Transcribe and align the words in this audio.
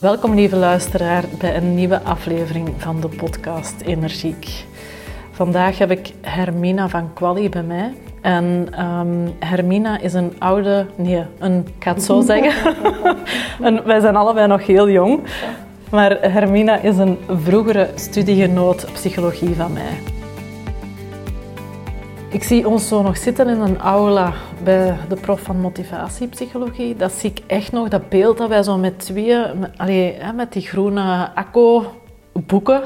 Welkom 0.00 0.34
lieve 0.34 0.56
luisteraar 0.56 1.24
bij 1.38 1.56
een 1.56 1.74
nieuwe 1.74 2.02
aflevering 2.02 2.68
van 2.76 3.00
de 3.00 3.08
podcast 3.08 3.80
Energiek. 3.80 4.64
Vandaag 5.30 5.78
heb 5.78 5.90
ik 5.90 6.12
Hermina 6.20 6.88
van 6.88 7.12
Quali 7.12 7.48
bij 7.48 7.62
mij. 7.62 7.94
En 8.20 8.68
ehm, 8.70 9.28
Hermina 9.38 9.98
is 9.98 10.12
een 10.12 10.32
oude, 10.38 10.86
nee, 10.96 11.24
een, 11.38 11.58
ik 11.76 11.84
ga 11.84 11.92
het 11.92 12.02
zo 12.02 12.20
zeggen. 12.20 12.74
en 13.66 13.84
wij 13.86 14.00
zijn 14.00 14.16
allebei 14.16 14.46
nog 14.46 14.66
heel 14.66 14.90
jong. 14.90 15.20
Maar 15.90 16.20
Hermina 16.20 16.76
is 16.76 16.96
een 16.96 17.18
vroegere 17.28 17.90
studiegenoot 17.94 18.86
psychologie 18.92 19.54
van 19.54 19.72
mij. 19.72 20.19
Ik 22.32 22.42
zie 22.42 22.68
ons 22.68 22.88
zo 22.88 23.02
nog 23.02 23.16
zitten 23.16 23.48
in 23.48 23.60
een 23.60 23.78
aula 23.78 24.32
bij 24.64 24.96
de 25.08 25.14
prof 25.14 25.40
van 25.40 25.60
motivatiepsychologie. 25.60 26.96
Dat 26.96 27.12
zie 27.12 27.30
ik 27.30 27.42
echt 27.46 27.72
nog, 27.72 27.88
dat 27.88 28.08
beeld 28.08 28.38
dat 28.38 28.48
wij 28.48 28.62
zo 28.62 28.78
met 28.78 28.98
tweeën, 28.98 29.58
met, 29.58 29.70
allee, 29.76 30.16
met 30.34 30.52
die 30.52 30.62
groene 30.62 31.34
akko-boeken. 31.34 32.82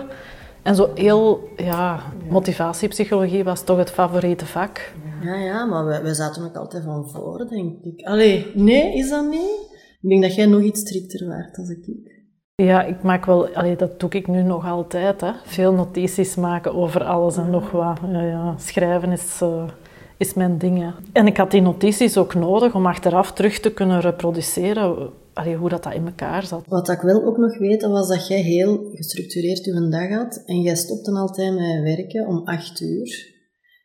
En 0.62 0.74
zo 0.74 0.90
heel, 0.94 1.48
ja, 1.56 2.02
motivatiepsychologie 2.28 3.44
was 3.44 3.64
toch 3.64 3.78
het 3.78 3.90
favoriete 3.90 4.46
vak. 4.46 4.92
Ja, 5.22 5.34
ja, 5.34 5.64
maar 5.64 5.86
we, 5.86 6.00
we 6.02 6.14
zaten 6.14 6.44
ook 6.44 6.56
altijd 6.56 6.84
van 6.84 7.08
voor, 7.08 7.46
denk 7.48 7.82
ik. 7.82 8.06
Allee, 8.06 8.50
nee, 8.54 8.94
is 8.94 9.10
dat 9.10 9.28
niet? 9.30 9.72
Ik 10.00 10.08
denk 10.08 10.22
dat 10.22 10.34
jij 10.34 10.46
nog 10.46 10.62
iets 10.62 10.80
strikter 10.80 11.28
werd 11.28 11.58
als 11.58 11.68
ik. 11.68 12.13
Ja, 12.62 12.82
ik 12.82 13.02
maak 13.02 13.24
wel, 13.24 13.48
dat 13.76 14.00
doe 14.00 14.10
ik 14.10 14.28
nu 14.28 14.42
nog 14.42 14.66
altijd. 14.66 15.20
Hè. 15.20 15.30
Veel 15.44 15.72
notities 15.72 16.34
maken 16.34 16.74
over 16.74 17.04
alles 17.04 17.36
en 17.36 17.50
nog 17.50 17.70
wat. 17.70 17.98
Ja, 18.12 18.22
ja. 18.22 18.54
Schrijven 18.58 19.12
is, 19.12 19.40
uh, 19.42 19.68
is 20.16 20.34
mijn 20.34 20.58
ding. 20.58 20.94
En 21.12 21.26
ik 21.26 21.36
had 21.36 21.50
die 21.50 21.60
notities 21.60 22.16
ook 22.16 22.34
nodig 22.34 22.74
om 22.74 22.86
achteraf 22.86 23.32
terug 23.32 23.60
te 23.60 23.72
kunnen 23.72 24.00
reproduceren 24.00 25.10
hoe 25.58 25.68
dat, 25.68 25.82
dat 25.82 25.94
in 25.94 26.06
elkaar 26.06 26.46
zat. 26.46 26.64
Wat 26.68 26.88
ik 26.88 27.00
wel 27.00 27.24
ook 27.24 27.36
nog 27.36 27.58
weet, 27.58 27.82
was 27.82 28.08
dat 28.08 28.26
jij 28.26 28.40
heel 28.40 28.90
gestructureerd 28.92 29.64
je 29.64 29.88
dag 29.88 30.08
had 30.08 30.42
en 30.46 30.60
jij 30.60 30.74
stopte 30.74 31.12
altijd 31.12 31.54
met 31.54 31.82
werken 31.82 32.26
om 32.26 32.42
acht 32.44 32.80
uur. 32.80 33.32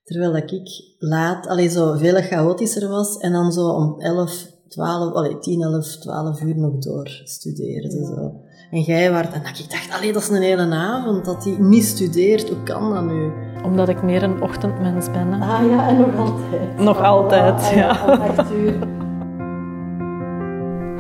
Terwijl 0.04 0.32
dat 0.32 0.52
ik 0.52 0.96
laat, 1.00 1.48
allee, 1.48 1.70
zo 1.70 1.98
veel 1.98 2.22
chaotischer 2.22 2.90
was 2.90 3.18
en 3.18 3.32
dan 3.32 3.52
zo 3.52 3.68
om 3.70 4.02
elf, 4.02 4.48
twaalf, 4.68 5.14
allee, 5.14 5.40
tien, 5.40 5.62
elf, 5.62 5.98
twaalf 5.98 6.42
uur 6.42 6.58
nog 6.58 6.78
door 6.78 7.22
studeren. 7.24 7.92
Zo. 7.92 8.48
En 8.72 8.82
jij 8.82 9.12
werd, 9.12 9.34
en 9.34 9.42
dat 9.44 9.60
ik 9.60 9.70
dacht, 9.70 9.92
allee, 9.98 10.14
dat 10.14 10.22
is 10.22 10.30
een 10.30 10.42
hele 10.42 10.76
avond 10.76 11.26
dat 11.26 11.44
hij 11.44 11.56
niet 11.60 11.86
studeert. 11.86 12.50
Hoe 12.50 12.64
kan 12.64 12.94
dat 12.94 13.04
nu? 13.04 13.32
Omdat 13.64 13.90
ik 13.90 14.04
meer 14.04 14.24
een 14.24 14.42
ochtendmens 14.42 15.12
ben. 15.12 15.32
Hè? 15.34 15.54
Ah 15.54 15.70
ja, 15.70 15.88
en 15.88 15.98
nog 16.00 16.18
altijd. 16.18 16.80
Nog 16.80 17.02
altijd, 17.04 17.54
Ah, 17.64 17.72
ja. 17.76 17.90
om 18.06 18.22
acht 18.22 18.52
uur. 18.52 18.74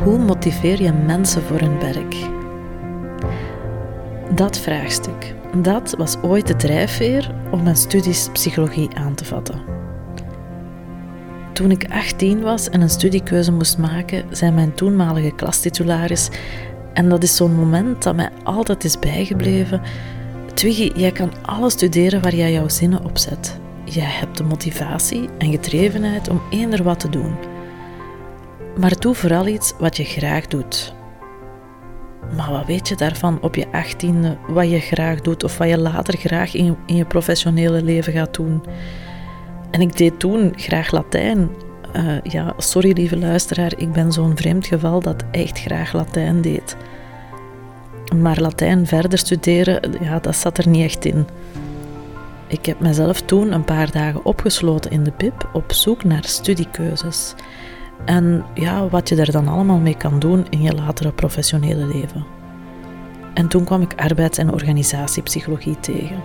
Hoe 0.04 0.18
motiveer 0.18 0.82
je 0.82 0.92
mensen 0.94 1.42
voor 1.42 1.60
hun 1.60 1.80
werk? 1.80 2.16
Dat 4.36 4.58
vraagstuk, 4.58 5.34
dat 5.56 5.96
was 5.98 6.18
ooit 6.22 6.48
de 6.48 6.56
drijfveer 6.56 7.32
om 7.52 7.64
mijn 7.64 7.76
studies 7.76 8.30
psychologie 8.34 8.90
aan 8.96 9.16
te 9.16 9.26
vatten. 9.26 9.62
Toen 11.54 11.72
ik 11.72 11.86
18 11.92 12.42
was 12.42 12.70
en 12.70 12.82
een 12.82 12.90
studiekeuze 12.90 13.52
moest 13.52 13.78
maken, 13.78 14.24
zei 14.30 14.52
mijn 14.52 14.74
toenmalige 14.74 15.32
klastitularis, 15.36 16.30
en 17.00 17.10
dat 17.10 17.24
is 17.24 17.36
zo'n 17.36 17.56
moment 17.56 18.04
dat 18.04 18.16
mij 18.16 18.30
altijd 18.44 18.84
is 18.84 19.00
bijgebleven, 19.00 19.82
Twiggy, 20.54 20.92
jij 20.96 21.12
kan 21.12 21.32
alles 21.46 21.74
studeren 21.74 22.22
waar 22.22 22.36
jij 22.36 22.52
jouw 22.52 22.68
zinnen 22.68 23.06
op 23.06 23.18
zet. 23.18 23.60
Jij 23.84 24.10
hebt 24.10 24.38
de 24.38 24.44
motivatie 24.44 25.30
en 25.38 25.52
gedrevenheid 25.52 26.30
om 26.30 26.42
eender 26.50 26.84
wat 26.84 27.00
te 27.00 27.10
doen. 27.10 27.36
Maar 28.80 29.00
doe 29.00 29.16
vooral 29.16 29.48
iets 29.48 29.74
wat 29.78 29.98
je 29.98 30.04
graag 30.04 30.48
doet. 30.48 30.94
Maar 32.36 32.52
wat 32.52 32.66
weet 32.66 32.88
je 32.88 32.96
daarvan 32.96 33.42
op 33.42 33.56
je 33.56 33.72
achttiende, 33.72 34.38
wat 34.48 34.70
je 34.70 34.80
graag 34.80 35.22
doet 35.22 35.44
of 35.44 35.58
wat 35.58 35.70
je 35.70 35.78
later 35.78 36.18
graag 36.18 36.54
in, 36.54 36.78
in 36.86 36.96
je 36.96 37.06
professionele 37.06 37.84
leven 37.84 38.14
gaat 38.14 38.34
doen? 38.34 38.64
En 39.72 39.82
ik 39.82 39.98
deed 39.98 40.20
toen 40.20 40.54
graag 40.56 40.92
Latijn. 40.92 41.50
Eh, 41.92 42.22
ja, 42.24 42.54
sorry 42.58 42.92
lieve 42.92 43.18
luisteraar, 43.18 43.74
ik 43.78 43.92
ben 43.92 44.12
zo'n 44.12 44.38
vreemd 44.38 44.68
geval 44.68 45.02
dat 45.02 45.24
echt 45.32 45.60
graag 45.60 45.94
Latijn 45.94 46.42
deed. 46.42 46.78
Maar 48.16 48.42
Latijn 48.42 48.88
verder 48.88 49.18
studeren, 49.18 49.82
ja, 50.02 50.20
dat 50.20 50.36
zat 50.36 50.58
er 50.58 50.68
niet 50.68 50.84
echt 50.84 51.06
in. 51.06 51.28
Ik 52.48 52.66
heb 52.66 52.80
mezelf 52.80 53.22
toen 53.22 53.52
een 53.52 53.64
paar 53.64 53.92
dagen 53.92 54.26
opgesloten 54.26 54.92
in 54.92 55.04
de 55.04 55.14
BIP 55.18 55.50
op 55.54 55.72
zoek 55.72 56.04
naar 56.04 56.24
studiekeuzes. 56.24 57.34
En 58.06 58.46
ja, 58.54 58.88
wat 58.88 59.10
je 59.10 59.16
daar 59.16 59.32
dan 59.32 59.48
allemaal 59.48 59.78
mee 59.78 59.98
kan 59.98 60.20
doen 60.20 60.46
in 60.50 60.62
je 60.62 60.74
latere 60.74 61.12
professionele 61.12 61.86
leven. 61.86 62.26
En 63.34 63.48
toen 63.48 63.64
kwam 63.64 63.82
ik 63.82 63.94
arbeids- 63.96 64.38
en 64.38 64.54
organisatiepsychologie 64.54 65.80
tegen. 65.80 66.24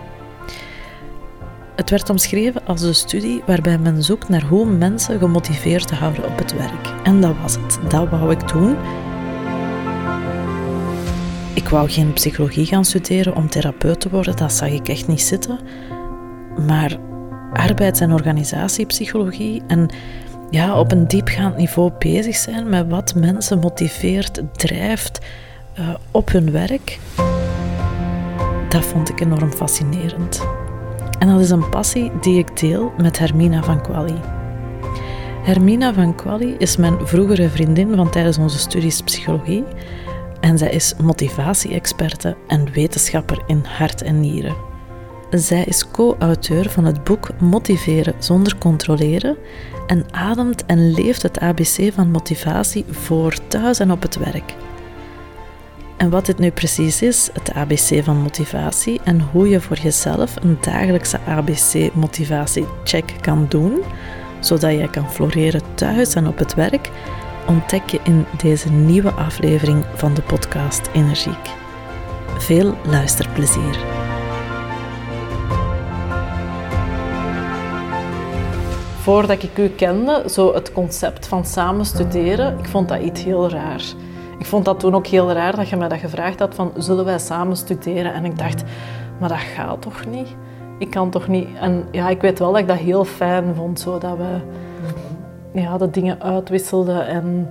Het 1.76 1.90
werd 1.90 2.10
omschreven 2.10 2.66
als 2.66 2.82
een 2.82 2.94
studie 2.94 3.42
waarbij 3.46 3.78
men 3.78 4.02
zoekt 4.02 4.28
naar 4.28 4.42
hoe 4.42 4.66
mensen 4.66 5.18
gemotiveerd 5.18 5.88
te 5.88 5.94
houden 5.94 6.24
op 6.24 6.38
het 6.38 6.56
werk. 6.56 6.94
En 7.02 7.20
dat 7.20 7.34
was 7.42 7.56
het. 7.56 7.78
Dat 7.88 8.08
wou 8.08 8.30
ik 8.30 8.48
doen. 8.48 8.76
Ik 11.54 11.68
wou 11.68 11.90
geen 11.90 12.12
psychologie 12.12 12.66
gaan 12.66 12.84
studeren 12.84 13.36
om 13.36 13.48
therapeut 13.48 14.00
te 14.00 14.10
worden, 14.10 14.36
dat 14.36 14.52
zag 14.52 14.68
ik 14.68 14.88
echt 14.88 15.06
niet 15.06 15.22
zitten. 15.22 15.58
Maar 16.66 16.98
arbeids- 17.52 18.00
en 18.00 18.12
organisatiepsychologie 18.12 19.62
en 19.66 19.90
ja, 20.50 20.78
op 20.78 20.92
een 20.92 21.08
diepgaand 21.08 21.56
niveau 21.56 21.92
bezig 21.98 22.36
zijn 22.36 22.68
met 22.68 22.88
wat 22.88 23.14
mensen 23.14 23.58
motiveert, 23.58 24.42
drijft 24.52 25.18
uh, 25.78 25.88
op 26.10 26.32
hun 26.32 26.50
werk, 26.50 26.98
dat 28.68 28.84
vond 28.84 29.08
ik 29.08 29.20
enorm 29.20 29.52
fascinerend. 29.52 30.46
En 31.18 31.28
dat 31.28 31.40
is 31.40 31.50
een 31.50 31.68
passie 31.68 32.12
die 32.20 32.38
ik 32.38 32.60
deel 32.60 32.92
met 32.96 33.18
Hermina 33.18 33.62
van 33.62 33.82
Quali. 33.82 34.20
Hermina 35.42 35.94
van 35.94 36.14
Quali 36.14 36.54
is 36.58 36.76
mijn 36.76 37.06
vroegere 37.06 37.48
vriendin 37.48 37.94
van 37.96 38.10
tijdens 38.10 38.38
onze 38.38 38.58
studies 38.58 39.02
psychologie 39.02 39.64
en 40.40 40.58
zij 40.58 40.70
is 40.70 40.94
motivatie-experte 41.02 42.36
en 42.46 42.72
wetenschapper 42.72 43.42
in 43.46 43.64
hart 43.64 44.02
en 44.02 44.20
nieren. 44.20 44.56
Zij 45.30 45.64
is 45.64 45.90
co-auteur 45.90 46.70
van 46.70 46.84
het 46.84 47.04
boek 47.04 47.40
Motiveren 47.40 48.14
zonder 48.18 48.58
controleren 48.58 49.36
en 49.86 50.04
ademt 50.10 50.66
en 50.66 50.90
leeft 50.90 51.22
het 51.22 51.38
ABC 51.38 51.92
van 51.92 52.10
motivatie 52.10 52.84
voor 52.90 53.36
thuis 53.48 53.78
en 53.78 53.90
op 53.90 54.02
het 54.02 54.16
werk. 54.16 54.54
En 55.96 56.10
wat 56.10 56.26
dit 56.26 56.38
nu 56.38 56.50
precies 56.50 57.02
is, 57.02 57.30
het 57.32 57.52
ABC 57.52 58.04
van 58.04 58.16
motivatie 58.16 59.00
en 59.04 59.20
hoe 59.20 59.48
je 59.48 59.60
voor 59.60 59.76
jezelf 59.78 60.34
een 60.42 60.58
dagelijkse 60.60 61.18
ABC-motivatie-check 61.28 63.14
kan 63.20 63.46
doen, 63.48 63.82
zodat 64.40 64.72
je 64.72 64.90
kan 64.90 65.12
floreren 65.12 65.62
thuis 65.74 66.14
en 66.14 66.26
op 66.26 66.38
het 66.38 66.54
werk, 66.54 66.90
ontdek 67.46 67.90
je 67.90 68.00
in 68.04 68.26
deze 68.42 68.70
nieuwe 68.70 69.10
aflevering 69.10 69.84
van 69.94 70.14
de 70.14 70.22
podcast 70.22 70.88
Energiek. 70.92 71.50
Veel 72.38 72.74
luisterplezier. 72.86 73.78
Voordat 79.00 79.42
ik 79.42 79.58
u 79.58 79.68
kende, 79.68 80.24
zo 80.30 80.54
het 80.54 80.72
concept 80.72 81.26
van 81.26 81.44
samen 81.44 81.84
studeren, 81.84 82.58
ik 82.58 82.68
vond 82.68 82.88
dat 82.88 83.00
iets 83.00 83.22
heel 83.22 83.50
raar. 83.50 83.82
Ik 84.44 84.50
vond 84.50 84.64
dat 84.64 84.80
toen 84.80 84.94
ook 84.94 85.06
heel 85.06 85.32
raar 85.32 85.56
dat 85.56 85.68
je 85.68 85.76
mij 85.76 85.88
dat 85.88 85.98
gevraagd 85.98 86.38
had 86.38 86.54
van 86.54 86.72
zullen 86.76 87.04
wij 87.04 87.18
samen 87.18 87.56
studeren? 87.56 88.14
En 88.14 88.24
ik 88.24 88.38
dacht, 88.38 88.64
maar 89.20 89.28
dat 89.28 89.38
gaat 89.38 89.82
toch 89.82 90.06
niet? 90.06 90.36
Ik 90.78 90.90
kan 90.90 91.10
toch 91.10 91.28
niet... 91.28 91.48
En 91.60 91.84
ja, 91.90 92.08
ik 92.08 92.20
weet 92.20 92.38
wel 92.38 92.50
dat 92.52 92.60
ik 92.60 92.68
dat 92.68 92.76
heel 92.76 93.04
fijn 93.04 93.54
vond, 93.54 93.80
zo 93.80 93.98
dat 93.98 94.16
we 94.16 94.40
ja, 95.60 95.78
de 95.78 95.90
dingen 95.90 96.22
uitwisselden 96.22 97.06
en 97.06 97.48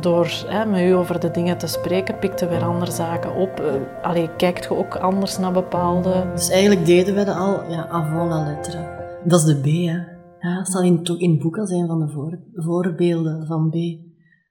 door 0.00 0.30
hè, 0.46 0.66
met 0.66 0.80
u 0.80 0.90
over 0.90 1.20
de 1.20 1.30
dingen 1.30 1.58
te 1.58 1.66
spreken, 1.66 2.18
pikten 2.18 2.48
we 2.48 2.54
weer 2.54 2.64
andere 2.64 2.90
zaken 2.90 3.34
op. 3.34 3.60
Uh, 3.60 4.06
allee, 4.06 4.30
kijkt 4.36 4.64
je 4.64 4.76
ook 4.76 4.96
anders 4.96 5.38
naar 5.38 5.52
bepaalde... 5.52 6.30
Dus 6.34 6.50
eigenlijk 6.50 6.86
deden 6.86 7.14
we 7.14 7.24
dat 7.24 7.36
al 7.36 7.70
ja, 7.70 7.86
avant 7.88 8.30
la 8.30 8.44
lettre. 8.44 8.78
Dat 9.24 9.40
is 9.40 9.46
de 9.46 9.60
B, 9.60 9.64
hè. 9.64 9.98
Ja, 10.48 10.62
dat 10.62 10.82
in, 10.82 11.04
in 11.18 11.30
het 11.30 11.42
boek 11.42 11.56
van 11.56 11.98
de 11.98 12.08
voor, 12.08 12.38
voorbeelden 12.54 13.46
van 13.46 13.70
B. 13.70 13.74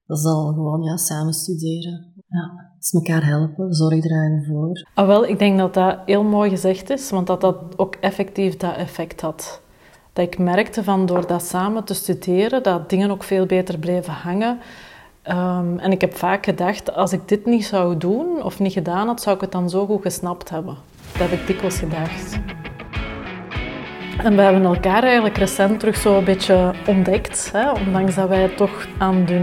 Dat 0.10 0.18
is 0.18 0.26
al 0.26 0.54
gewoon 0.54 0.82
ja, 0.82 0.98
samen 0.98 1.34
studeren. 1.34 2.14
Ja, 2.28 2.72
dus 2.78 2.94
elkaar 2.94 3.26
helpen, 3.26 3.74
zorg 3.74 4.02
dragen 4.02 4.46
voor. 4.48 4.88
Ah, 4.94 5.08
wel, 5.08 5.26
ik 5.26 5.40
denk 5.40 5.58
dat 5.58 5.74
dat 5.74 5.98
heel 6.06 6.24
mooi 6.24 6.50
gezegd 6.50 6.90
is, 6.90 7.10
want 7.10 7.28
dat 7.28 7.42
dat 7.42 7.56
ook 7.76 7.96
effectief 7.96 8.58
dat 8.58 8.76
effect 8.76 9.22
had. 9.22 9.62
Dat 10.14 10.26
ik 10.26 10.38
merkte 10.38 10.84
van 10.84 11.06
door 11.06 11.28
dat 11.28 11.44
samen 11.44 11.84
te 11.84 11.94
studeren, 11.94 12.64
dat 12.64 12.90
dingen 12.90 13.12
ook 13.12 13.24
veel 13.24 13.46
beter 13.46 13.80
bleven 13.80 14.14
hangen. 14.14 14.60
Um, 15.28 15.80
en 15.80 15.92
ik 15.92 16.02
heb 16.02 16.16
vaak 16.16 16.46
gedacht, 16.46 16.94
als 16.94 17.14
ik 17.14 17.28
dit 17.28 17.46
niet 17.46 17.66
zou 17.66 17.98
doen 17.98 18.44
of 18.44 18.60
niet 18.60 18.74
gedaan 18.74 19.08
had, 19.08 19.22
zou 19.22 19.36
ik 19.36 19.42
het 19.42 19.52
dan 19.52 19.70
zo 19.70 19.86
goed 19.86 20.02
gesnapt 20.02 20.50
hebben. 20.50 20.76
Dat 21.12 21.30
heb 21.30 21.40
ik 21.40 21.48
dikwijls 21.48 21.80
gedacht. 21.80 22.40
En 24.24 24.36
we 24.36 24.42
hebben 24.42 24.66
elkaar 24.66 25.04
eigenlijk 25.04 25.38
recent 25.38 25.80
terug 25.80 25.96
zo 25.96 26.18
een 26.18 26.24
beetje 26.24 26.74
ontdekt. 26.88 27.50
Hè? 27.54 27.72
Ondanks 27.72 28.16
dat 28.16 28.28
wij 28.30 28.48
toch 28.48 28.88
aan 28.98 29.26
de 29.26 29.40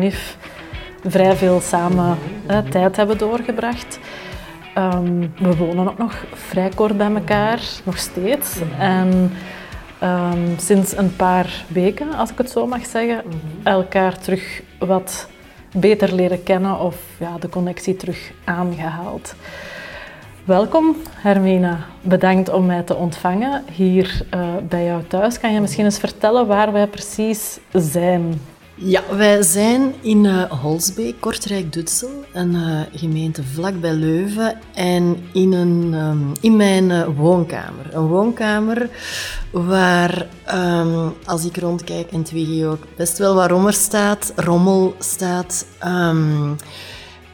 vrij 1.09 1.37
veel 1.37 1.61
samen 1.61 2.19
tijd 2.71 2.97
hebben 2.97 3.19
doorgebracht. 3.19 3.99
Ehm, 4.75 5.27
we 5.39 5.57
wonen 5.57 5.89
ook 5.89 5.99
nog 5.99 6.25
vrij 6.33 6.69
kort 6.75 6.97
bij 6.97 7.15
elkaar, 7.15 7.61
nog 7.85 7.99
steeds. 7.99 8.59
En 8.79 9.33
um, 10.03 10.59
sinds 10.59 10.97
een 10.97 11.17
paar 11.17 11.65
weken, 11.69 12.15
als 12.15 12.31
ik 12.31 12.39
het 12.39 12.51
zo 12.51 12.67
mag 12.67 12.87
zeggen, 12.87 13.23
elkaar 13.63 14.19
terug 14.19 14.63
wat 14.79 15.29
beter 15.73 16.15
leren 16.15 16.43
kennen 16.43 16.81
of 16.81 16.97
ja, 17.19 17.39
de 17.39 17.49
connectie 17.49 17.97
terug 17.97 18.33
aangehaald. 18.45 19.35
Welkom 20.45 20.97
Hermina, 21.11 21.79
bedankt 22.03 22.49
om 22.49 22.67
mij 22.67 22.83
te 22.83 22.95
ontvangen 22.95 23.65
hier 23.73 24.21
uh, 24.35 24.41
bij 24.69 24.85
jou 24.85 25.03
thuis. 25.07 25.41
Kan 25.41 25.53
je 25.53 25.61
misschien 25.61 25.85
eens 25.85 25.99
vertellen 25.99 26.47
waar 26.47 26.73
wij 26.73 26.87
precies 26.87 27.59
zijn? 27.73 28.41
Ja, 28.79 29.03
wij 29.17 29.43
zijn 29.43 29.95
in 30.01 30.25
uh, 30.25 30.43
Holsbeek, 30.43 31.21
Kortrijk-Dutsel, 31.21 32.25
een 32.33 32.55
uh, 32.55 32.81
gemeente 32.93 33.43
vlakbij 33.43 33.93
Leuven. 33.93 34.59
En 34.75 35.17
in, 35.33 35.53
een, 35.53 35.95
um, 35.95 36.33
in 36.41 36.57
mijn 36.57 36.91
uh, 36.91 37.07
woonkamer. 37.17 37.95
Een 37.95 38.07
woonkamer 38.07 38.91
waar, 39.51 40.27
um, 40.55 41.13
als 41.25 41.45
ik 41.45 41.57
rondkijk 41.57 42.11
en 42.11 42.23
Twiggy 42.23 42.65
ook, 42.65 42.87
best 42.97 43.19
wel 43.19 43.35
wat 43.35 43.51
rommel 43.51 43.73
staat. 43.73 44.33
Rommel 44.37 44.95
staat 44.99 45.67
um, 45.85 46.57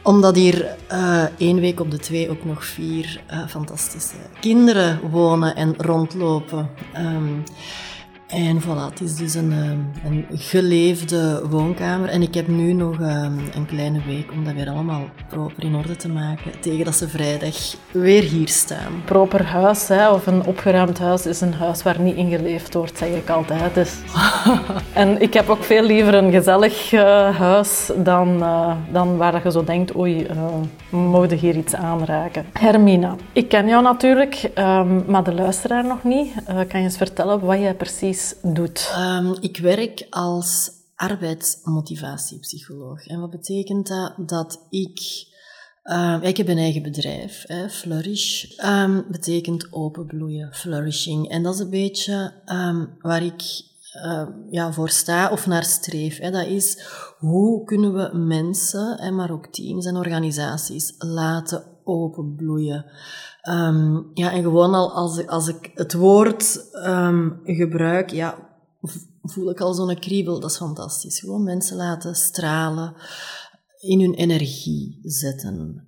omdat 0.01 0.35
hier 0.35 0.75
één 1.37 1.59
week 1.59 1.79
op 1.79 1.91
de 1.91 1.99
twee 1.99 2.29
ook 2.29 2.45
nog 2.45 2.65
vier 2.65 3.21
fantastische 3.47 4.15
kinderen 4.39 4.99
wonen 5.09 5.55
en 5.55 5.73
rondlopen. 5.77 6.69
En 8.33 8.61
voilà, 8.61 8.89
het 8.89 9.01
is 9.01 9.15
dus 9.15 9.33
een, 9.33 9.51
ehm, 9.51 10.11
een 10.13 10.25
geleefde 10.31 11.41
woonkamer. 11.49 12.09
En 12.09 12.21
ik 12.21 12.33
heb 12.33 12.47
nu 12.47 12.73
nog 12.73 12.99
ehm, 12.99 13.37
een 13.53 13.65
kleine 13.65 14.01
week 14.07 14.31
om 14.31 14.43
dat 14.43 14.53
weer 14.53 14.69
allemaal 14.69 15.01
proper 15.29 15.63
in 15.63 15.75
orde 15.75 15.95
te 15.95 16.09
maken. 16.09 16.51
Tegen 16.59 16.85
dat 16.85 16.95
ze 16.95 17.09
vrijdag 17.09 17.75
weer 17.91 18.23
hier 18.23 18.47
staan. 18.47 19.01
Proper 19.05 19.45
huis, 19.45 19.87
hè, 19.87 20.11
of 20.11 20.27
een 20.27 20.45
opgeruimd 20.45 20.99
huis, 20.99 21.25
is 21.25 21.41
een 21.41 21.53
huis 21.53 21.83
waar 21.83 21.99
niet 21.99 22.15
in 22.15 22.29
geleefd 22.29 22.73
wordt, 22.73 22.97
zeg 22.97 23.09
ik 23.09 23.29
altijd. 23.29 23.73
Dus. 23.73 23.93
en 24.93 25.21
ik 25.21 25.33
heb 25.33 25.49
ook 25.49 25.63
veel 25.63 25.83
liever 25.83 26.13
een 26.13 26.31
gezellig 26.31 26.91
uh, 26.91 27.35
huis 27.37 27.91
dan, 27.95 28.37
uh, 28.39 28.75
dan 28.91 29.17
waar 29.17 29.41
je 29.43 29.51
zo 29.51 29.63
denkt, 29.63 29.95
oei, 29.95 30.27
uh, 30.27 30.99
mogen 30.99 31.37
hier 31.37 31.55
iets 31.55 31.75
aanraken. 31.75 32.45
Hermina, 32.53 33.15
ik 33.33 33.49
ken 33.49 33.67
jou 33.67 33.83
natuurlijk, 33.83 34.51
um, 34.57 35.03
maar 35.07 35.23
de 35.23 35.33
luisteraar 35.33 35.85
nog 35.85 36.03
niet. 36.03 36.33
kan 36.45 36.79
je 36.79 36.85
eens 36.85 36.97
vertellen 36.97 37.39
wat 37.39 37.59
jij 37.59 37.73
precies 37.73 38.22
doet? 38.41 38.93
Um, 38.97 39.35
ik 39.39 39.57
werk 39.57 40.07
als 40.09 40.71
arbeidsmotivatiepsycholoog. 40.95 43.07
En 43.07 43.19
wat 43.19 43.29
betekent 43.29 43.87
dat? 43.87 44.13
Dat 44.17 44.65
ik... 44.69 45.31
Uh, 45.83 46.17
ik 46.21 46.37
heb 46.37 46.47
een 46.47 46.57
eigen 46.57 46.81
bedrijf, 46.81 47.43
hè, 47.47 47.69
Flourish. 47.69 48.45
Um, 48.65 49.05
betekent 49.11 49.67
openbloeien, 49.71 50.53
flourishing. 50.53 51.29
En 51.29 51.43
dat 51.43 51.53
is 51.53 51.59
een 51.59 51.69
beetje 51.69 52.33
um, 52.45 52.95
waar 52.99 53.23
ik 53.23 53.63
uh, 53.95 54.27
ja, 54.49 54.73
voor 54.73 54.89
sta 54.89 55.31
of 55.31 55.47
naar 55.47 55.63
streef. 55.63 56.19
Hè. 56.19 56.31
Dat 56.31 56.45
is 56.45 56.87
hoe 57.17 57.63
kunnen 57.63 57.93
we 57.93 58.17
mensen, 58.17 58.97
en 58.97 59.15
maar 59.15 59.31
ook 59.31 59.47
teams 59.47 59.85
en 59.85 59.95
organisaties, 59.95 60.95
laten 60.97 61.63
openbloeien. 61.83 62.85
Um, 63.49 64.11
ja, 64.13 64.31
en 64.31 64.41
gewoon 64.41 64.73
al 64.73 64.91
als, 64.93 65.27
als 65.27 65.47
ik 65.47 65.71
het 65.73 65.93
woord 65.93 66.69
um, 66.73 67.39
gebruik, 67.43 68.11
ja, 68.11 68.37
voel 69.21 69.49
ik 69.49 69.61
al 69.61 69.73
zo'n 69.73 69.99
kriebel. 69.99 70.39
Dat 70.39 70.49
is 70.49 70.57
fantastisch. 70.57 71.19
Gewoon 71.19 71.43
mensen 71.43 71.77
laten 71.77 72.15
stralen, 72.15 72.93
in 73.79 73.99
hun 73.99 74.13
energie 74.13 74.99
zetten. 75.03 75.87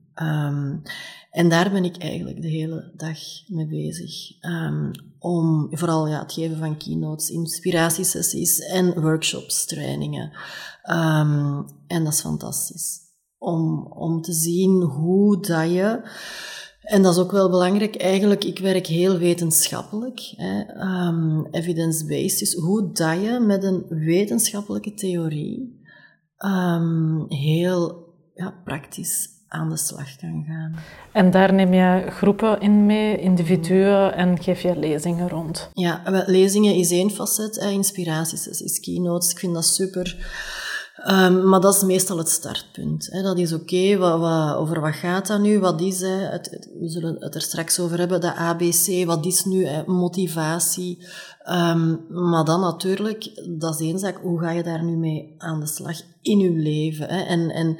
En 1.36 1.50
daar 1.50 1.72
ben 1.72 1.86
ik 1.86 1.98
eigenlijk 1.98 2.42
de 2.42 2.48
hele 2.48 2.92
dag 2.96 3.18
mee 3.48 3.68
bezig. 3.68 4.42
Um, 4.42 4.92
om 5.20 5.68
vooral 5.72 6.08
ja, 6.08 6.20
het 6.20 6.34
geven 6.34 6.58
van 6.58 6.78
keynotes, 6.78 7.30
inspiratiesessies 7.30 8.60
en 8.60 9.02
workshops, 9.02 9.66
trainingen. 9.66 10.32
Um, 10.90 11.66
en 11.88 12.04
dat 12.04 12.14
is 12.14 12.22
fantastisch. 12.22 13.00
Om, 13.38 13.88
om 13.88 14.22
te 14.22 14.34
zien 14.34 14.82
hoe 14.82 15.42
dat 15.42 15.72
je 15.72 16.10
en 16.82 17.02
dat 17.02 17.14
is 17.14 17.22
ook 17.22 17.32
wel 17.32 17.50
belangrijk. 17.50 17.96
Eigenlijk, 17.96 18.44
ik 18.44 18.60
werk 18.60 18.88
heel 18.88 19.18
wetenschappelijk, 19.18 20.34
um, 20.80 21.48
evidence-based. 21.52 22.40
Dus 22.40 22.54
hoe 22.54 22.92
dat 22.92 23.22
je 23.22 23.40
met 23.40 23.64
een 23.64 23.86
wetenschappelijke 23.88 24.94
theorie 24.94 25.84
heel 27.28 28.14
ja, 28.34 28.62
praktisch 28.64 29.35
aan 29.56 29.70
de 29.70 29.78
slag 29.78 30.16
kan 30.16 30.46
gaan. 30.48 30.76
En 31.12 31.32
daar 31.32 31.54
neem 31.54 31.74
je 31.74 32.06
groepen 32.10 32.60
in 32.60 32.86
mee, 32.86 33.20
individuen, 33.20 34.16
en 34.16 34.44
geef 34.44 34.62
je 34.62 34.78
lezingen 34.78 35.30
rond? 35.30 35.70
Ja, 35.74 36.02
lezingen 36.26 36.76
is 36.76 36.92
één 36.92 37.12
facet, 37.12 37.56
inspiratiesessies, 37.56 38.80
keynotes. 38.80 39.32
Ik 39.32 39.40
vind 39.40 39.54
dat 39.54 39.66
super 39.66 40.16
Um, 41.10 41.50
maar 41.50 41.60
dat 41.60 41.76
is 41.76 41.84
meestal 41.84 42.18
het 42.18 42.30
startpunt. 42.30 43.08
Hè. 43.12 43.22
Dat 43.22 43.38
is 43.38 43.54
oké, 43.54 43.62
okay, 43.62 43.98
wat, 43.98 44.20
wat, 44.20 44.56
over 44.56 44.82
wat 44.82 44.94
gaat 44.94 45.28
dat 45.28 45.40
nu? 45.40 45.60
Wat 45.60 45.82
is, 45.82 46.02
hè? 46.02 46.08
Het, 46.08 46.70
we 46.80 46.90
zullen 46.90 47.16
het 47.20 47.36
er 47.36 47.42
straks 47.42 47.80
over 47.80 47.98
hebben, 47.98 48.22
de 48.22 48.36
ABC, 48.36 49.06
wat 49.06 49.26
is 49.26 49.46
nu 49.46 49.66
hè? 49.66 49.84
motivatie? 49.86 51.06
Um, 51.50 52.06
maar 52.10 52.46
dan 52.46 52.60
natuurlijk, 52.60 53.48
dat 53.60 53.80
is 53.80 53.88
één 53.88 54.00
zaak, 54.00 54.18
hoe 54.22 54.40
ga 54.40 54.52
je 54.52 54.64
daar 54.64 54.84
nu 54.84 54.96
mee 54.96 55.36
aan 55.38 55.60
de 55.60 55.68
slag 55.68 56.02
in 56.22 56.40
je 56.40 56.52
leven? 56.52 57.08
Hè? 57.08 57.22
En, 57.22 57.50
en 57.50 57.78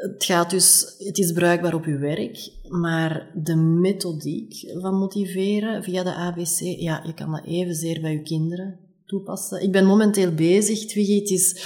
het 0.00 0.24
gaat 0.24 0.50
dus, 0.50 0.94
het 0.98 1.18
is 1.18 1.32
bruikbaar 1.32 1.74
op 1.74 1.84
je 1.84 1.98
werk, 1.98 2.52
maar 2.68 3.30
de 3.34 3.56
methodiek 3.56 4.72
van 4.80 4.94
motiveren 4.94 5.82
via 5.82 6.02
de 6.02 6.14
ABC, 6.14 6.58
ja, 6.60 7.02
je 7.06 7.14
kan 7.14 7.30
dat 7.30 7.44
evenzeer 7.44 8.00
bij 8.00 8.12
je 8.12 8.22
kinderen 8.22 8.78
toepassen. 9.06 9.62
Ik 9.62 9.72
ben 9.72 9.84
momenteel 9.84 10.34
bezig, 10.34 10.86
Twiggy, 10.86 11.18
het 11.18 11.30
is 11.30 11.64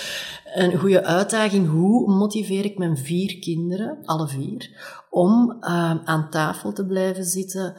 een 0.54 0.78
goede 0.78 1.04
uitdaging. 1.04 1.68
Hoe 1.68 2.14
motiveer 2.14 2.64
ik 2.64 2.78
mijn 2.78 2.96
vier 2.96 3.38
kinderen, 3.38 3.98
alle 4.04 4.28
vier, 4.28 4.70
om 5.10 5.56
uh, 5.60 6.04
aan 6.04 6.30
tafel 6.30 6.72
te 6.72 6.86
blijven 6.86 7.24
zitten 7.24 7.74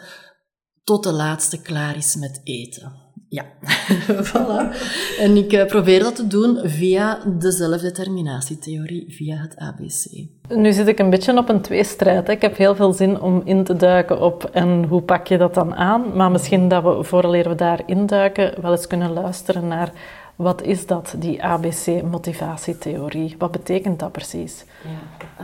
tot 0.84 1.04
de 1.04 1.12
laatste 1.12 1.62
klaar 1.62 1.98
is 1.98 2.16
met 2.16 2.42
eten? 2.44 3.06
Ja, 3.30 3.46
voilà. 4.30 4.76
En 5.20 5.38
ik 5.38 5.54
uh, 5.54 5.66
probeer 5.66 6.00
dat 6.00 6.16
te 6.16 6.28
doen 6.28 6.70
via 6.70 7.26
de 7.40 7.52
zelfdeterminatietheorie, 7.52 9.14
via 9.14 9.36
het 9.36 9.56
ABC. 9.58 10.06
Nu 10.50 10.72
zit 10.72 10.88
ik 10.88 11.00
een 11.00 11.10
beetje 11.10 11.38
op 11.38 11.50
een 11.50 11.62
tweestrijd. 11.62 12.30
Ik 12.30 12.42
heb 12.42 12.58
heel 12.58 12.76
veel 12.76 12.94
zin 12.94 13.22
om 13.22 13.42
in 13.46 13.64
te 13.64 13.76
duiken 13.76 14.22
op 14.22 14.50
en 14.52 14.86
hoe 14.90 15.02
pak 15.02 15.28
je 15.28 15.38
dat 15.38 15.54
dan 15.54 15.76
aan. 15.76 16.16
Maar 16.16 16.32
misschien 16.32 16.68
dat 16.68 16.84
we, 16.84 17.04
vooraleer 17.04 17.50
we 17.50 17.56
daar 17.56 17.82
induiken, 17.86 18.62
wel 18.62 18.72
eens 18.72 18.88
kunnen 18.88 19.14
luisteren 19.14 19.68
naar 19.68 19.92
wat 20.36 20.62
is 20.62 20.86
dat, 20.86 21.16
die 21.18 21.44
ABC-motivatietheorie? 21.44 23.36
Wat 23.38 23.52
betekent 23.52 24.00
dat 24.00 24.12
precies? 24.12 24.66
Ja, 24.84 24.90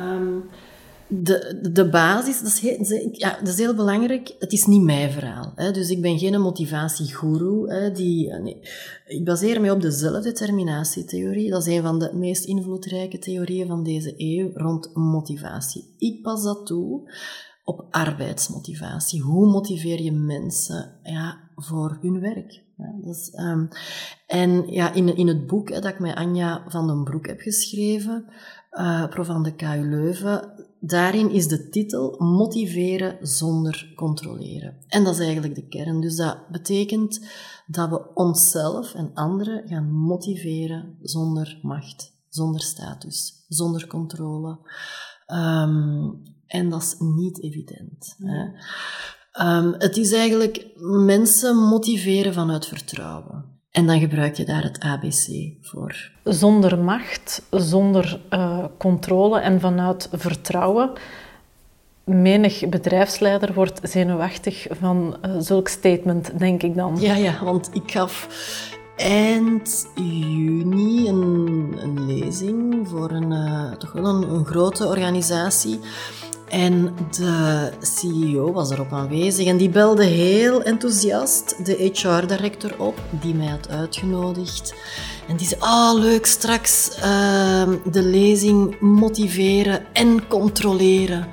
um, 0.02 0.50
de, 1.22 1.70
de 1.72 1.90
basis, 1.90 2.40
dat 2.40 2.48
is, 2.48 2.60
heel, 2.60 3.10
ja, 3.12 3.38
dat 3.40 3.48
is 3.48 3.58
heel 3.58 3.76
belangrijk. 3.76 4.36
Het 4.40 4.52
is 4.52 4.66
niet 4.66 4.82
mijn 4.82 5.12
verhaal. 5.12 5.52
Hè. 5.56 5.72
Dus 5.72 5.90
ik 5.90 6.02
ben 6.02 6.20
geen 6.20 6.42
motivatiegoeroe. 6.42 7.92
Die, 7.92 8.32
eh, 8.32 8.42
nee. 8.42 8.60
Ik 9.06 9.26
baseer 9.26 9.62
me 9.62 9.72
op 9.72 9.82
de 9.82 9.92
zelfdeterminatietheorie. 9.92 11.50
Dat 11.50 11.68
is 11.68 11.76
een 11.76 11.82
van 11.82 12.00
de 12.00 12.12
meest 12.14 12.46
invloedrijke 12.46 13.20
theorieën 13.20 13.68
van 13.68 13.84
deze 13.84 14.14
eeuw 14.18 14.52
rond 14.54 14.90
motivatie. 14.94 15.96
Ik 15.98 16.22
pas 16.22 16.44
dat 16.44 16.66
toe 16.66 17.12
op 17.64 17.88
arbeidsmotivatie. 17.92 19.22
Hoe 19.22 19.52
motiveer 19.52 20.02
je 20.02 20.12
mensen 20.12 20.92
ja, 21.04 21.40
voor 21.56 21.98
hun 22.02 22.20
werk? 22.20 22.62
Ja, 22.78 23.52
um, 23.52 23.68
en 24.28 24.68
ja, 24.68 24.94
in, 24.94 25.16
in 25.16 25.28
het 25.28 25.48
boek 25.48 25.70
hè, 25.70 25.80
dat 25.80 25.92
ik 25.92 26.00
met 26.00 26.16
Anja 26.16 26.64
van 26.68 26.88
den 26.88 27.04
Broek 27.04 27.28
heb 27.28 27.40
geschreven, 27.40 28.26
uh, 28.72 29.08
prof 29.08 29.26
van 29.26 29.44
de 29.44 29.56
KU 29.56 29.90
Leuven, 29.90 30.53
daarin 30.86 31.30
is 31.30 31.48
de 31.48 31.70
titel 31.70 32.16
Motiveren 32.20 33.28
zonder 33.28 33.94
controleren. 33.96 34.78
En 34.88 35.04
dat 35.04 35.14
is 35.14 35.20
eigenlijk 35.20 35.56
de 35.56 35.68
kern. 35.68 36.02
Dus 36.02 36.16
dat 36.16 36.48
betekent 36.50 37.26
dat 37.68 37.90
we 37.90 38.14
onszelf 38.14 38.94
en 38.94 39.12
anderen 39.14 39.68
gaan 39.68 39.92
motiveren 39.92 40.98
zonder 41.02 41.60
macht, 41.62 42.14
zonder 42.30 42.62
status, 42.62 43.46
zonder 43.48 43.88
controle. 43.88 44.60
Um, 45.28 46.22
en 46.48 46.70
dat 46.70 46.82
is 46.82 46.96
niet 47.00 47.44
evident. 47.44 48.16
Hè. 48.18 48.46
Um, 49.58 49.74
het 49.78 49.98
is 49.98 50.12
eigenlijk 50.12 50.70
mensen 51.06 51.58
motiveren 51.58 52.34
vanuit 52.34 52.66
vertrouwen. 52.66 53.53
En 53.74 53.88
dan 53.88 54.00
gebruik 54.00 54.36
je 54.36 54.46
daar 54.46 54.64
het 54.64 54.80
ABC 54.80 55.52
voor. 55.62 56.12
Zonder 56.24 56.80
macht, 56.80 57.42
zonder 57.50 58.20
uh, 58.30 58.66
controle 58.78 59.40
en 59.40 59.60
vanuit 59.60 60.10
vertrouwen. 60.12 60.92
Menig 62.04 62.70
bedrijfsleider 62.70 63.54
wordt 63.54 63.80
zenuwachtig 63.84 64.68
van 64.70 65.18
uh, 65.26 65.36
zulk 65.40 65.68
statement, 65.68 66.40
denk 66.40 66.64
ik 66.64 66.76
dan. 66.76 66.98
Ja, 67.00 67.16
ja, 67.16 67.44
want 67.44 67.70
ik 67.74 67.92
gaf 67.92 68.28
eind 68.96 69.88
juni 69.96 71.08
een, 71.08 71.76
een 71.82 72.06
lezing 72.06 72.88
voor 72.88 73.12
een, 73.12 73.32
uh, 73.32 73.72
toch 73.72 73.92
wel 73.92 74.06
een, 74.06 74.30
een 74.30 74.46
grote 74.46 74.88
organisatie. 74.88 75.80
En 76.54 76.96
de 77.18 77.72
CEO 77.82 78.52
was 78.52 78.72
erop 78.72 78.92
aanwezig 78.92 79.48
en 79.48 79.58
die 79.58 79.70
belde 79.70 80.04
heel 80.06 80.64
enthousiast 80.64 81.66
de 81.66 81.92
HR-director 81.94 82.76
op, 82.78 83.02
die 83.10 83.36
mij 83.36 83.48
had 83.48 83.70
uitgenodigd. 83.70 84.74
En 85.28 85.38
die 85.38 85.48
zei, 85.48 85.62
ah 85.62 86.00
leuk, 86.00 86.26
straks 86.26 86.98
uh, 86.98 87.70
de 87.92 88.02
lezing 88.02 88.80
motiveren 88.80 89.86
en 89.94 90.28
controleren. 90.28 91.28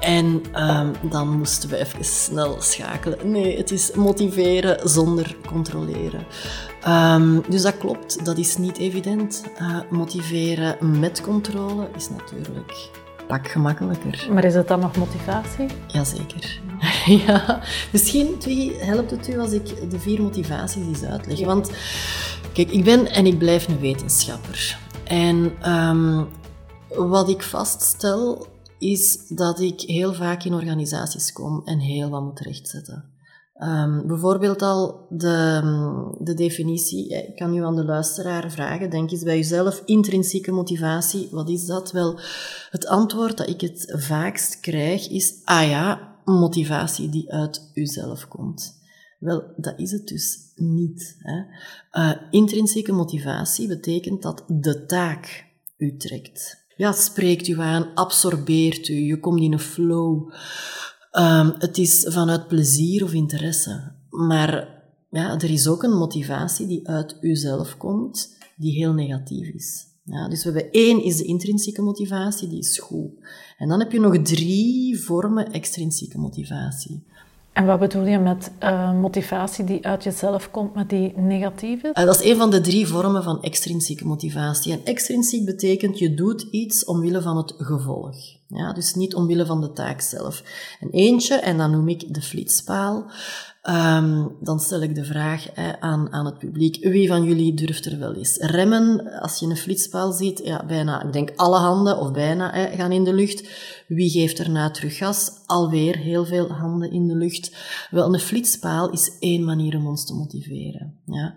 En 0.00 0.42
um, 0.70 1.10
dan 1.10 1.36
moesten 1.38 1.68
we 1.68 1.76
even 1.76 2.04
snel 2.04 2.56
schakelen. 2.60 3.30
Nee, 3.30 3.56
het 3.56 3.70
is 3.70 3.92
motiveren 3.92 4.88
zonder 4.88 5.36
controleren. 5.46 6.26
Um, 6.88 7.42
dus 7.48 7.62
dat 7.62 7.78
klopt, 7.78 8.24
dat 8.24 8.38
is 8.38 8.56
niet 8.56 8.78
evident. 8.78 9.42
Uh, 9.60 9.78
motiveren 9.90 11.00
met 11.00 11.20
controle 11.20 11.88
is 11.96 12.08
natuurlijk 12.08 12.90
pak 13.30 13.48
gemakkelijker. 13.48 14.32
Maar 14.32 14.44
is 14.44 14.54
het 14.54 14.68
dan 14.68 14.80
nog 14.80 14.96
motivatie? 14.96 15.66
Jazeker. 15.86 16.60
ja. 17.26 17.60
Misschien 17.92 18.36
helpt 18.78 19.10
het 19.10 19.28
u 19.28 19.38
als 19.38 19.52
ik 19.52 19.90
de 19.90 19.98
vier 19.98 20.22
motivaties 20.22 20.86
eens 20.86 21.02
uitleg. 21.02 21.44
Want 21.44 21.70
kijk, 22.52 22.70
ik 22.70 22.84
ben 22.84 23.06
en 23.06 23.26
ik 23.26 23.38
blijf 23.38 23.68
een 23.68 23.80
wetenschapper. 23.80 24.78
En 25.04 25.70
um, 25.72 26.28
wat 26.88 27.28
ik 27.28 27.42
vaststel 27.42 28.46
is 28.78 29.26
dat 29.28 29.60
ik 29.60 29.80
heel 29.80 30.14
vaak 30.14 30.44
in 30.44 30.54
organisaties 30.54 31.32
kom 31.32 31.62
en 31.64 31.78
heel 31.78 32.10
wat 32.10 32.22
moet 32.22 32.40
rechtzetten. 32.40 33.09
Um, 33.62 34.06
bijvoorbeeld 34.06 34.62
al 34.62 35.06
de, 35.08 35.60
de 36.18 36.34
definitie, 36.34 37.08
ik 37.08 37.36
kan 37.36 37.56
u 37.56 37.64
aan 37.64 37.76
de 37.76 37.84
luisteraar 37.84 38.50
vragen, 38.50 38.90
denk 38.90 39.10
eens 39.10 39.22
bij 39.22 39.38
uzelf, 39.38 39.82
intrinsieke 39.84 40.52
motivatie, 40.52 41.28
wat 41.30 41.48
is 41.48 41.66
dat? 41.66 41.92
Wel, 41.92 42.18
het 42.70 42.86
antwoord 42.86 43.36
dat 43.36 43.48
ik 43.48 43.60
het 43.60 43.94
vaakst 43.96 44.60
krijg 44.60 45.08
is, 45.08 45.40
ah 45.44 45.68
ja, 45.68 46.18
motivatie 46.24 47.08
die 47.08 47.32
uit 47.32 47.70
uzelf 47.74 48.28
komt. 48.28 48.78
Wel, 49.18 49.42
dat 49.56 49.74
is 49.76 49.90
het 49.90 50.08
dus 50.08 50.38
niet. 50.54 51.16
Hè. 51.18 51.42
Uh, 51.92 52.16
intrinsieke 52.30 52.92
motivatie 52.92 53.68
betekent 53.68 54.22
dat 54.22 54.44
de 54.46 54.86
taak 54.86 55.44
u 55.76 55.96
trekt 55.96 56.60
ja, 56.80 56.92
spreekt 56.92 57.48
u 57.48 57.60
aan, 57.60 57.94
absorbeert 57.94 58.88
u, 58.88 58.94
je 58.94 59.20
komt 59.20 59.40
in 59.40 59.52
een 59.52 59.58
flow. 59.58 60.32
Um, 61.18 61.54
het 61.58 61.78
is 61.78 62.06
vanuit 62.08 62.48
plezier 62.48 63.04
of 63.04 63.12
interesse. 63.12 63.92
Maar 64.10 64.68
ja, 65.10 65.38
er 65.38 65.50
is 65.50 65.68
ook 65.68 65.82
een 65.82 65.96
motivatie 65.96 66.66
die 66.66 66.88
uit 66.88 67.16
uzelf 67.20 67.76
komt, 67.76 68.36
die 68.56 68.72
heel 68.72 68.92
negatief 68.92 69.48
is. 69.48 69.86
Ja, 70.04 70.28
dus 70.28 70.44
we 70.44 70.50
hebben 70.50 70.70
één 70.70 71.04
is 71.04 71.16
de 71.16 71.24
intrinsieke 71.24 71.82
motivatie, 71.82 72.48
die 72.48 72.58
is 72.58 72.78
goed. 72.78 73.10
En 73.58 73.68
dan 73.68 73.78
heb 73.78 73.92
je 73.92 74.00
nog 74.00 74.22
drie 74.22 75.00
vormen 75.00 75.52
extrinsieke 75.52 76.18
motivatie. 76.18 77.04
En 77.52 77.66
wat 77.66 77.78
bedoel 77.78 78.06
je 78.06 78.18
met 78.18 78.50
uh, 78.62 79.00
motivatie 79.00 79.64
die 79.64 79.86
uit 79.86 80.04
jezelf 80.04 80.50
komt, 80.50 80.74
maar 80.74 80.86
die 80.86 81.12
negatief 81.16 81.82
is? 81.82 81.90
Uh, 81.98 82.04
dat 82.04 82.20
is 82.20 82.30
een 82.30 82.36
van 82.36 82.50
de 82.50 82.60
drie 82.60 82.86
vormen 82.86 83.22
van 83.22 83.42
extrinsieke 83.42 84.06
motivatie. 84.06 84.72
En 84.72 84.84
extrinsiek 84.84 85.44
betekent 85.44 85.98
je 85.98 86.14
doet 86.14 86.42
iets 86.42 86.84
omwille 86.84 87.22
van 87.22 87.36
het 87.36 87.54
gevolg. 87.56 88.16
Ja, 88.54 88.72
dus 88.72 88.94
niet 88.94 89.14
omwille 89.14 89.46
van 89.46 89.60
de 89.60 89.72
taak 89.72 90.00
zelf. 90.00 90.42
En 90.80 90.90
eentje, 90.90 91.34
en 91.34 91.58
dan 91.58 91.70
noem 91.70 91.88
ik 91.88 92.14
de 92.14 92.22
flitspaal, 92.22 93.10
Um, 93.68 94.36
dan 94.40 94.60
stel 94.60 94.82
ik 94.82 94.94
de 94.94 95.04
vraag 95.04 95.54
aan, 95.80 96.12
aan 96.12 96.26
het 96.26 96.38
publiek. 96.38 96.84
Wie 96.84 97.08
van 97.08 97.24
jullie 97.24 97.54
durft 97.54 97.86
er 97.86 97.98
wel 97.98 98.14
eens 98.14 98.36
remmen? 98.36 99.20
Als 99.20 99.38
je 99.38 99.46
een 99.46 99.56
flitspaal 99.56 100.12
ziet, 100.12 100.40
ja, 100.44 100.64
bijna, 100.66 101.02
ik 101.02 101.12
denk 101.12 101.32
alle 101.36 101.58
handen 101.58 101.98
of 101.98 102.12
bijna 102.12 102.52
hè, 102.52 102.76
gaan 102.76 102.92
in 102.92 103.04
de 103.04 103.12
lucht. 103.12 103.48
Wie 103.88 104.10
geeft 104.10 104.38
erna 104.38 104.70
terug 104.70 104.96
gas? 104.96 105.30
Alweer 105.46 105.96
heel 105.96 106.24
veel 106.24 106.52
handen 106.52 106.90
in 106.90 107.06
de 107.06 107.14
lucht. 107.14 107.56
Wel, 107.90 108.14
een 108.14 108.20
flitspaal 108.20 108.90
is 108.90 109.18
één 109.18 109.44
manier 109.44 109.76
om 109.76 109.86
ons 109.86 110.06
te 110.06 110.14
motiveren. 110.14 111.00
Ja. 111.06 111.34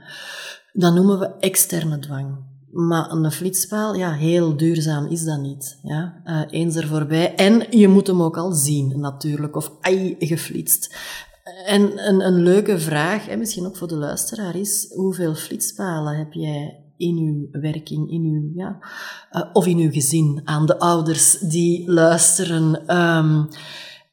Dat 0.74 0.93
noemen 0.93 1.20
we 1.20 1.25
externe 1.39 2.00
dwang. 2.00 2.52
Maar 2.74 3.12
een 3.12 3.32
flitspaal, 3.32 3.96
ja, 3.96 4.13
heel 4.13 4.58
duurzaam 4.58 5.06
is 5.06 5.24
dat 5.24 5.42
niet. 5.42 5.80
Ja? 5.84 6.22
Uh, 6.25 6.42
eens 6.50 6.75
er 6.75 6.88
voorbij. 6.88 7.36
En 7.36 7.65
je 7.70 7.88
moet 7.88 8.08
hem 8.08 8.22
ook 8.22 8.38
al 8.38 8.51
zien, 8.51 9.00
natuurlijk. 9.00 9.56
Of 9.56 9.72
ai, 9.82 10.15
geflitst. 10.20 10.96
En 11.65 12.08
een, 12.08 12.25
een 12.25 12.44
leuke 12.44 12.80
vraag, 12.80 13.25
hè, 13.25 13.36
misschien 13.36 13.65
ook 13.65 13.77
voor 13.77 13.88
de 13.88 13.96
luisteraar, 13.96 14.56
is 14.56 14.88
hoeveel 14.96 15.36
flitspalen 15.36 16.18
heb 16.18 16.34
jij 16.34 16.80
in 16.98 17.18
uw 17.18 17.62
werking, 17.62 18.12
in 18.12 18.24
uw, 18.24 18.62
ja, 18.62 18.80
uh, 19.32 19.44
of 19.53 19.68
in 19.68 19.77
uw 19.77 19.92
gezin, 19.92 20.42
aan 20.44 20.65
de 20.65 20.80
ouders 20.80 21.39
die 21.39 21.92
luisteren. 21.92 22.98
Um, 22.98 23.48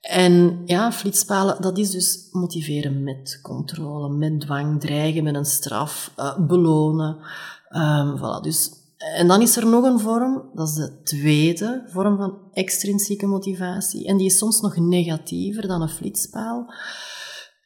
en 0.01 0.63
ja, 0.65 0.93
flitspalen, 0.93 1.63
dat 1.63 1.79
is 1.79 1.91
dus 1.91 2.29
motiveren 2.33 3.03
met 3.03 3.39
controle, 3.43 4.09
met 4.09 4.41
dwang, 4.41 4.81
dreigen 4.81 5.25
met 5.25 5.35
een 5.35 5.45
straf, 5.45 6.13
uh, 6.19 6.39
belonen. 6.39 7.17
Um, 7.77 8.19
voilà, 8.19 8.43
dus, 8.43 8.71
en 8.97 9.29
dan 9.29 9.41
is 9.41 9.57
er 9.57 9.67
nog 9.67 9.85
een 9.85 9.99
vorm, 10.01 10.51
dat 10.55 10.69
is 10.69 10.75
de 10.75 11.03
tweede 11.03 11.85
vorm 11.87 12.17
van 12.17 12.39
extrinsieke 12.53 13.27
motivatie. 13.27 14.07
En 14.07 14.17
die 14.17 14.27
is 14.27 14.39
soms 14.39 14.61
nog 14.61 14.77
negatiever 14.77 15.67
dan 15.67 15.83
een 15.83 15.89
flitspaal. 15.89 16.75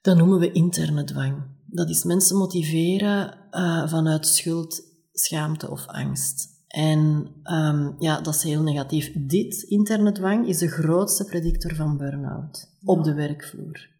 Dat 0.02 0.16
noemen 0.16 0.38
we 0.38 0.52
interne 0.52 1.04
dwang. 1.04 1.42
Dat 1.66 1.90
is 1.90 2.04
mensen 2.04 2.36
motiveren 2.36 3.38
uh, 3.50 3.88
vanuit 3.88 4.26
schuld, 4.26 4.82
schaamte 5.12 5.70
of 5.70 5.86
angst. 5.86 6.52
En 6.68 7.28
um, 7.44 7.96
ja, 7.98 8.20
dat 8.20 8.34
is 8.34 8.42
heel 8.42 8.62
negatief. 8.62 9.12
Dit, 9.14 9.62
interne 9.62 10.12
dwang, 10.12 10.48
is 10.48 10.58
de 10.58 10.68
grootste 10.68 11.24
predictor 11.24 11.74
van 11.74 11.96
burn-out 11.96 12.68
op 12.84 13.04
de 13.04 13.14
werkvloer. 13.14 13.92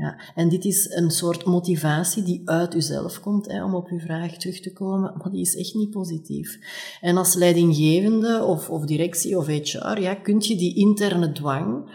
Ja, 0.00 0.16
en 0.34 0.48
dit 0.48 0.64
is 0.64 0.90
een 0.90 1.10
soort 1.10 1.44
motivatie 1.44 2.22
die 2.22 2.42
uit 2.44 2.74
uzelf 2.74 3.20
komt, 3.20 3.46
hè, 3.46 3.64
om 3.64 3.74
op 3.74 3.88
uw 3.88 3.98
vraag 3.98 4.36
terug 4.36 4.60
te 4.60 4.72
komen, 4.72 5.14
maar 5.16 5.30
die 5.30 5.40
is 5.40 5.56
echt 5.56 5.74
niet 5.74 5.90
positief. 5.90 6.58
En 7.00 7.16
als 7.16 7.34
leidinggevende 7.34 8.44
of, 8.44 8.70
of 8.70 8.84
directie 8.84 9.38
of 9.38 9.46
HR, 9.46 10.00
ja, 10.00 10.14
kun 10.14 10.36
je 10.38 10.56
die 10.56 10.74
interne 10.74 11.32
dwang 11.32 11.90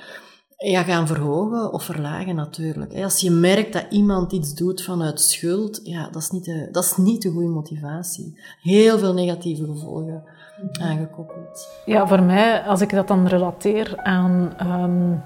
ja, 0.58 0.84
gaan 0.84 1.08
verhogen 1.08 1.74
of 1.74 1.84
verlagen 1.84 2.36
natuurlijk. 2.36 2.94
Als 2.94 3.20
je 3.20 3.32
merkt 3.32 3.74
dat 3.74 3.86
iemand 3.90 4.32
iets 4.32 4.54
doet 4.54 4.84
vanuit 4.84 5.20
schuld, 5.20 5.80
ja, 5.84 6.10
dat 6.10 6.22
is 6.22 6.30
niet 6.30 6.46
de, 6.46 6.68
dat 6.72 6.84
is 6.84 6.98
niet 6.98 7.22
de 7.22 7.30
goede 7.30 7.48
motivatie. 7.48 8.40
Heel 8.62 8.98
veel 8.98 9.14
negatieve 9.14 9.66
gevolgen 9.66 10.24
aangekoppeld. 10.72 11.68
Ja, 11.86 12.08
voor 12.08 12.24
mij, 12.24 12.62
als 12.62 12.82
ik 12.82 12.90
dat 12.90 13.08
dan 13.08 13.28
relateer 13.28 13.98
aan 13.98 14.56
um, 14.68 15.24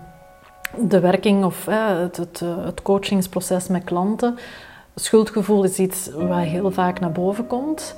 de 0.76 1.00
werking 1.00 1.44
of 1.44 1.66
het, 1.66 2.18
het, 2.18 2.44
het 2.66 2.82
coachingsproces 2.82 3.68
met 3.68 3.84
klanten, 3.84 4.38
schuldgevoel 4.96 5.64
is 5.64 5.80
iets 5.80 6.10
wat 6.14 6.38
heel 6.38 6.72
vaak 6.72 7.00
naar 7.00 7.12
boven 7.12 7.48
komt. 7.48 7.96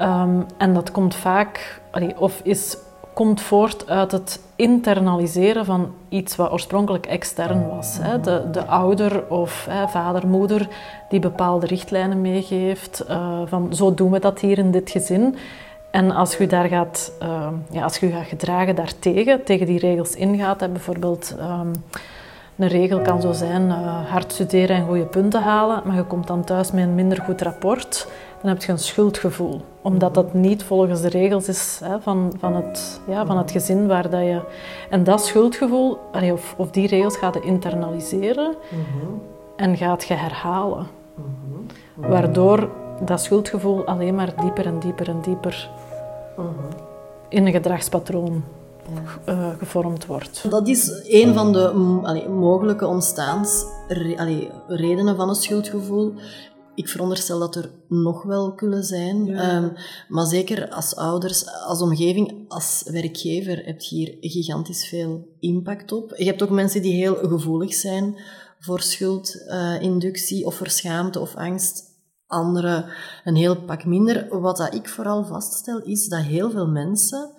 Um, 0.00 0.46
en 0.58 0.74
dat 0.74 0.90
komt 0.90 1.14
vaak, 1.14 1.80
of 2.16 2.40
is 2.44 2.76
komt 3.14 3.40
voort 3.40 3.88
uit 3.88 4.12
het 4.12 4.40
internaliseren 4.56 5.64
van 5.64 5.94
iets 6.08 6.36
wat 6.36 6.52
oorspronkelijk 6.52 7.06
extern 7.06 7.68
was. 7.68 7.98
Hè. 8.00 8.20
De, 8.20 8.50
de 8.50 8.64
ouder 8.64 9.28
of 9.28 9.66
hè, 9.70 9.88
vader, 9.88 10.26
moeder 10.26 10.68
die 11.08 11.20
bepaalde 11.20 11.66
richtlijnen 11.66 12.20
meegeeft 12.20 13.04
uh, 13.08 13.40
van 13.46 13.74
zo 13.74 13.94
doen 13.94 14.10
we 14.10 14.18
dat 14.18 14.38
hier 14.40 14.58
in 14.58 14.70
dit 14.70 14.90
gezin. 14.90 15.36
En 15.92 16.10
als 16.10 16.36
je 16.36 16.46
daar 16.46 16.68
gaat, 16.68 17.12
uh, 17.22 17.48
ja, 17.70 17.82
als 17.82 17.96
je 17.96 18.10
gaat 18.10 18.26
gedragen 18.26 18.74
daartegen, 18.74 19.44
tegen 19.44 19.66
die 19.66 19.78
regels 19.78 20.14
ingaat, 20.14 20.60
hè, 20.60 20.68
bijvoorbeeld 20.68 21.36
um, 21.38 21.72
een 22.56 22.68
regel 22.68 23.00
kan 23.00 23.20
zo 23.20 23.32
zijn 23.32 23.62
uh, 23.62 24.10
hard 24.10 24.32
studeren 24.32 24.76
en 24.76 24.86
goede 24.86 25.04
punten 25.04 25.42
halen, 25.42 25.82
maar 25.84 25.96
je 25.96 26.04
komt 26.04 26.26
dan 26.26 26.44
thuis 26.44 26.72
met 26.72 26.84
een 26.84 26.94
minder 26.94 27.22
goed 27.22 27.42
rapport, 27.42 28.08
dan 28.40 28.50
heb 28.50 28.62
je 28.62 28.72
een 28.72 28.78
schuldgevoel. 28.78 29.60
Omdat 29.82 30.14
dat 30.14 30.34
niet 30.34 30.62
volgens 30.62 31.00
de 31.00 31.08
regels 31.08 31.48
is 31.48 31.80
hè, 31.84 32.00
van, 32.00 32.32
van, 32.38 32.54
het, 32.54 33.00
ja, 33.08 33.26
van 33.26 33.38
het 33.38 33.50
gezin 33.50 33.86
waar 33.86 34.10
dat 34.10 34.20
je... 34.20 34.40
En 34.90 35.04
dat 35.04 35.24
schuldgevoel, 35.24 35.98
of, 36.32 36.54
of 36.56 36.70
die 36.70 36.86
regels 36.88 37.16
gaat 37.16 37.34
je 37.34 37.40
internaliseren 37.40 38.54
en 39.56 39.76
gaat 39.76 40.04
je 40.04 40.14
herhalen. 40.14 40.86
Waardoor 41.94 42.70
dat 43.00 43.20
schuldgevoel 43.20 43.84
alleen 43.84 44.14
maar 44.14 44.32
dieper 44.40 44.66
en 44.66 44.78
dieper 44.78 45.08
en 45.08 45.20
dieper 45.20 45.70
in 47.28 47.46
een 47.46 47.52
gedragspatroon 47.52 48.44
uh, 49.28 49.58
gevormd 49.58 50.06
wordt. 50.06 50.50
Dat 50.50 50.68
is 50.68 51.02
een 51.02 51.34
van 51.34 51.52
de 51.52 51.68
allee, 52.02 52.28
mogelijke 52.28 52.86
ontstaansredenen 52.86 55.16
van 55.16 55.28
een 55.28 55.34
schuldgevoel. 55.34 56.14
Ik 56.74 56.88
veronderstel 56.88 57.38
dat 57.38 57.54
er 57.54 57.70
nog 57.88 58.22
wel 58.22 58.54
kunnen 58.54 58.84
zijn. 58.84 59.24
Ja. 59.24 59.56
Um, 59.56 59.72
maar 60.08 60.26
zeker 60.26 60.68
als 60.68 60.96
ouders, 60.96 61.46
als 61.66 61.82
omgeving, 61.82 62.44
als 62.48 62.82
werkgever 62.90 63.64
heb 63.64 63.80
je 63.80 63.96
hier 63.96 64.16
gigantisch 64.20 64.88
veel 64.88 65.28
impact 65.40 65.92
op. 65.92 66.14
Je 66.16 66.24
hebt 66.24 66.42
ook 66.42 66.50
mensen 66.50 66.82
die 66.82 66.94
heel 66.94 67.14
gevoelig 67.14 67.74
zijn 67.74 68.16
voor 68.58 68.80
schuldinductie 68.80 70.40
uh, 70.40 70.46
of 70.46 70.54
voor 70.54 70.68
schaamte 70.68 71.20
of 71.20 71.36
angst. 71.36 71.90
Anderen 72.32 72.84
een 73.24 73.36
heel 73.36 73.62
pak 73.62 73.84
minder. 73.84 74.40
Wat 74.40 74.56
dat 74.56 74.74
ik 74.74 74.88
vooral 74.88 75.24
vaststel, 75.24 75.78
is 75.82 76.08
dat 76.08 76.22
heel 76.22 76.50
veel 76.50 76.68
mensen 76.68 77.30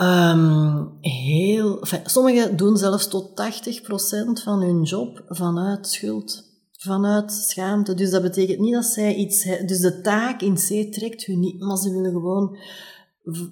um, 0.00 0.98
heel... 1.00 1.78
Sommigen 2.04 2.56
doen 2.56 2.76
zelfs 2.76 3.08
tot 3.08 3.30
80% 3.30 4.42
van 4.42 4.60
hun 4.60 4.82
job 4.82 5.22
vanuit 5.28 5.88
schuld. 5.88 6.46
Vanuit 6.72 7.32
schaamte. 7.32 7.94
Dus 7.94 8.10
dat 8.10 8.22
betekent 8.22 8.58
niet 8.58 8.74
dat 8.74 8.84
zij 8.84 9.14
iets... 9.14 9.44
Dus 9.66 9.80
de 9.80 10.00
taak 10.00 10.40
in 10.40 10.54
C 10.54 10.92
trekt 10.92 11.24
hun 11.24 11.40
niet, 11.40 11.60
maar 11.60 11.76
ze 11.76 11.90
willen 11.90 12.12
gewoon 12.12 12.56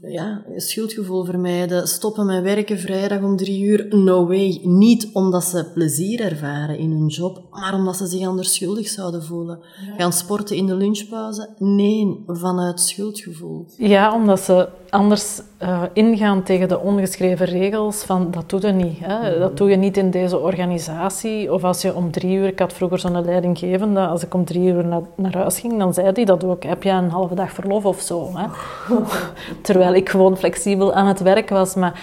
ja, 0.03 0.43
schuldgevoel 0.57 1.25
vermijden, 1.25 1.89
stoppen 1.89 2.27
met 2.27 2.43
werken 2.43 2.79
vrijdag 2.79 3.23
om 3.23 3.37
drie 3.37 3.65
uur, 3.65 3.87
no 3.91 4.27
way. 4.27 4.61
Niet 4.63 5.09
omdat 5.13 5.45
ze 5.45 5.71
plezier 5.75 6.21
ervaren 6.21 6.79
in 6.79 6.91
hun 6.91 7.07
job, 7.07 7.43
maar 7.51 7.75
omdat 7.75 7.97
ze 7.97 8.07
zich 8.07 8.27
anders 8.27 8.55
schuldig 8.55 8.89
zouden 8.89 9.25
voelen. 9.25 9.59
Gaan 9.97 10.13
sporten 10.13 10.57
in 10.57 10.67
de 10.67 10.75
lunchpauze? 10.75 11.49
Nee, 11.59 12.25
vanuit 12.27 12.81
schuldgevoel. 12.81 13.67
Ja, 13.77 14.15
omdat 14.15 14.41
ze 14.41 14.69
anders 14.91 15.41
uh, 15.63 15.83
ingaan 15.93 16.43
tegen 16.43 16.69
de 16.69 16.79
ongeschreven 16.79 17.47
regels 17.47 18.03
van 18.03 18.31
dat 18.31 18.51
doe 18.51 18.61
je 18.61 18.73
niet. 18.73 18.99
Hè? 19.01 19.39
Dat 19.39 19.57
doe 19.57 19.71
je 19.71 19.77
niet 19.77 19.97
in 19.97 20.11
deze 20.11 20.39
organisatie. 20.39 21.53
Of 21.53 21.65
als 21.65 21.83
je 21.83 21.95
om 21.95 22.11
drie 22.11 22.37
uur, 22.37 22.47
ik 22.47 22.59
had 22.59 22.73
vroeger 22.73 22.99
zo'n 22.99 23.25
leidinggevende, 23.25 24.07
als 24.07 24.25
ik 24.25 24.35
om 24.35 24.45
drie 24.45 24.63
uur 24.63 24.85
naar, 24.85 25.03
naar 25.17 25.37
huis 25.37 25.61
ging, 25.61 25.79
dan 25.79 25.95
zei 25.95 26.11
hij 26.13 26.25
dat 26.25 26.45
ook. 26.45 26.63
Heb 26.63 26.83
je 26.83 26.91
een 26.91 27.11
halve 27.11 27.35
dag 27.35 27.51
verlof 27.51 27.85
of 27.85 28.01
zo? 28.01 28.31
Hè? 28.35 28.47
Terwijl 29.67 29.95
ik 29.95 30.09
gewoon 30.09 30.37
flexibel 30.37 30.95
aan 30.95 31.07
het 31.07 31.21
werk 31.21 31.49
was. 31.49 31.75
Maar 31.75 32.01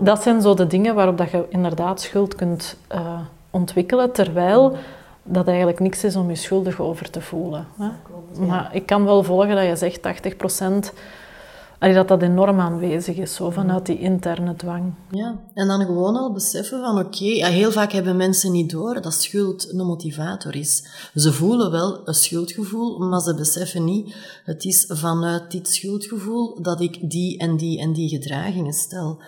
dat 0.00 0.22
zijn 0.22 0.40
zo 0.40 0.54
de 0.54 0.66
dingen 0.66 0.94
waarop 0.94 1.18
dat 1.18 1.30
je 1.30 1.44
inderdaad 1.48 2.00
schuld 2.00 2.34
kunt 2.34 2.76
uh, 2.94 3.18
ontwikkelen, 3.50 4.12
terwijl 4.12 4.76
dat 5.22 5.46
eigenlijk 5.46 5.80
niks 5.80 6.04
is 6.04 6.16
om 6.16 6.28
je 6.28 6.34
schuldig 6.34 6.80
over 6.80 7.10
te 7.10 7.20
voelen. 7.20 7.66
Hè? 7.78 7.88
Maar 8.46 8.68
ik 8.72 8.86
kan 8.86 9.04
wel 9.04 9.22
volgen 9.22 9.56
dat 9.56 9.66
je 9.66 9.76
zegt 9.76 10.02
80 10.02 10.36
procent 10.36 10.92
Allee, 11.78 11.94
dat 11.94 12.08
dat 12.08 12.22
enorm 12.22 12.60
aanwezig 12.60 13.16
is, 13.16 13.34
zo 13.34 13.50
vanuit 13.50 13.86
die 13.86 13.98
interne 13.98 14.56
dwang. 14.56 14.94
Ja, 15.10 15.38
en 15.54 15.66
dan 15.66 15.84
gewoon 15.84 16.16
al 16.16 16.32
beseffen 16.32 16.80
van 16.80 16.98
oké, 16.98 17.24
ja, 17.24 17.46
heel 17.48 17.70
vaak 17.70 17.92
hebben 17.92 18.16
mensen 18.16 18.52
niet 18.52 18.70
door 18.70 19.02
dat 19.02 19.14
schuld 19.14 19.72
een 19.72 19.86
motivator 19.86 20.56
is. 20.56 20.84
Ze 21.14 21.32
voelen 21.32 21.70
wel 21.70 22.08
een 22.08 22.14
schuldgevoel, 22.14 22.98
maar 22.98 23.20
ze 23.20 23.34
beseffen 23.34 23.84
niet, 23.84 24.14
het 24.44 24.64
is 24.64 24.84
vanuit 24.88 25.50
dit 25.50 25.68
schuldgevoel 25.68 26.62
dat 26.62 26.80
ik 26.80 27.10
die 27.10 27.38
en 27.38 27.56
die 27.56 27.80
en 27.80 27.92
die 27.92 28.08
gedragingen 28.08 28.72
stel. 28.72 29.18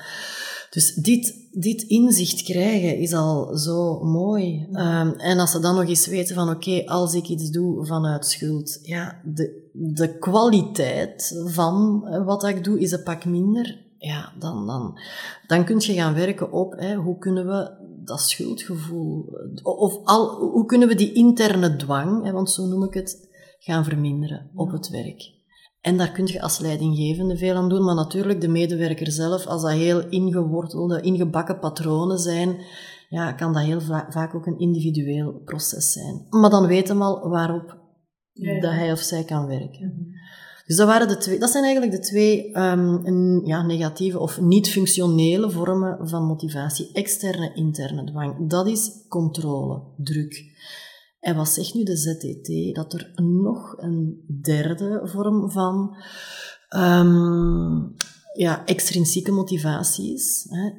Dus 0.70 0.94
dit, 0.94 1.48
dit 1.52 1.82
inzicht 1.82 2.42
krijgen 2.42 2.98
is 2.98 3.12
al 3.12 3.56
zo 3.56 4.04
mooi. 4.04 4.66
Um, 4.72 5.12
en 5.12 5.38
als 5.38 5.50
ze 5.50 5.60
dan 5.60 5.74
nog 5.74 5.88
eens 5.88 6.06
weten 6.06 6.34
van 6.34 6.50
oké, 6.50 6.82
als 6.86 7.14
ik 7.14 7.28
iets 7.28 7.50
doe 7.50 7.86
vanuit 7.86 8.26
schuld, 8.26 8.78
ja, 8.82 9.20
de, 9.24 9.70
de 9.72 10.18
kwaliteit 10.18 11.42
van 11.46 12.00
wat 12.24 12.44
ik 12.44 12.64
doe 12.64 12.80
is 12.80 12.92
een 12.92 13.02
pak 13.02 13.24
minder. 13.24 13.88
Ja, 13.98 14.32
dan, 14.38 14.66
dan, 14.66 14.98
dan 15.46 15.64
kun 15.64 15.80
je 15.80 15.92
gaan 15.92 16.14
werken 16.14 16.52
op 16.52 16.72
hè, 16.76 16.94
hoe 16.94 17.18
kunnen 17.18 17.46
we 17.46 17.70
dat 18.04 18.20
schuldgevoel, 18.20 19.24
of 19.62 20.04
al, 20.04 20.28
hoe 20.28 20.66
kunnen 20.66 20.88
we 20.88 20.94
die 20.94 21.12
interne 21.12 21.76
dwang, 21.76 22.24
hè, 22.24 22.32
want 22.32 22.50
zo 22.50 22.66
noem 22.66 22.84
ik 22.84 22.94
het, 22.94 23.28
gaan 23.58 23.84
verminderen 23.84 24.50
op 24.54 24.70
het 24.70 24.88
werk. 24.88 25.39
En 25.80 25.96
daar 25.96 26.12
kun 26.12 26.26
je 26.26 26.42
als 26.42 26.58
leidinggevende 26.58 27.36
veel 27.36 27.54
aan 27.54 27.68
doen, 27.68 27.84
maar 27.84 27.94
natuurlijk 27.94 28.40
de 28.40 28.48
medewerker 28.48 29.12
zelf, 29.12 29.46
als 29.46 29.62
dat 29.62 29.70
heel 29.70 30.08
ingewortelde, 30.08 31.00
ingebakken 31.00 31.58
patronen 31.58 32.18
zijn, 32.18 32.56
ja, 33.08 33.32
kan 33.32 33.52
dat 33.52 33.62
heel 33.62 33.80
vaak 34.08 34.34
ook 34.34 34.46
een 34.46 34.58
individueel 34.58 35.32
proces 35.44 35.92
zijn. 35.92 36.26
Maar 36.30 36.50
dan 36.50 36.66
weet 36.66 36.88
hem 36.88 37.02
al 37.02 37.28
waarop 37.28 37.78
dat 38.60 38.72
hij 38.72 38.92
of 38.92 38.98
zij 38.98 39.24
kan 39.24 39.46
werken. 39.46 39.86
Mhm. 39.86 40.18
Dus 40.66 40.78
dat, 40.78 40.86
waren 40.86 41.08
de 41.08 41.16
twee, 41.16 41.38
dat 41.38 41.50
zijn 41.50 41.64
eigenlijk 41.64 41.92
de 41.92 42.08
twee 42.08 42.58
um, 42.58 43.46
ja, 43.46 43.62
negatieve 43.62 44.18
of 44.18 44.40
niet-functionele 44.40 45.50
vormen 45.50 46.08
van 46.08 46.24
motivatie. 46.24 46.90
Externe, 46.92 47.54
interne 47.54 48.04
dwang. 48.04 48.48
Dat 48.48 48.66
is 48.66 49.04
controle, 49.08 49.82
druk. 49.96 50.44
En 51.20 51.36
wat 51.36 51.48
zegt 51.48 51.74
nu 51.74 51.82
de 51.82 51.96
ZTT? 51.96 52.74
Dat 52.74 52.92
er 52.92 53.12
nog 53.22 53.74
een 53.76 54.24
derde 54.42 55.00
vorm 55.04 55.50
van 55.50 55.96
um, 56.76 57.94
ja, 58.32 58.64
extrinsieke 58.64 59.32
motivatie 59.32 60.14
is, 60.14 60.46
hè, 60.48 60.70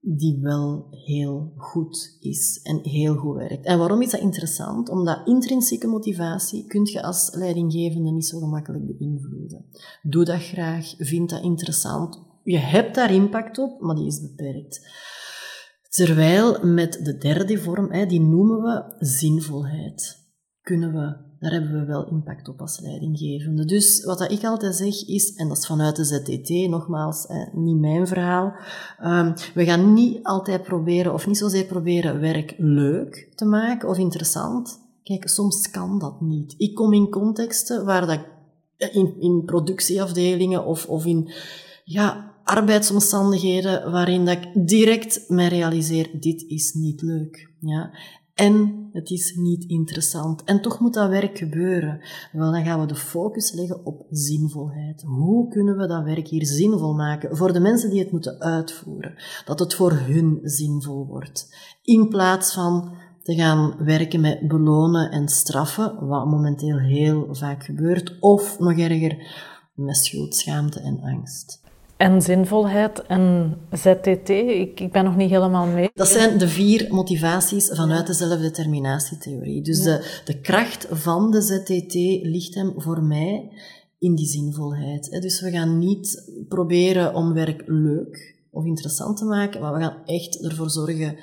die 0.00 0.38
wel 0.40 0.86
heel 0.90 1.52
goed 1.56 2.16
is 2.20 2.60
en 2.62 2.80
heel 2.82 3.14
goed 3.14 3.36
werkt. 3.36 3.66
En 3.66 3.78
waarom 3.78 4.02
is 4.02 4.10
dat 4.10 4.20
interessant? 4.20 4.88
Omdat 4.88 5.26
intrinsieke 5.26 5.86
motivatie 5.86 6.66
kun 6.66 6.84
je 6.84 7.02
als 7.02 7.30
leidinggevende 7.34 8.10
niet 8.10 8.26
zo 8.26 8.38
gemakkelijk 8.38 8.98
beïnvloeden. 8.98 9.64
Doe 10.02 10.24
dat 10.24 10.42
graag, 10.42 10.94
vind 10.98 11.30
dat 11.30 11.42
interessant. 11.42 12.22
Je 12.42 12.58
hebt 12.58 12.94
daar 12.94 13.12
impact 13.12 13.58
op, 13.58 13.80
maar 13.80 13.94
die 13.94 14.06
is 14.06 14.20
beperkt. 14.20 14.80
Terwijl 15.92 16.66
met 16.66 17.00
de 17.04 17.18
derde 17.18 17.58
vorm, 17.58 18.08
die 18.08 18.20
noemen 18.20 18.62
we 18.62 19.06
zinvolheid, 19.06 20.18
kunnen 20.62 20.92
we, 20.92 21.16
daar 21.38 21.52
hebben 21.52 21.72
we 21.80 21.84
wel 21.84 22.08
impact 22.08 22.48
op 22.48 22.60
als 22.60 22.80
leidinggevende. 22.80 23.64
Dus 23.64 24.04
wat 24.04 24.30
ik 24.30 24.44
altijd 24.44 24.74
zeg 24.74 25.06
is, 25.06 25.34
en 25.34 25.48
dat 25.48 25.56
is 25.56 25.66
vanuit 25.66 25.96
de 25.96 26.04
ZTT, 26.04 26.48
nogmaals, 26.48 27.26
niet 27.52 27.80
mijn 27.80 28.06
verhaal, 28.06 28.54
ehm, 28.98 29.32
we 29.54 29.64
gaan 29.64 29.92
niet 29.92 30.22
altijd 30.22 30.62
proberen, 30.62 31.12
of 31.12 31.26
niet 31.26 31.38
zozeer 31.38 31.64
proberen, 31.64 32.20
werk 32.20 32.54
leuk 32.58 33.32
te 33.34 33.44
maken 33.44 33.88
of 33.88 33.98
interessant. 33.98 34.80
Kijk, 35.02 35.28
soms 35.28 35.70
kan 35.70 35.98
dat 35.98 36.20
niet. 36.20 36.54
Ik 36.58 36.74
kom 36.74 36.92
in 36.92 37.10
contexten 37.10 37.84
waar 37.84 38.06
dat 38.06 38.20
in, 38.92 39.20
in 39.20 39.42
productieafdelingen 39.44 40.64
of, 40.64 40.86
of 40.86 41.06
in 41.06 41.32
ja, 41.84 42.31
arbeidsomstandigheden 42.56 43.90
waarin 43.90 44.24
dat 44.24 44.36
ik 44.36 44.66
direct 44.68 45.24
mij 45.28 45.48
realiseer, 45.48 46.10
dit 46.20 46.42
is 46.42 46.72
niet 46.72 47.02
leuk. 47.02 47.50
Ja? 47.60 47.90
En 48.34 48.88
het 48.92 49.10
is 49.10 49.34
niet 49.34 49.64
interessant. 49.64 50.44
En 50.44 50.62
toch 50.62 50.80
moet 50.80 50.94
dat 50.94 51.08
werk 51.08 51.38
gebeuren. 51.38 52.00
Wel, 52.32 52.52
dan 52.52 52.64
gaan 52.64 52.80
we 52.80 52.86
de 52.86 52.94
focus 52.94 53.52
leggen 53.52 53.86
op 53.86 54.06
zinvolheid. 54.10 55.02
Hoe 55.02 55.48
kunnen 55.48 55.76
we 55.76 55.86
dat 55.86 56.04
werk 56.04 56.28
hier 56.28 56.46
zinvol 56.46 56.94
maken 56.94 57.36
voor 57.36 57.52
de 57.52 57.60
mensen 57.60 57.90
die 57.90 58.00
het 58.00 58.12
moeten 58.12 58.40
uitvoeren? 58.40 59.14
Dat 59.44 59.58
het 59.58 59.74
voor 59.74 59.92
hun 59.92 60.40
zinvol 60.42 61.06
wordt. 61.06 61.54
In 61.82 62.08
plaats 62.08 62.52
van 62.52 62.96
te 63.22 63.34
gaan 63.34 63.74
werken 63.78 64.20
met 64.20 64.48
belonen 64.48 65.10
en 65.10 65.28
straffen, 65.28 66.06
wat 66.06 66.26
momenteel 66.26 66.78
heel 66.78 67.26
vaak 67.30 67.64
gebeurt, 67.64 68.16
of 68.20 68.58
nog 68.58 68.78
erger, 68.78 69.26
met 69.74 69.96
schuld, 69.96 70.34
schaamte 70.34 70.80
en 70.80 71.00
angst 71.00 71.61
en 72.02 72.22
zinvolheid 72.22 73.02
en 73.06 73.56
ZTT. 73.72 74.28
Ik, 74.28 74.80
ik 74.80 74.92
ben 74.92 75.04
nog 75.04 75.16
niet 75.16 75.30
helemaal 75.30 75.66
mee. 75.66 75.90
Dat 75.94 76.08
zijn 76.08 76.38
de 76.38 76.48
vier 76.48 76.86
motivaties 76.90 77.70
vanuit 77.72 78.06
de 78.06 78.12
zelfdeterminatietheorie. 78.12 79.62
Dus 79.62 79.82
de, 79.82 80.20
de 80.24 80.40
kracht 80.40 80.86
van 80.90 81.30
de 81.30 81.40
ZTT 81.40 81.94
ligt 82.22 82.54
hem 82.54 82.72
voor 82.76 83.02
mij 83.02 83.50
in 83.98 84.14
die 84.14 84.26
zinvolheid. 84.26 85.22
Dus 85.22 85.40
we 85.40 85.50
gaan 85.50 85.78
niet 85.78 86.32
proberen 86.48 87.14
om 87.14 87.32
werk 87.32 87.62
leuk 87.66 88.36
of 88.50 88.64
interessant 88.64 89.16
te 89.16 89.24
maken, 89.24 89.60
maar 89.60 89.74
we 89.74 89.80
gaan 89.80 89.96
echt 90.04 90.44
ervoor 90.44 90.70
zorgen 90.70 91.16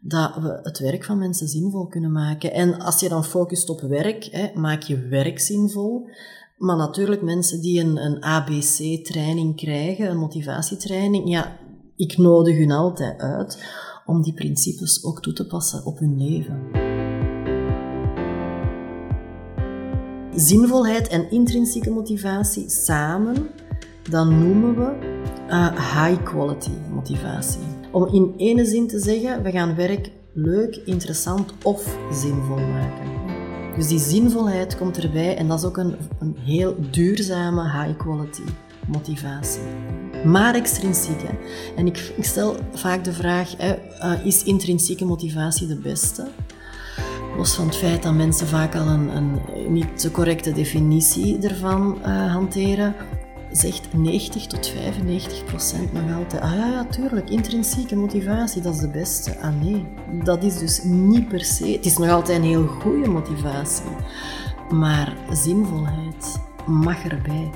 dat 0.00 0.36
we 0.36 0.58
het 0.62 0.78
werk 0.78 1.04
van 1.04 1.18
mensen 1.18 1.48
zinvol 1.48 1.86
kunnen 1.86 2.12
maken. 2.12 2.52
En 2.52 2.78
als 2.78 3.00
je 3.00 3.08
dan 3.08 3.24
focust 3.24 3.70
op 3.70 3.80
werk, 3.80 4.50
maak 4.54 4.82
je 4.82 4.98
werk 4.98 5.40
zinvol. 5.40 6.08
Maar 6.56 6.76
natuurlijk 6.76 7.22
mensen 7.22 7.60
die 7.60 7.80
een, 7.80 7.96
een 7.96 8.22
ABC-training 8.22 9.56
krijgen, 9.56 10.10
een 10.10 10.18
motivatietraining, 10.18 11.28
ja, 11.28 11.58
ik 11.96 12.16
nodig 12.16 12.56
hun 12.56 12.70
altijd 12.70 13.20
uit 13.20 13.64
om 14.06 14.22
die 14.22 14.34
principes 14.34 15.04
ook 15.04 15.22
toe 15.22 15.32
te 15.32 15.46
passen 15.46 15.84
op 15.84 15.98
hun 15.98 16.16
leven. 16.16 16.84
Zinvolheid 20.34 21.08
en 21.08 21.30
intrinsieke 21.30 21.90
motivatie 21.90 22.70
samen, 22.70 23.50
dan 24.10 24.38
noemen 24.38 24.74
we 24.76 25.18
uh, 25.48 26.04
high 26.04 26.22
quality 26.22 26.70
motivatie. 26.90 27.60
Om 27.92 28.06
in 28.06 28.34
ene 28.36 28.64
zin 28.64 28.88
te 28.88 28.98
zeggen, 28.98 29.42
we 29.42 29.50
gaan 29.50 29.74
werk 29.74 30.10
leuk, 30.32 30.76
interessant 30.76 31.52
of 31.62 31.98
zinvol 32.12 32.58
maken. 32.58 33.15
Dus 33.76 33.88
die 33.88 33.98
zinvolheid 33.98 34.76
komt 34.76 35.02
erbij 35.02 35.36
en 35.36 35.48
dat 35.48 35.58
is 35.58 35.64
ook 35.64 35.76
een, 35.76 35.96
een 36.18 36.36
heel 36.44 36.76
duurzame 36.90 37.62
high 37.62 37.96
quality 37.96 38.42
motivatie. 38.86 39.60
Maar 40.24 40.54
extrinsiek. 40.54 41.22
Hè. 41.22 41.34
En 41.76 41.86
ik, 41.86 42.12
stel 42.20 42.56
vaak 42.72 43.04
de 43.04 43.12
vraag, 43.12 43.54
hè, 43.56 43.74
uh, 44.02 44.26
is 44.26 44.44
intrinsieke 44.44 45.04
motivatie 45.04 45.66
de 45.66 45.76
beste? 45.76 46.28
Los 47.36 47.54
van 47.54 47.66
het 47.66 47.76
feit 47.76 48.02
dat 48.02 48.14
mensen 48.14 48.46
vaak 48.46 48.74
al 48.74 48.86
een, 48.86 49.16
een 49.16 49.40
niet 49.68 49.98
te 49.98 50.10
correcte 50.10 50.52
definitie 50.52 51.38
ervan 51.38 51.98
uh, 52.00 52.32
hanteren, 52.32 52.94
zegt 53.56 53.94
90 53.94 54.46
tot 54.46 54.66
95 54.68 55.44
procent 55.44 55.92
nog 55.92 56.16
altijd, 56.16 56.42
ah 56.42 56.52
ja, 56.52 56.66
ja, 56.66 56.84
tuurlijk, 56.84 57.30
intrinsieke 57.30 57.96
motivatie, 57.96 58.62
dat 58.62 58.74
is 58.74 58.80
de 58.80 58.88
beste. 58.88 59.38
Ah 59.40 59.60
nee, 59.62 59.84
dat 60.24 60.44
is 60.44 60.58
dus 60.58 60.82
niet 60.82 61.28
per 61.28 61.44
se, 61.44 61.66
het 61.66 61.84
is 61.84 61.96
nog 61.96 62.10
altijd 62.10 62.38
een 62.38 62.44
heel 62.44 62.66
goede 62.66 63.08
motivatie. 63.08 63.84
maar 64.70 65.16
zinvolheid 65.32 66.40
mag 66.66 67.04
erbij. 67.04 67.50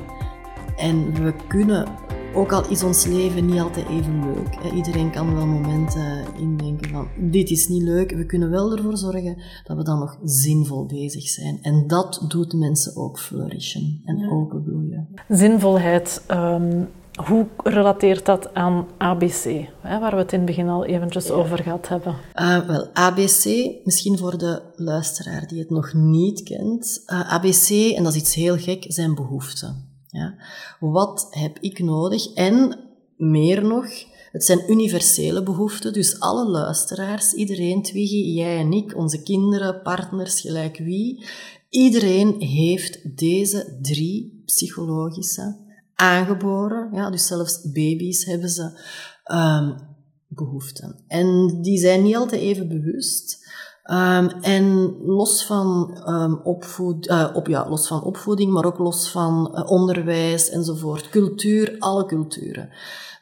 En 0.77 1.25
we 1.25 1.35
kunnen, 1.49 1.89
ook 2.35 2.53
al 2.53 2.69
is 2.69 2.83
ons 2.83 3.07
leven 3.07 3.47
niet 3.47 3.61
altijd 3.61 3.89
even 3.89 4.25
leuk, 4.25 4.73
iedereen 4.75 5.11
kan 5.11 5.35
wel 5.35 5.47
momenten 5.47 6.25
indenken 6.39 6.91
van 6.91 7.09
dit 7.31 7.51
is 7.51 7.69
niet 7.69 7.83
leuk, 7.83 8.11
we 8.11 8.27
kunnen 8.27 8.51
wel 8.51 8.77
ervoor 8.77 8.97
zorgen 8.97 9.43
dat 9.65 9.77
we 9.77 9.83
dan 9.85 9.99
nog 9.99 10.19
zinvol 10.25 10.87
bezig 10.87 11.29
zijn. 11.29 11.59
En 11.63 11.87
dat 11.87 12.25
doet 12.29 12.53
mensen 12.53 12.97
ook 12.97 13.19
flourishen 13.19 14.01
en 14.05 14.31
openbloeien. 14.31 15.09
Zinvolheid, 15.29 16.25
um, 16.31 16.89
hoe 17.25 17.47
relateert 17.57 18.27
dat 18.27 18.55
aan 18.55 18.87
ABC, 18.97 19.69
hè, 19.81 19.99
waar 19.99 20.11
we 20.11 20.17
het 20.17 20.33
in 20.33 20.39
het 20.39 20.49
begin 20.49 20.69
al 20.69 20.85
eventjes 20.85 21.31
over 21.31 21.59
gehad 21.59 21.89
hebben? 21.89 22.15
Uh, 22.35 22.67
wel, 22.67 22.89
ABC, 22.93 23.45
misschien 23.85 24.19
voor 24.19 24.39
de 24.39 24.63
luisteraar 24.77 25.47
die 25.47 25.59
het 25.59 25.71
nog 25.71 25.93
niet 25.93 26.43
kent. 26.43 27.03
Uh, 27.07 27.21
eh, 27.21 27.33
ABC, 27.33 27.97
en 27.97 28.03
dat 28.03 28.15
is 28.15 28.21
iets 28.21 28.35
heel 28.35 28.57
gek, 28.57 28.85
zijn 28.89 29.15
behoeften. 29.15 29.90
Ja? 30.11 30.35
Wat 30.81 31.27
heb 31.31 31.59
ik 31.59 31.79
nodig? 31.79 32.33
En 32.33 32.79
meer 33.17 33.65
nog, 33.65 33.87
het 34.33 34.45
zijn 34.45 34.71
universele 34.71 35.43
behoeften, 35.43 35.93
dus 35.93 36.21
alle 36.21 36.49
luisteraars, 36.49 37.33
iedereen, 37.33 37.83
Twiggy, 37.83 38.33
jij 38.35 38.59
en 38.59 38.73
ik, 38.73 38.97
onze 38.97 39.23
kinderen, 39.23 39.83
partners, 39.83 40.41
gelijk 40.41 40.79
wie, 40.79 41.25
iedereen 41.69 42.41
heeft 42.41 43.19
deze 43.19 43.79
drie 43.83 44.43
psychologische 44.45 45.57
aangeboren, 45.95 46.89
ja, 46.93 47.11
dus 47.11 47.27
zelfs 47.27 47.71
baby's 47.73 48.25
hebben 48.25 48.49
ze 48.49 48.81
um, 49.33 49.89
behoeften. 50.29 51.05
En 51.07 51.59
die 51.63 51.79
zijn 51.79 52.03
niet 52.03 52.17
altijd 52.17 52.41
even 52.41 52.69
bewust. 52.69 53.40
Um, 53.91 54.29
en 54.29 54.97
los 55.05 55.47
van, 55.47 56.01
um, 56.09 56.35
opvoed, 56.35 57.09
uh, 57.09 57.31
op, 57.35 57.47
ja, 57.47 57.69
los 57.69 57.87
van 57.87 58.03
opvoeding, 58.03 58.53
maar 58.53 58.65
ook 58.65 58.79
los 58.79 59.11
van 59.11 59.51
uh, 59.55 59.71
onderwijs 59.71 60.49
enzovoort, 60.49 61.09
cultuur, 61.09 61.77
alle 61.79 62.07
culturen. 62.07 62.69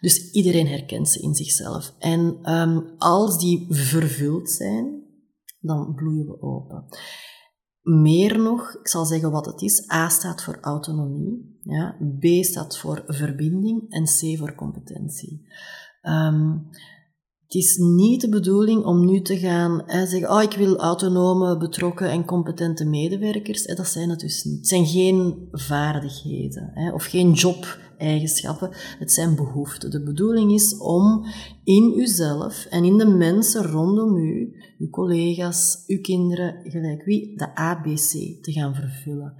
Dus 0.00 0.30
iedereen 0.30 0.66
herkent 0.66 1.08
ze 1.08 1.20
in 1.20 1.34
zichzelf. 1.34 1.94
En 1.98 2.52
um, 2.52 2.94
als 2.98 3.38
die 3.38 3.66
vervuld 3.70 4.50
zijn, 4.50 5.02
dan 5.60 5.94
bloeien 5.94 6.26
we 6.26 6.42
open. 6.42 6.84
Meer 7.82 8.38
nog, 8.38 8.74
ik 8.80 8.88
zal 8.88 9.04
zeggen 9.04 9.30
wat 9.30 9.46
het 9.46 9.62
is. 9.62 9.90
A 9.92 10.08
staat 10.08 10.42
voor 10.42 10.58
autonomie, 10.60 11.58
ja. 11.62 11.96
B 12.18 12.44
staat 12.44 12.78
voor 12.78 13.04
verbinding 13.06 13.90
en 13.90 14.04
C 14.04 14.38
voor 14.38 14.54
competentie. 14.54 15.46
Het 17.48 17.56
is 17.56 17.76
niet 17.76 18.20
de 18.20 18.28
bedoeling 18.28 18.84
om 18.84 19.06
nu 19.06 19.20
te 19.20 19.38
gaan 19.38 19.82
hè, 19.86 20.06
zeggen, 20.06 20.30
oh, 20.30 20.42
ik 20.42 20.52
wil 20.52 20.76
autonome, 20.76 21.56
betrokken 21.56 22.10
en 22.10 22.24
competente 22.24 22.84
medewerkers. 22.84 23.64
Hè, 23.64 23.74
dat 23.74 23.88
zijn 23.88 24.10
het 24.10 24.20
dus 24.20 24.44
niet. 24.44 24.56
Het 24.56 24.68
zijn 24.68 24.86
geen 24.86 25.48
vaardigheden 25.52 26.70
hè, 26.74 26.92
of 26.92 27.04
geen 27.04 27.32
job-eigenschappen. 27.32 28.70
Het 28.98 29.12
zijn 29.12 29.36
behoeften. 29.36 29.90
De 29.90 30.02
bedoeling 30.02 30.52
is 30.52 30.78
om 30.78 31.24
in 31.64 31.92
uzelf 31.96 32.66
en 32.70 32.84
in 32.84 32.98
de 32.98 33.06
mensen 33.06 33.62
rondom 33.62 34.16
u, 34.16 34.52
uw 34.78 34.90
collega's, 34.90 35.84
uw 35.86 36.00
kinderen, 36.00 36.60
gelijk 36.62 37.04
wie, 37.04 37.36
de 37.36 37.54
ABC 37.54 38.42
te 38.42 38.52
gaan 38.52 38.74
vervullen. 38.74 39.34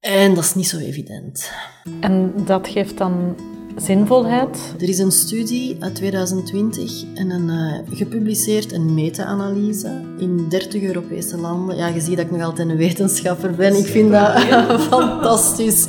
En 0.00 0.34
dat 0.34 0.44
is 0.44 0.54
niet 0.54 0.68
zo 0.68 0.78
evident. 0.78 1.52
En 2.00 2.32
dat 2.44 2.68
geeft 2.68 2.98
dan 2.98 3.36
zinvolheid? 3.80 4.74
Er 4.80 4.88
is 4.88 4.98
een 4.98 5.12
studie 5.12 5.76
uit 5.80 5.94
2020 5.94 7.04
en 7.14 7.30
een, 7.30 7.48
uh, 7.48 7.98
gepubliceerd, 7.98 8.72
een 8.72 8.94
meta-analyse 8.94 10.00
in 10.18 10.46
30 10.48 10.82
Europese 10.82 11.36
landen. 11.36 11.76
Ja, 11.76 11.86
je 11.86 12.00
ziet 12.00 12.16
dat 12.16 12.24
ik 12.26 12.30
nog 12.30 12.42
altijd 12.42 12.68
een 12.68 12.76
wetenschapper 12.76 13.54
ben. 13.54 13.78
Ik 13.78 13.86
vind 13.86 14.10
dat 14.10 14.42
fantastisch. 14.90 15.86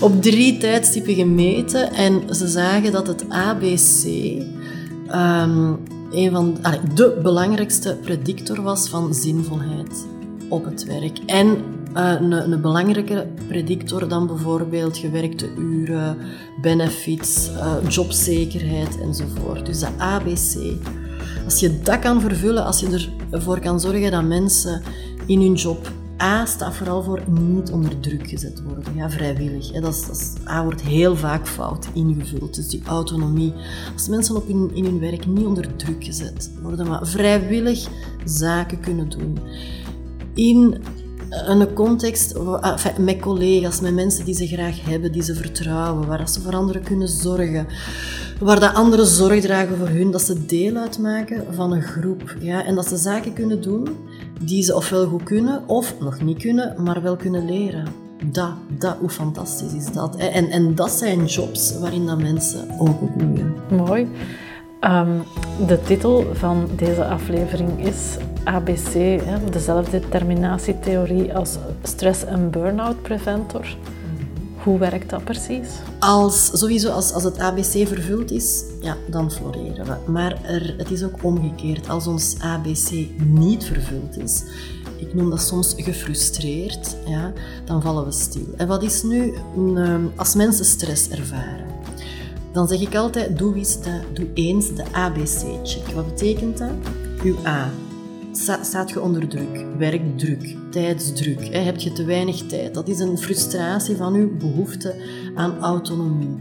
Op 0.00 0.22
drie 0.22 0.58
tijdstippen 0.58 1.14
gemeten 1.14 1.92
en 1.92 2.34
ze 2.34 2.48
zagen 2.48 2.92
dat 2.92 3.06
het 3.06 3.24
ABC 3.28 4.04
um, 5.14 5.78
een 6.12 6.30
van 6.30 6.58
de 6.94 7.18
belangrijkste 7.22 7.96
predictor 8.02 8.62
was 8.62 8.88
van 8.88 9.14
zinvolheid 9.14 10.06
op 10.48 10.64
het 10.64 10.84
werk. 10.84 11.18
En 11.26 11.56
uh, 11.96 12.20
een, 12.20 12.32
een, 12.32 12.60
belangrijke 12.60 13.26
predictor 13.48 14.08
dan 14.08 14.26
bijvoorbeeld 14.26 14.98
gewerkte 14.98 15.54
uren, 15.54 16.16
benefits, 16.60 17.50
uh, 17.50 17.74
jobzekerheid 17.88 19.00
enzovoort. 19.00 19.66
Dus 19.66 19.78
de 19.78 19.88
ABC. 19.98 20.56
Als 21.44 21.60
je 21.60 21.80
dat 21.82 21.98
kan 21.98 22.20
vervullen, 22.20 22.64
als 22.64 22.80
je 22.80 23.08
ervoor 23.30 23.60
kan 23.60 23.80
zorgen 23.80 24.10
dat 24.10 24.24
mensen 24.24 24.82
in 25.26 25.40
hun 25.40 25.54
job 25.54 25.92
A 26.22 26.46
staat 26.46 26.74
vooral 26.74 27.02
voor 27.02 27.20
niet 27.28 27.70
onder 27.70 28.00
druk 28.00 28.28
gezet 28.28 28.62
worden, 28.62 28.94
ja, 28.94 29.10
vrijwillig. 29.10 29.70
Dat 29.70 29.94
is, 29.94 30.06
dat 30.06 30.16
is, 30.16 30.32
A 30.48 30.64
wordt 30.64 30.82
heel 30.82 31.16
vaak 31.16 31.48
fout 31.48 31.88
ingevuld, 31.94 32.54
dus 32.54 32.68
die 32.68 32.82
autonomie. 32.86 33.52
Als 33.92 34.08
mensen 34.08 34.36
op 34.36 34.48
in 34.48 34.84
hun 34.84 34.98
werk 35.00 35.26
niet 35.26 35.46
onder 35.46 35.76
druk 35.76 36.04
gezet 36.04 36.50
worden, 36.62 36.88
maar 36.88 37.06
vrijwillig 37.06 37.88
zaken 38.24 38.80
kunnen 38.80 39.08
doen. 39.08 39.38
In 40.34 40.82
een 41.30 41.72
context 41.72 42.34
met 42.98 43.20
collega's, 43.20 43.80
met 43.80 43.94
mensen 43.94 44.24
die 44.24 44.34
ze 44.34 44.46
graag 44.46 44.84
hebben, 44.84 45.12
die 45.12 45.22
ze 45.22 45.34
vertrouwen, 45.34 46.06
waar 46.06 46.28
ze 46.28 46.40
voor 46.40 46.54
anderen 46.54 46.82
kunnen 46.82 47.08
zorgen, 47.08 47.66
waar 48.38 48.60
dat 48.60 48.74
anderen 48.74 49.06
zorg 49.06 49.40
dragen 49.40 49.76
voor 49.76 49.88
hun, 49.88 50.10
dat 50.10 50.22
ze 50.22 50.46
deel 50.46 50.76
uitmaken 50.76 51.54
van 51.54 51.72
een 51.72 51.82
groep. 51.82 52.36
Ja? 52.40 52.64
En 52.64 52.74
dat 52.74 52.88
ze 52.88 52.96
zaken 52.96 53.32
kunnen 53.32 53.62
doen 53.62 53.88
die 54.42 54.62
ze 54.62 54.74
ofwel 54.74 55.06
goed 55.06 55.22
kunnen 55.22 55.68
of 55.68 55.94
nog 56.00 56.20
niet 56.20 56.38
kunnen, 56.38 56.82
maar 56.82 57.02
wel 57.02 57.16
kunnen 57.16 57.44
leren. 57.44 57.86
Dat, 58.24 58.52
dat, 58.78 58.96
hoe 58.98 59.08
fantastisch 59.08 59.72
is 59.72 59.92
dat. 59.92 60.16
En, 60.16 60.50
en 60.50 60.74
dat 60.74 60.90
zijn 60.90 61.24
jobs 61.24 61.78
waarin 61.78 62.06
dat 62.06 62.18
mensen 62.18 62.78
openbloeien. 62.78 63.54
Mooi. 63.70 64.08
Um, 64.84 65.22
de 65.66 65.82
titel 65.82 66.26
van 66.32 66.68
deze 66.76 67.04
aflevering 67.04 67.86
is 67.86 68.16
ABC, 68.44 68.92
hè, 69.24 69.44
de 69.50 69.58
zelfdeterminatietheorie 69.58 71.34
als 71.34 71.56
stress- 71.82 72.24
en 72.24 72.50
burn-out 72.50 73.02
preventor. 73.02 73.76
Hoe 74.62 74.78
werkt 74.78 75.10
dat 75.10 75.24
precies? 75.24 75.68
Als, 75.98 76.58
sowieso 76.58 76.90
als, 76.90 77.12
als 77.12 77.24
het 77.24 77.38
ABC 77.38 77.86
vervuld 77.88 78.30
is, 78.30 78.64
ja, 78.80 78.96
dan 79.10 79.30
floreren 79.30 79.86
we. 79.86 80.10
Maar 80.10 80.44
er, 80.44 80.74
het 80.76 80.90
is 80.90 81.02
ook 81.04 81.24
omgekeerd. 81.24 81.88
Als 81.88 82.06
ons 82.06 82.36
ABC 82.40 82.90
niet 83.24 83.64
vervuld 83.64 84.18
is, 84.18 84.44
ik 84.96 85.14
noem 85.14 85.30
dat 85.30 85.40
soms 85.40 85.74
gefrustreerd, 85.76 86.96
ja, 87.06 87.32
dan 87.64 87.82
vallen 87.82 88.04
we 88.04 88.12
stil. 88.12 88.48
En 88.56 88.66
wat 88.66 88.82
is 88.82 89.02
nu 89.02 89.34
ehm, 89.56 90.04
als 90.16 90.34
mensen 90.34 90.64
stress 90.64 91.08
ervaren? 91.08 91.79
Dan 92.52 92.68
zeg 92.68 92.80
ik 92.80 92.94
altijd, 92.94 93.38
doe, 93.38 93.56
eens 93.56 93.80
de, 93.82 94.00
doe 94.12 94.28
eens 94.34 94.74
de 94.74 94.84
ABC-check. 94.92 95.86
Wat 95.94 96.06
betekent 96.06 96.58
dat? 96.58 96.70
Uw 97.22 97.36
A. 97.46 97.70
Staat 98.62 98.90
je 98.90 99.00
onder 99.00 99.28
druk? 99.28 99.66
Werkdruk, 99.78 100.56
tijdsdruk? 100.70 101.54
Heb 101.54 101.76
je 101.76 101.92
te 101.92 102.04
weinig 102.04 102.46
tijd? 102.46 102.74
Dat 102.74 102.88
is 102.88 102.98
een 102.98 103.18
frustratie 103.18 103.96
van 103.96 104.14
uw 104.14 104.36
behoefte 104.36 104.94
aan 105.34 105.58
autonomie. 105.60 106.36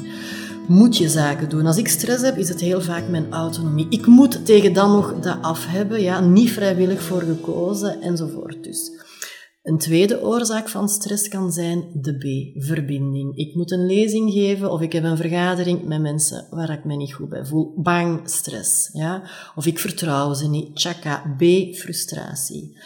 Moet 0.68 0.98
je 0.98 1.10
zaken 1.10 1.50
doen? 1.50 1.66
Als 1.66 1.78
ik 1.78 1.88
stress 1.88 2.24
heb, 2.24 2.38
is 2.38 2.50
het 2.50 2.60
heel 2.60 2.82
vaak 2.82 3.08
mijn 3.10 3.32
autonomie. 3.32 3.88
Ik 3.90 4.06
moet 4.06 4.46
tegen 4.46 4.74
dan 4.74 4.92
nog 4.92 5.14
dat 5.22 5.38
af 5.42 5.66
hebben, 5.68 6.02
ja, 6.02 6.20
niet 6.20 6.52
vrijwillig 6.52 7.02
voor 7.02 7.22
gekozen 7.22 8.02
enzovoort. 8.02 8.64
Dus 8.64 8.92
een 9.70 9.78
tweede 9.78 10.22
oorzaak 10.22 10.70
van 10.70 10.90
stress 10.90 11.28
kan 11.28 11.52
zijn 11.52 11.90
de 11.94 12.18
B, 12.18 12.62
verbinding. 12.64 13.38
Ik 13.38 13.56
moet 13.56 13.72
een 13.72 13.86
lezing 13.86 14.32
geven 14.32 14.72
of 14.72 14.82
ik 14.82 14.92
heb 14.94 15.04
een 15.04 15.18
vergadering 15.18 15.84
met 15.84 16.02
mensen 16.02 16.48
waar 16.50 16.70
ik 16.70 16.84
me 16.84 16.96
niet 16.96 17.14
goed 17.14 17.30
bij 17.30 17.46
voel. 17.46 17.74
Bang, 17.76 18.30
stress. 18.30 18.90
Ja? 18.94 19.30
Of 19.56 19.66
ik 19.66 19.80
vertrouw 19.80 20.34
ze 20.34 20.50
niet. 20.50 20.70
Chaka, 20.74 21.36
B, 21.38 21.44
frustratie. 21.76 22.78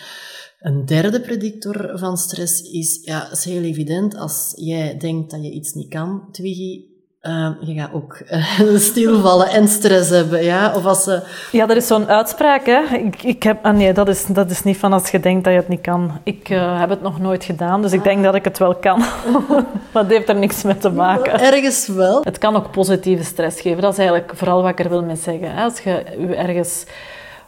Een 0.59 0.85
derde 0.85 1.21
predictor 1.21 1.91
van 1.99 2.17
stress 2.17 2.61
is, 2.61 2.99
ja, 3.03 3.31
is 3.31 3.43
heel 3.43 3.63
evident, 3.63 4.15
als 4.15 4.53
jij 4.55 4.97
denkt 4.97 5.31
dat 5.31 5.43
je 5.43 5.51
iets 5.51 5.73
niet 5.73 5.89
kan, 5.89 6.27
Twiggy, 6.31 6.92
uh, 7.27 7.49
je 7.59 7.73
gaat 7.73 7.93
ook 7.93 8.21
uh, 8.31 8.77
stilvallen 8.89 9.49
en 9.49 9.67
stress 9.67 10.09
hebben, 10.09 10.43
ja? 10.43 10.73
Of 10.75 10.85
als 10.85 11.03
ze... 11.03 11.21
Ja, 11.51 11.69
er 11.69 11.75
is 11.75 11.87
zo'n 11.87 12.07
uitspraak, 12.07 12.65
hè. 12.65 12.81
Ik, 12.97 13.23
ik 13.23 13.43
heb... 13.43 13.65
Ah 13.65 13.75
nee, 13.75 13.93
dat 13.93 14.07
is, 14.07 14.25
dat 14.25 14.49
is 14.49 14.63
niet 14.63 14.77
van 14.77 14.93
als 14.93 15.09
je 15.09 15.19
denkt 15.19 15.43
dat 15.43 15.53
je 15.53 15.59
het 15.59 15.67
niet 15.67 15.81
kan. 15.81 16.19
Ik 16.23 16.49
uh, 16.49 16.79
heb 16.79 16.89
het 16.89 17.01
nog 17.01 17.19
nooit 17.19 17.43
gedaan, 17.43 17.81
dus 17.81 17.91
ik 17.91 18.03
denk 18.03 18.23
dat 18.23 18.35
ik 18.35 18.43
het 18.43 18.57
wel 18.57 18.75
kan. 18.75 18.99
maar 19.91 20.03
dat 20.03 20.07
heeft 20.07 20.29
er 20.29 20.35
niks 20.35 20.63
mee 20.63 20.77
te 20.77 20.89
maken. 20.89 21.39
Ergens 21.39 21.87
wel. 21.87 22.21
Het 22.23 22.37
kan 22.37 22.55
ook 22.55 22.71
positieve 22.71 23.23
stress 23.23 23.61
geven. 23.61 23.81
Dat 23.81 23.91
is 23.91 23.97
eigenlijk 23.97 24.31
vooral 24.35 24.61
wat 24.61 24.71
ik 24.71 24.79
er 24.79 24.89
wil 24.89 25.03
mee 25.03 25.15
zeggen. 25.15 25.55
Hè. 25.55 25.63
Als 25.63 25.79
je 25.79 26.03
je 26.17 26.35
ergens 26.35 26.85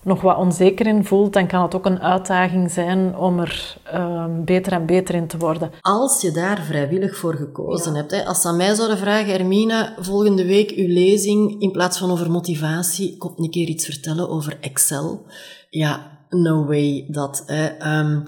nog 0.05 0.21
wat 0.21 0.37
onzeker 0.37 0.87
in 0.87 1.05
voelt, 1.05 1.33
dan 1.33 1.47
kan 1.47 1.61
het 1.61 1.75
ook 1.75 1.85
een 1.85 2.01
uitdaging 2.01 2.71
zijn 2.71 3.17
om 3.17 3.39
er 3.39 3.77
um, 3.93 4.45
beter 4.45 4.73
en 4.73 4.85
beter 4.85 5.15
in 5.15 5.27
te 5.27 5.37
worden. 5.37 5.71
Als 5.81 6.21
je 6.21 6.31
daar 6.31 6.61
vrijwillig 6.61 7.17
voor 7.17 7.33
gekozen 7.33 7.95
hebt. 7.95 8.11
Hè, 8.11 8.25
als 8.25 8.41
ze 8.41 8.47
aan 8.47 8.57
mij 8.57 8.75
zouden 8.75 8.97
vragen, 8.97 9.31
Hermine, 9.31 9.93
volgende 9.99 10.45
week 10.45 10.71
uw 10.71 10.87
lezing, 10.87 11.61
in 11.61 11.71
plaats 11.71 11.97
van 11.97 12.11
over 12.11 12.31
motivatie, 12.31 13.17
komt 13.17 13.39
een 13.39 13.49
keer 13.49 13.67
iets 13.67 13.85
vertellen 13.85 14.29
over 14.29 14.57
Excel. 14.61 15.25
Ja, 15.69 16.19
no 16.29 16.65
way 16.65 17.05
dat. 17.07 17.43
Hè. 17.45 17.97
Um, 17.99 18.23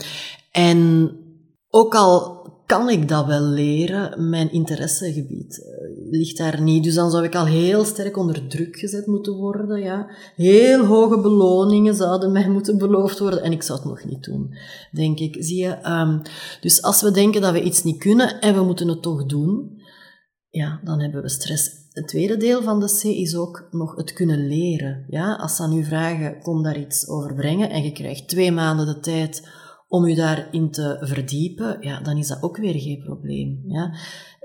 en 0.51 1.11
ook 1.69 1.95
al 1.95 2.36
kan 2.67 2.89
ik 2.89 3.07
dat 3.07 3.25
wel 3.25 3.41
leren, 3.41 4.29
mijn 4.29 4.51
interessegebied 4.51 5.57
uh, 5.57 6.11
ligt 6.11 6.37
daar 6.37 6.61
niet. 6.61 6.83
Dus 6.83 6.93
dan 6.93 7.11
zou 7.11 7.23
ik 7.23 7.35
al 7.35 7.45
heel 7.45 7.85
sterk 7.85 8.17
onder 8.17 8.47
druk 8.47 8.77
gezet 8.77 9.05
moeten 9.05 9.33
worden. 9.33 9.79
Ja. 9.79 10.09
Heel 10.35 10.85
hoge 10.85 11.19
beloningen 11.21 11.95
zouden 11.95 12.31
mij 12.31 12.49
moeten 12.55 12.77
beloofd 12.77 13.19
worden. 13.19 13.43
En 13.43 13.51
ik 13.51 13.63
zou 13.63 13.79
het 13.79 13.87
nog 13.87 14.03
niet 14.03 14.23
doen, 14.23 14.57
denk 14.91 15.19
ik. 15.19 15.35
Zie 15.39 15.63
je? 15.63 15.89
Um, 15.89 16.21
dus 16.61 16.81
als 16.81 17.01
we 17.01 17.11
denken 17.11 17.41
dat 17.41 17.53
we 17.53 17.61
iets 17.61 17.83
niet 17.83 17.97
kunnen 17.97 18.39
en 18.39 18.53
we 18.53 18.63
moeten 18.63 18.87
het 18.87 19.01
toch 19.01 19.25
doen, 19.25 19.81
ja, 20.49 20.79
dan 20.83 20.99
hebben 20.99 21.21
we 21.21 21.29
stress. 21.29 21.71
Het 21.91 22.07
tweede 22.07 22.37
deel 22.37 22.61
van 22.61 22.79
de 22.79 22.99
C 23.01 23.03
is 23.03 23.35
ook 23.35 23.67
nog 23.71 23.95
het 23.95 24.13
kunnen 24.13 24.47
leren. 24.47 25.05
Ja, 25.09 25.33
als 25.33 25.55
ze 25.55 25.63
aan 25.63 25.77
u 25.77 25.83
vragen, 25.83 26.41
kom 26.41 26.63
daar 26.63 26.79
iets 26.79 27.07
over 27.07 27.33
brengen 27.33 27.69
en 27.69 27.83
je 27.83 27.91
krijgt 27.91 28.27
twee 28.27 28.51
maanden 28.51 28.85
de 28.85 28.99
tijd 28.99 29.47
om 29.87 30.07
je 30.07 30.15
daarin 30.15 30.71
te 30.71 30.97
verdiepen, 31.01 31.77
ja, 31.79 31.99
dan 31.99 32.17
is 32.17 32.27
dat 32.27 32.43
ook 32.43 32.57
weer 32.57 32.79
geen 32.79 33.03
probleem. 33.03 33.63
Ja. 33.67 33.93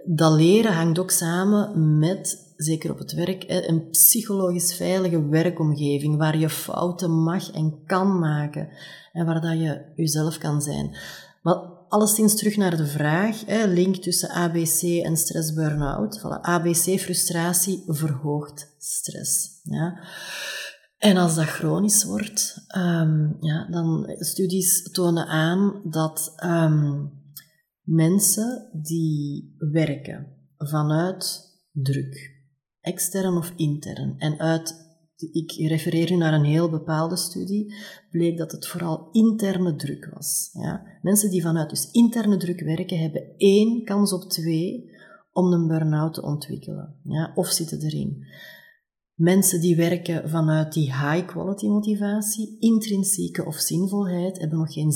Dat 0.05 0.33
leren 0.33 0.75
hangt 0.75 0.99
ook 0.99 1.11
samen 1.11 1.99
met, 1.99 2.53
zeker 2.57 2.91
op 2.91 2.99
het 2.99 3.13
werk, 3.13 3.45
een 3.47 3.89
psychologisch 3.91 4.75
veilige 4.75 5.29
werkomgeving 5.29 6.17
waar 6.17 6.39
je 6.39 6.49
fouten 6.49 7.23
mag 7.23 7.51
en 7.51 7.83
kan 7.87 8.19
maken 8.19 8.69
en 9.13 9.27
waar 9.27 9.41
dat 9.41 9.59
je 9.59 9.83
jezelf 9.97 10.39
kan 10.39 10.63
zijn. 10.63 10.97
Maar 11.43 11.55
alleszins 11.89 12.37
terug 12.37 12.57
naar 12.57 12.77
de 12.77 12.87
vraag, 12.87 13.43
link 13.67 13.97
tussen 13.97 14.31
ABC 14.31 14.83
en 14.83 15.17
stress 15.17 15.53
burn-out. 15.53 16.19
Voilà, 16.19 16.41
ABC 16.41 17.01
frustratie 17.01 17.83
verhoogt 17.87 18.75
stress. 18.79 19.61
Ja. 19.63 19.99
En 21.03 21.17
als 21.17 21.35
dat 21.35 21.45
chronisch 21.45 22.05
wordt, 22.05 22.65
um, 22.77 23.37
ja, 23.41 23.67
dan 23.71 24.05
studies 24.19 24.91
tonen 24.93 25.27
aan 25.27 25.81
dat 25.85 26.35
um, 26.45 27.11
mensen 27.83 28.69
die 28.83 29.55
werken 29.59 30.27
vanuit 30.57 31.51
druk, 31.73 32.31
extern 32.81 33.37
of 33.37 33.53
intern, 33.57 34.15
en 34.19 34.39
uit, 34.39 34.75
ik 35.17 35.53
refereer 35.53 36.11
nu 36.11 36.17
naar 36.17 36.35
een 36.35 36.45
heel 36.45 36.71
bepaalde 36.71 37.17
studie, 37.17 37.75
bleek 38.11 38.39
dat 38.39 38.53
het 38.53 38.67
vooral 38.67 39.09
interne 39.13 39.77
druk 39.77 40.11
was. 40.15 40.51
Ja. 40.53 40.83
Mensen 41.01 41.31
die 41.31 41.43
vanuit 41.43 41.71
dus 41.71 41.91
interne 41.91 42.37
druk 42.37 42.61
werken, 42.61 42.99
hebben 42.99 43.35
één 43.37 43.85
kans 43.85 44.13
op 44.13 44.31
twee 44.31 44.91
om 45.33 45.53
een 45.53 45.67
burn-out 45.67 46.15
te 46.15 46.23
ontwikkelen, 46.23 47.01
ja, 47.05 47.33
of 47.35 47.49
zitten 47.49 47.81
erin. 47.81 48.25
Mensen 49.23 49.61
die 49.61 49.77
werken 49.77 50.31
vanuit 50.31 50.73
die 50.73 50.93
high-quality 50.93 51.67
motivatie, 51.67 52.57
intrinsieke 52.59 53.45
of 53.45 53.57
zinvolheid, 53.57 54.39
hebben 54.39 54.59
nog 54.59 54.73
geen 54.73 54.93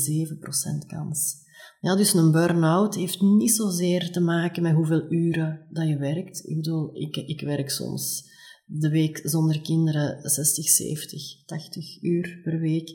7% 0.83 0.87
kans. 0.87 1.35
Ja, 1.81 1.97
dus 1.97 2.15
een 2.15 2.31
burn-out 2.31 2.95
heeft 2.95 3.21
niet 3.21 3.53
zozeer 3.53 4.11
te 4.11 4.21
maken 4.21 4.63
met 4.63 4.75
hoeveel 4.75 5.13
uren 5.13 5.67
dat 5.71 5.89
je 5.89 5.99
werkt. 5.99 6.49
Ik 6.49 6.57
bedoel, 6.57 6.91
ik, 6.93 7.17
ik 7.17 7.41
werk 7.41 7.71
soms 7.71 8.31
de 8.65 8.89
week 8.89 9.21
zonder 9.23 9.61
kinderen 9.61 10.31
60, 10.31 10.69
70, 10.69 11.45
80 11.45 12.03
uur 12.03 12.41
per 12.43 12.61
week. 12.61 12.89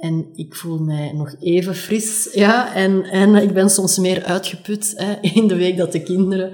En 0.00 0.26
ik 0.34 0.54
voel 0.54 0.78
mij 0.78 1.12
nog 1.12 1.34
even 1.40 1.74
fris, 1.74 2.28
ja. 2.32 2.74
En, 2.74 3.02
en 3.02 3.34
ik 3.34 3.54
ben 3.54 3.70
soms 3.70 3.98
meer 3.98 4.24
uitgeput 4.24 4.92
hè, 4.96 5.18
in 5.40 5.48
de 5.48 5.56
week 5.56 5.76
dat 5.76 5.92
de 5.92 6.02
kinderen 6.02 6.52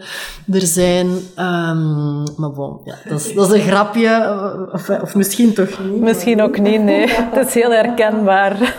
er 0.53 0.67
zijn. 0.67 1.07
Um, 1.07 2.23
maar 2.37 2.53
bon, 2.55 2.81
ja, 2.85 2.99
dat, 3.09 3.21
is, 3.21 3.35
dat 3.35 3.53
is 3.53 3.61
een 3.61 3.67
grapje. 3.67 4.69
Of, 4.73 4.91
of 4.91 5.15
misschien 5.15 5.53
toch 5.53 5.85
niet. 5.85 6.01
Misschien 6.01 6.43
ook 6.43 6.59
niet, 6.59 6.83
nee. 6.83 7.07
Het 7.33 7.47
is 7.49 7.55
heel 7.55 7.71
herkenbaar. 7.71 8.77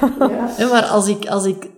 Ja. 0.58 0.68
Maar 0.68 0.84
als 0.84 1.08
ik, 1.08 1.28
als 1.28 1.46
ik 1.46 1.70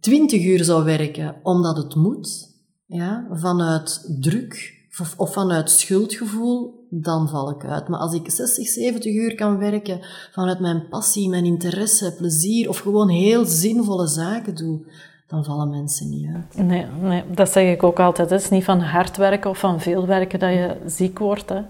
20 0.00 0.44
uur 0.44 0.64
zou 0.64 0.84
werken 0.84 1.36
omdat 1.42 1.76
het 1.76 1.94
moet, 1.94 2.54
ja, 2.86 3.26
vanuit 3.32 4.16
druk 4.20 4.74
of, 5.00 5.14
of 5.16 5.32
vanuit 5.32 5.70
schuldgevoel, 5.70 6.85
dan 7.02 7.28
val 7.28 7.50
ik 7.50 7.64
uit. 7.64 7.88
Maar 7.88 8.00
als 8.00 8.14
ik 8.14 8.30
60, 8.30 8.66
70 8.66 9.14
uur 9.14 9.34
kan 9.34 9.58
werken 9.58 10.00
vanuit 10.32 10.60
mijn 10.60 10.88
passie, 10.88 11.28
mijn 11.28 11.44
interesse, 11.44 12.14
plezier 12.16 12.68
of 12.68 12.78
gewoon 12.78 13.08
heel 13.08 13.44
zinvolle 13.44 14.06
zaken 14.06 14.54
doe, 14.54 14.80
dan 15.26 15.44
vallen 15.44 15.70
mensen 15.70 16.08
niet 16.08 16.28
uit. 16.34 16.66
Nee, 16.66 16.86
nee 17.00 17.24
dat 17.34 17.50
zeg 17.50 17.72
ik 17.72 17.82
ook 17.82 18.00
altijd. 18.00 18.30
Het 18.30 18.40
is 18.40 18.48
niet 18.48 18.64
van 18.64 18.80
hard 18.80 19.16
werken 19.16 19.50
of 19.50 19.58
van 19.58 19.80
veel 19.80 20.06
werken 20.06 20.38
dat 20.38 20.50
je 20.50 20.76
ziek 20.86 21.18
wordt. 21.18 21.48
Hè. 21.48 21.60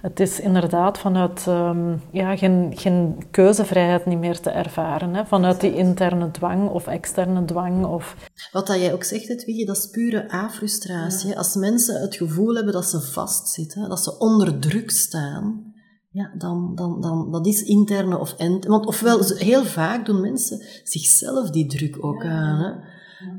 Het 0.00 0.20
is 0.20 0.40
inderdaad 0.40 0.98
vanuit 0.98 1.46
um, 1.48 2.02
ja, 2.10 2.36
geen, 2.36 2.72
geen 2.76 3.24
keuzevrijheid 3.30 4.06
niet 4.06 4.18
meer 4.18 4.40
te 4.40 4.50
ervaren. 4.50 5.14
Hè. 5.14 5.26
Vanuit 5.26 5.60
die 5.60 5.74
interne 5.74 6.30
dwang 6.30 6.68
of 6.68 6.86
externe 6.86 7.44
dwang. 7.44 7.86
Of... 7.86 8.16
Wat 8.52 8.66
dat 8.66 8.76
jij 8.76 8.92
ook 8.92 9.04
zegt, 9.04 9.28
Edwige, 9.28 9.64
dat 9.64 9.76
is 9.76 9.90
pure 9.90 10.32
A-frustratie. 10.34 11.38
Als 11.38 11.54
mensen 11.54 12.00
het 12.00 12.16
gevoel 12.16 12.54
hebben 12.54 12.72
dat 12.72 12.86
ze 12.86 13.00
vastzitten, 13.00 13.88
dat 13.88 14.02
ze 14.02 14.18
onder 14.18 14.58
druk 14.58 14.90
staan, 14.90 15.74
ja, 16.16 16.30
dan, 16.34 16.72
dan, 16.74 17.00
dan, 17.00 17.30
dat 17.32 17.46
is 17.46 17.62
interne 17.62 18.18
of 18.18 18.32
end. 18.32 18.66
Want 18.66 18.86
ofwel, 18.86 19.20
heel 19.24 19.64
vaak 19.64 20.06
doen 20.06 20.20
mensen 20.20 20.60
zichzelf 20.84 21.50
die 21.50 21.66
druk 21.66 22.04
ook 22.04 22.24
aan. 22.24 22.58
Hè? 22.58 22.70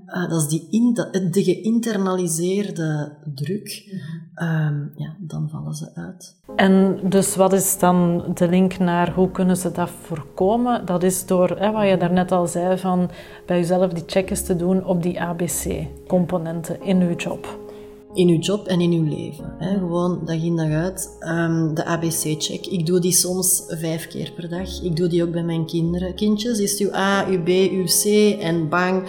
Uh, 0.08 0.30
dat 0.30 0.42
is 0.42 0.48
die 0.48 0.68
in, 0.70 0.94
de 1.32 1.44
geïnternaliseerde 1.44 3.18
druk. 3.34 4.00
Um, 4.36 4.92
ja, 4.96 5.16
dan 5.20 5.50
vallen 5.50 5.74
ze 5.74 5.96
uit. 5.96 6.36
En 6.56 7.00
dus 7.04 7.36
wat 7.36 7.54
is 7.54 7.80
dan 7.80 8.26
de 8.34 8.50
link 8.50 8.78
naar 8.78 9.14
hoe 9.14 9.32
kunnen 9.32 9.58
ze 9.58 9.72
dat 9.72 9.90
voorkomen? 9.90 10.86
Dat 10.86 11.04
is 11.04 11.26
door, 11.26 11.50
hè, 11.50 11.72
wat 11.72 11.88
je 11.88 11.98
daarnet 11.98 12.32
al 12.32 12.48
zei, 12.48 12.78
van 12.78 13.10
bij 13.46 13.58
jezelf 13.58 13.92
die 13.94 14.04
checkjes 14.08 14.46
te 14.46 14.56
doen 14.56 14.86
op 14.86 15.04
die 15.04 15.22
ABC-componenten 15.22 16.82
in 16.82 17.00
je 17.00 17.16
job 17.16 17.67
in 18.14 18.28
uw 18.28 18.40
job 18.40 18.68
en 18.68 18.82
in 18.82 18.92
uw 18.92 19.04
leven. 19.04 19.56
Hè? 19.60 19.78
Gewoon 19.78 20.22
dag 20.26 20.44
in 20.44 20.56
dag 20.56 20.72
uit. 20.72 21.18
Um, 21.20 21.74
de 21.74 21.86
ABC-check. 21.86 22.66
Ik 22.66 22.86
doe 22.86 23.00
die 23.00 23.12
soms 23.12 23.64
vijf 23.68 24.08
keer 24.08 24.32
per 24.36 24.50
dag. 24.50 24.82
Ik 24.82 24.96
doe 24.96 25.08
die 25.08 25.24
ook 25.24 25.32
bij 25.32 25.44
mijn 25.44 25.66
kinderen. 25.66 26.16
Kindjes, 26.16 26.60
is 26.60 26.80
uw 26.80 26.94
A, 26.94 27.26
uw 27.28 27.44
B, 27.44 27.48
uw 27.72 27.86
C 27.86 28.06
en 28.40 28.70
bang. 28.70 29.04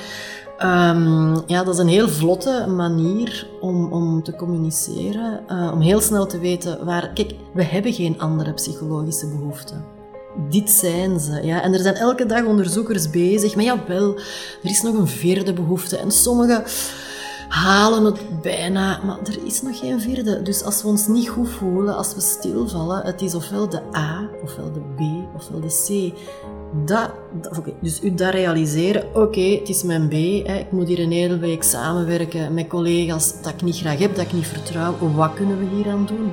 Um, 0.63 1.43
ja, 1.47 1.65
dat 1.65 1.75
is 1.75 1.79
een 1.81 1.89
heel 1.89 2.09
vlotte 2.09 2.67
manier 2.67 3.49
om, 3.61 3.93
om 3.93 4.23
te 4.23 4.37
communiceren. 4.37 5.41
Uh, 5.51 5.71
om 5.75 5.81
heel 5.81 6.01
snel 6.01 6.27
te 6.27 6.39
weten 6.39 6.85
waar... 6.85 7.13
Kijk, 7.13 7.35
we 7.55 7.63
hebben 7.65 7.93
geen 7.93 8.21
andere 8.21 8.53
psychologische 8.53 9.29
behoeften. 9.29 9.85
Dit 10.51 10.71
zijn 10.71 11.21
ze. 11.21 11.41
Ja? 11.43 11.63
En 11.63 11.73
er 11.73 11.81
zijn 11.81 11.95
elke 11.95 12.27
dag 12.27 12.45
onderzoekers 12.45 13.11
bezig. 13.11 13.55
Maar 13.55 13.65
jawel, 13.65 14.15
er 14.63 14.71
is 14.71 14.83
nog 14.83 14.95
een 14.95 15.09
vierde 15.09 15.53
behoefte. 15.53 15.97
En 15.97 16.11
sommige 16.11 16.63
halen 17.49 18.05
het 18.05 18.43
bijna, 18.43 19.01
maar 19.05 19.19
er 19.19 19.45
is 19.45 19.63
nog 19.63 19.79
geen 19.79 20.01
vierde. 20.01 20.43
Dus 20.43 20.65
als 20.65 20.83
we 20.83 20.89
ons 20.89 21.07
niet 21.07 21.29
goed 21.29 21.49
voelen, 21.49 21.97
als 21.97 22.15
we 22.15 22.21
stilvallen, 22.21 23.05
het 23.05 23.23
is 23.23 23.35
ofwel 23.35 23.69
de 23.69 23.83
A, 23.97 24.29
ofwel 24.43 24.73
de 24.73 24.81
B, 24.81 25.01
ofwel 25.37 25.61
de 25.61 25.87
C. 25.87 26.19
Dat, 26.85 27.11
dat 27.41 27.63
dus 27.81 28.03
u 28.03 28.15
dat 28.15 28.33
realiseren, 28.33 29.15
oké, 29.15 29.41
het 29.41 29.69
is 29.69 29.83
mijn 29.83 30.09
B, 30.09 30.13
hè, 30.47 30.59
ik 30.59 30.73
moet 30.73 30.89
hier 30.89 30.99
een 30.99 31.13
hele 31.13 31.39
week 31.39 31.63
samenwerken 31.63 32.55
met 32.55 32.69
collega's 32.69 33.43
dat 33.43 33.53
ik 33.53 33.63
niet 33.63 33.77
graag 33.77 33.99
heb, 33.99 34.15
dat 34.17 34.25
ik 34.25 34.33
niet 34.33 34.47
vertrouw. 34.47 34.95
Wat 35.15 35.35
kunnen 35.35 35.59
we 35.59 35.77
hier 35.77 35.89
aan 35.89 36.07
doen? 36.07 36.33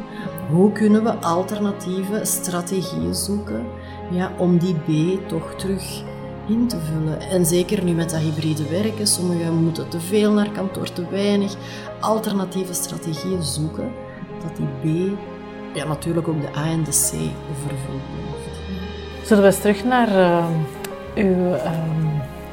Hoe 0.49 0.71
kunnen 0.71 1.03
we 1.03 1.13
alternatieve 1.13 2.19
strategieën 2.23 3.15
zoeken 3.15 3.65
ja, 4.11 4.31
om 4.37 4.57
die 4.57 4.75
B 4.75 5.19
toch 5.27 5.53
terug 5.57 6.03
in 6.47 6.67
te 6.67 6.79
vullen. 6.79 7.19
En 7.19 7.45
zeker 7.45 7.83
nu 7.83 7.91
met 7.91 8.09
dat 8.09 8.19
hybride 8.19 8.69
werken, 8.69 9.07
sommigen 9.07 9.53
moeten 9.53 9.89
te 9.89 9.99
veel 9.99 10.31
naar 10.31 10.49
kantoor, 10.51 10.93
te 10.93 11.09
weinig. 11.09 11.55
Alternatieve 11.99 12.73
strategieën 12.73 13.43
zoeken, 13.43 13.91
dat 14.41 14.57
die 14.57 15.11
B, 15.11 15.17
ja 15.73 15.85
natuurlijk 15.85 16.27
ook 16.27 16.41
de 16.41 16.59
A 16.59 16.65
en 16.65 16.83
de 16.83 16.91
C 16.91 17.11
vervuld 17.61 18.01
blijft. 18.11 18.59
Zullen 19.27 19.43
we 19.43 19.49
eens 19.49 19.59
terug 19.59 19.83
naar 19.83 20.09
uh, 20.09 20.45
uw 21.15 21.53
uh, 21.53 21.71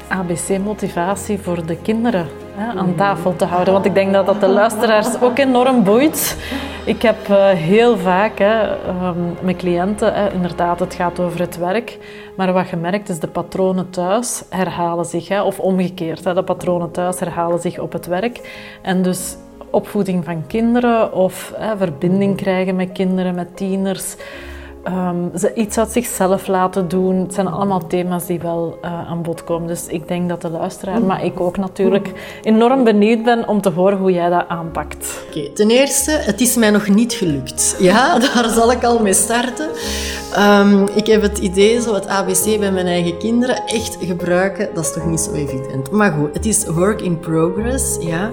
ABC-motivatie 0.07 1.39
voor 1.39 1.65
de 1.65 1.77
kinderen 1.77 2.27
aan 2.57 2.95
tafel 2.95 3.35
te 3.35 3.45
houden? 3.45 3.73
Want 3.73 3.85
ik 3.85 3.93
denk 3.93 4.13
dat 4.13 4.25
dat 4.25 4.39
de 4.39 4.47
luisteraars 4.47 5.21
ook 5.21 5.37
enorm 5.37 5.83
boeit. 5.83 6.37
Ik 6.85 7.01
heb 7.01 7.27
uh, 7.29 7.47
heel 7.49 7.97
vaak 7.97 8.39
hè, 8.39 8.71
um, 8.71 9.37
met 9.41 9.55
cliënten, 9.55 10.31
inderdaad, 10.33 10.79
het 10.79 10.93
gaat 10.93 11.19
over 11.19 11.39
het 11.39 11.57
werk. 11.57 11.97
Maar 12.35 12.53
wat 12.53 12.69
je 12.69 12.75
merkt 12.75 13.09
is 13.09 13.19
de 13.19 13.27
patronen 13.27 13.89
thuis 13.89 14.43
herhalen 14.49 15.05
zich. 15.05 15.27
Hè, 15.27 15.41
of 15.41 15.59
omgekeerd, 15.59 16.23
hè, 16.23 16.33
de 16.33 16.43
patronen 16.43 16.91
thuis 16.91 17.19
herhalen 17.19 17.59
zich 17.59 17.79
op 17.79 17.93
het 17.93 18.05
werk. 18.05 18.67
En 18.81 19.01
dus 19.01 19.35
opvoeding 19.69 20.25
van 20.25 20.47
kinderen 20.47 21.13
of 21.13 21.53
verbinding 21.77 22.35
krijgen 22.35 22.75
met 22.75 22.91
kinderen, 22.91 23.35
met 23.35 23.57
tieners. 23.57 24.15
Ehm, 24.83 25.37
ze 25.37 25.53
iets 25.53 25.77
uit 25.77 25.91
zichzelf 25.91 26.47
laten 26.47 26.87
doen. 26.87 27.19
Het 27.19 27.33
zijn 27.33 27.47
allemaal 27.47 27.87
thema's 27.87 28.25
die 28.25 28.39
wel 28.39 28.77
uh, 28.85 29.09
aan 29.09 29.21
bod 29.21 29.43
komen. 29.43 29.67
Dus 29.67 29.87
ik 29.87 30.07
denk 30.07 30.29
dat 30.29 30.41
de 30.41 30.49
luisteraar, 30.49 31.01
maar 31.01 31.25
ik 31.25 31.39
ook 31.39 31.57
natuurlijk, 31.57 32.11
enorm 32.41 32.83
benieuwd 32.83 33.23
ben 33.23 33.47
om 33.47 33.61
te 33.61 33.69
horen 33.69 33.97
hoe 33.97 34.11
jij 34.11 34.29
dat 34.29 34.45
aanpakt. 34.47 35.23
Oké, 35.27 35.49
ten 35.49 35.69
eerste, 35.69 36.11
het 36.11 36.41
is 36.41 36.55
mij 36.55 36.69
nog 36.69 36.87
niet 36.87 37.13
gelukt. 37.13 37.75
Ja, 37.79 38.17
daar 38.33 38.49
zal 38.49 38.71
ik 38.71 38.83
al 38.83 38.99
mee 38.99 39.13
starten. 39.13 39.69
Um, 40.39 40.87
ik 40.95 41.07
heb 41.07 41.21
het 41.21 41.37
idee, 41.37 41.81
zo 41.81 41.93
het 41.93 42.07
ABC 42.07 42.59
bij 42.59 42.71
mijn 42.71 42.87
eigen 42.87 43.17
kinderen, 43.17 43.65
echt 43.65 43.97
gebruiken, 43.99 44.69
dat 44.73 44.83
is 44.83 44.93
toch 44.93 45.05
niet 45.05 45.19
zo 45.19 45.31
evident. 45.33 45.91
Maar 45.91 46.11
goed, 46.11 46.33
het 46.33 46.45
is 46.45 46.65
work 46.65 47.01
in 47.01 47.19
progress, 47.19 47.97
ja. 47.99 48.31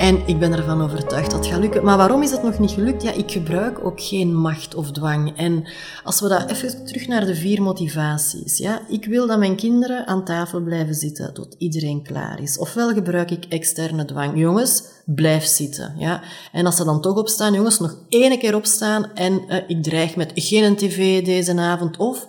En 0.00 0.22
ik 0.26 0.38
ben 0.38 0.52
ervan 0.52 0.82
overtuigd 0.82 1.30
dat 1.30 1.38
het 1.38 1.48
gaat 1.48 1.60
lukken. 1.60 1.84
Maar 1.84 1.96
waarom 1.96 2.22
is 2.22 2.30
het 2.30 2.42
nog 2.42 2.58
niet 2.58 2.70
gelukt? 2.70 3.02
Ja, 3.02 3.12
ik 3.12 3.30
gebruik 3.30 3.84
ook 3.84 4.00
geen 4.00 4.34
macht 4.34 4.74
of 4.74 4.90
dwang. 4.90 5.36
En 5.36 5.68
als 6.04 6.20
we 6.20 6.28
dat 6.28 6.50
even 6.50 6.84
terug 6.84 7.06
naar 7.06 7.26
de 7.26 7.34
vier 7.34 7.62
motivaties. 7.62 8.58
Ja, 8.58 8.80
ik 8.88 9.04
wil 9.04 9.26
dat 9.26 9.38
mijn 9.38 9.56
kinderen 9.56 10.06
aan 10.06 10.24
tafel 10.24 10.60
blijven 10.60 10.94
zitten 10.94 11.34
tot 11.34 11.54
iedereen 11.58 12.02
klaar 12.02 12.42
is. 12.42 12.58
Ofwel 12.58 12.92
gebruik 12.92 13.30
ik 13.30 13.44
externe 13.48 14.04
dwang. 14.04 14.38
Jongens, 14.38 14.82
blijf 15.04 15.44
zitten. 15.44 15.94
Ja. 15.98 16.22
En 16.52 16.66
als 16.66 16.76
ze 16.76 16.84
dan 16.84 17.00
toch 17.00 17.16
opstaan, 17.16 17.52
jongens, 17.52 17.78
nog 17.78 17.96
één 18.08 18.38
keer 18.38 18.54
opstaan 18.54 19.14
en 19.14 19.42
uh, 19.48 19.56
ik 19.66 19.82
dreig 19.82 20.16
met 20.16 20.32
geen 20.34 20.76
tv 20.76 21.24
deze 21.24 21.56
avond 21.56 21.96
of 21.96 22.26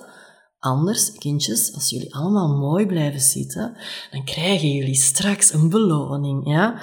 Anders, 0.64 1.12
kindjes, 1.12 1.74
als 1.74 1.90
jullie 1.90 2.16
allemaal 2.16 2.48
mooi 2.48 2.86
blijven 2.86 3.22
zitten, 3.22 3.78
dan 4.12 4.24
krijgen 4.24 4.72
jullie 4.72 4.96
straks 4.96 5.54
een 5.54 5.70
beloning. 5.70 6.48
Ja? 6.48 6.82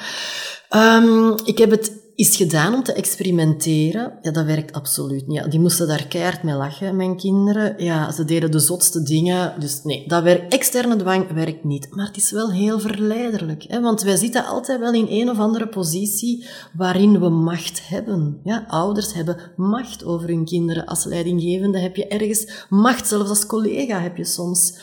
Um, 0.71 1.35
ik 1.45 1.59
heb 1.59 1.71
het 1.71 1.93
is 2.19 2.37
gedaan 2.37 2.75
om 2.75 2.83
te 2.83 2.93
experimenteren. 2.93 4.19
Ja, 4.23 4.31
dat 4.31 4.45
werkt 4.45 4.73
absoluut 4.73 5.27
niet. 5.27 5.39
Ja, 5.39 5.47
die 5.47 5.61
moesten 5.61 5.89
daar 5.89 6.07
keihard 6.07 6.43
mee 6.43 6.55
lachen, 6.55 6.97
mijn 6.97 7.17
kinderen. 7.17 7.85
Ja, 7.85 8.13
ze 8.13 8.25
deden 8.25 8.51
de 8.51 8.59
zotste 8.59 9.03
dingen. 9.03 9.61
Dus 9.61 9.83
nee, 9.83 10.09
dat 10.09 10.23
werkt, 10.23 10.53
externe 10.53 10.97
dwang 10.97 11.33
werkt 11.33 11.65
niet. 11.65 11.87
Maar 11.91 12.07
het 12.07 12.17
is 12.17 12.31
wel 12.31 12.53
heel 12.53 12.81
verleiderlijk. 12.81 13.65
Hè? 13.69 13.81
Want 13.81 14.03
wij 14.03 14.17
zitten 14.17 14.47
altijd 14.47 14.81
wel 14.81 14.93
in 14.93 15.07
een 15.09 15.31
of 15.31 15.39
andere 15.39 15.69
positie 15.69 16.47
waarin 16.73 17.21
we 17.21 17.29
macht 17.29 17.89
hebben. 17.89 18.41
Ja, 18.45 18.65
ouders 18.69 19.15
hebben 19.15 19.37
macht 19.57 20.05
over 20.05 20.29
hun 20.29 20.45
kinderen. 20.45 20.87
Als 20.87 21.05
leidinggevende 21.05 21.79
heb 21.79 21.97
je 21.97 22.07
ergens 22.07 22.67
macht. 22.69 23.09
Zelfs 23.09 23.29
als 23.29 23.47
collega 23.47 24.01
heb 24.01 24.17
je 24.17 24.25
soms. 24.25 24.79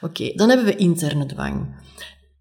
Oké, 0.00 0.32
dan 0.34 0.48
hebben 0.48 0.66
we 0.66 0.76
interne 0.76 1.26
dwang 1.26 1.66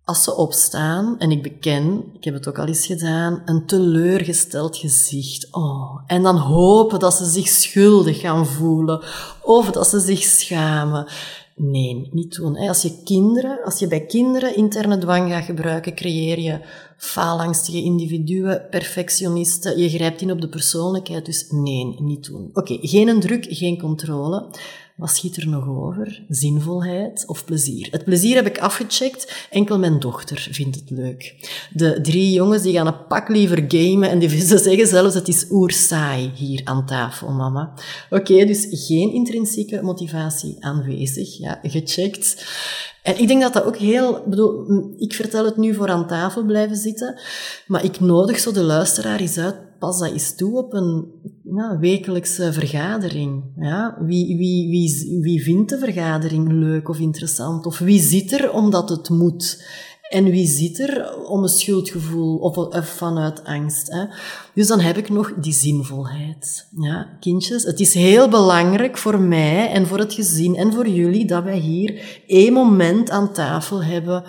als 0.09 0.23
ze 0.23 0.35
opstaan, 0.35 1.15
en 1.19 1.31
ik 1.31 1.41
beken, 1.41 2.03
ik 2.13 2.23
heb 2.23 2.33
het 2.33 2.47
ook 2.47 2.59
al 2.59 2.65
eens 2.65 2.85
gedaan, 2.85 3.41
een 3.45 3.65
teleurgesteld 3.65 4.77
gezicht. 4.77 5.47
Oh, 5.51 6.01
en 6.07 6.23
dan 6.23 6.35
hopen 6.37 6.99
dat 6.99 7.13
ze 7.13 7.25
zich 7.25 7.47
schuldig 7.47 8.19
gaan 8.19 8.45
voelen 8.45 9.03
of 9.43 9.71
dat 9.71 9.87
ze 9.87 9.99
zich 9.99 10.23
schamen. 10.23 11.07
Nee, 11.55 12.09
niet 12.11 12.35
doen. 12.35 12.57
Als 12.57 12.81
je 12.81 13.03
kinderen, 13.03 13.63
als 13.63 13.79
je 13.79 13.87
bij 13.87 14.05
kinderen 14.05 14.55
interne 14.55 14.97
dwang 14.97 15.31
gaat 15.31 15.43
gebruiken, 15.43 15.95
creëer 15.95 16.39
je 16.39 16.59
faalangstige 16.97 17.83
individuen, 17.83 18.67
perfectionisten. 18.69 19.79
Je 19.79 19.89
grijpt 19.89 20.21
in 20.21 20.31
op 20.31 20.41
de 20.41 20.49
persoonlijkheid, 20.49 21.25
dus 21.25 21.45
nee, 21.49 21.95
niet 21.99 22.25
doen. 22.25 22.49
Oké, 22.53 22.77
geen 22.81 23.19
druk, 23.19 23.45
geen 23.49 23.79
controle. 23.79 24.47
Wat 24.99 25.15
schiet 25.15 25.37
er 25.37 25.47
nog 25.47 25.67
over? 25.67 26.21
Zinvolheid 26.29 27.23
of 27.27 27.45
plezier? 27.45 27.87
Het 27.91 28.03
plezier 28.03 28.35
heb 28.35 28.45
ik 28.45 28.59
afgecheckt. 28.59 29.47
Enkel 29.49 29.79
mijn 29.79 29.99
dochter 29.99 30.47
vindt 30.51 30.75
het 30.75 30.89
leuk. 30.89 31.35
De 31.73 32.01
drie 32.01 32.31
jongens 32.31 32.61
die 32.61 32.73
gaan 32.73 32.87
een 32.87 33.07
pak 33.07 33.29
liever 33.29 33.63
gamen 33.67 34.09
en 34.09 34.19
die, 34.19 34.29
ze 34.47 34.57
zeggen 34.57 34.87
zelfs 34.87 35.15
het 35.15 35.27
is 35.27 35.45
oersaai 35.49 36.31
hier 36.35 36.61
aan 36.63 36.85
tafel, 36.85 37.31
mama. 37.31 37.73
Oké, 38.09 38.45
dus 38.45 38.67
geen 38.69 39.13
intrinsieke 39.13 39.81
motivatie 39.81 40.55
aanwezig. 40.59 41.37
Ja, 41.37 41.59
gecheckt. 41.63 42.45
En 43.03 43.19
ik 43.19 43.27
denk 43.27 43.41
dat 43.41 43.53
dat 43.53 43.63
ook 43.63 43.77
heel, 43.77 44.23
bedoel, 44.25 44.65
ik 44.97 45.13
vertel 45.13 45.45
het 45.45 45.57
nu 45.57 45.73
voor 45.73 45.89
aan 45.89 46.07
tafel 46.07 46.43
blijven 46.45 46.75
zitten, 46.75 47.19
maar 47.67 47.83
ik 47.83 47.99
nodig 47.99 48.39
zo 48.39 48.51
de 48.51 48.63
luisteraar 48.63 49.19
eens 49.19 49.37
uit 49.37 49.69
pas 49.79 49.99
dat 49.99 50.11
eens 50.11 50.35
toe 50.35 50.57
op 50.57 50.73
een 50.73 51.11
ja, 51.43 51.77
wekelijkse 51.79 52.53
vergadering. 52.53 53.43
Ja? 53.55 53.97
Wie, 53.99 54.37
wie, 54.37 54.69
wie, 54.69 55.19
wie 55.21 55.43
vindt 55.43 55.69
de 55.69 55.77
vergadering 55.77 56.51
leuk 56.51 56.89
of 56.89 56.99
interessant? 56.99 57.65
Of 57.65 57.79
wie 57.79 58.01
zit 58.01 58.31
er 58.31 58.51
omdat 58.51 58.89
het 58.89 59.09
moet? 59.09 59.63
En 60.09 60.23
wie 60.23 60.47
zit 60.47 60.79
er 60.79 61.17
om 61.27 61.43
een 61.43 61.49
schuldgevoel 61.49 62.37
of, 62.37 62.57
of 62.57 62.87
vanuit 62.87 63.43
angst? 63.43 63.91
Hè? 63.91 64.05
Dus 64.53 64.67
dan 64.67 64.79
heb 64.79 64.97
ik 64.97 65.09
nog 65.09 65.33
die 65.37 65.53
zinvolheid. 65.53 66.67
Ja, 66.77 67.17
kindjes, 67.19 67.63
het 67.63 67.79
is 67.79 67.93
heel 67.93 68.29
belangrijk 68.29 68.97
voor 68.97 69.19
mij 69.19 69.69
en 69.69 69.87
voor 69.87 69.99
het 69.99 70.13
gezin 70.13 70.55
en 70.55 70.73
voor 70.73 70.87
jullie 70.87 71.25
dat 71.25 71.43
wij 71.43 71.57
hier 71.57 72.21
één 72.27 72.53
moment 72.53 73.09
aan 73.09 73.33
tafel 73.33 73.83
hebben 73.83 74.23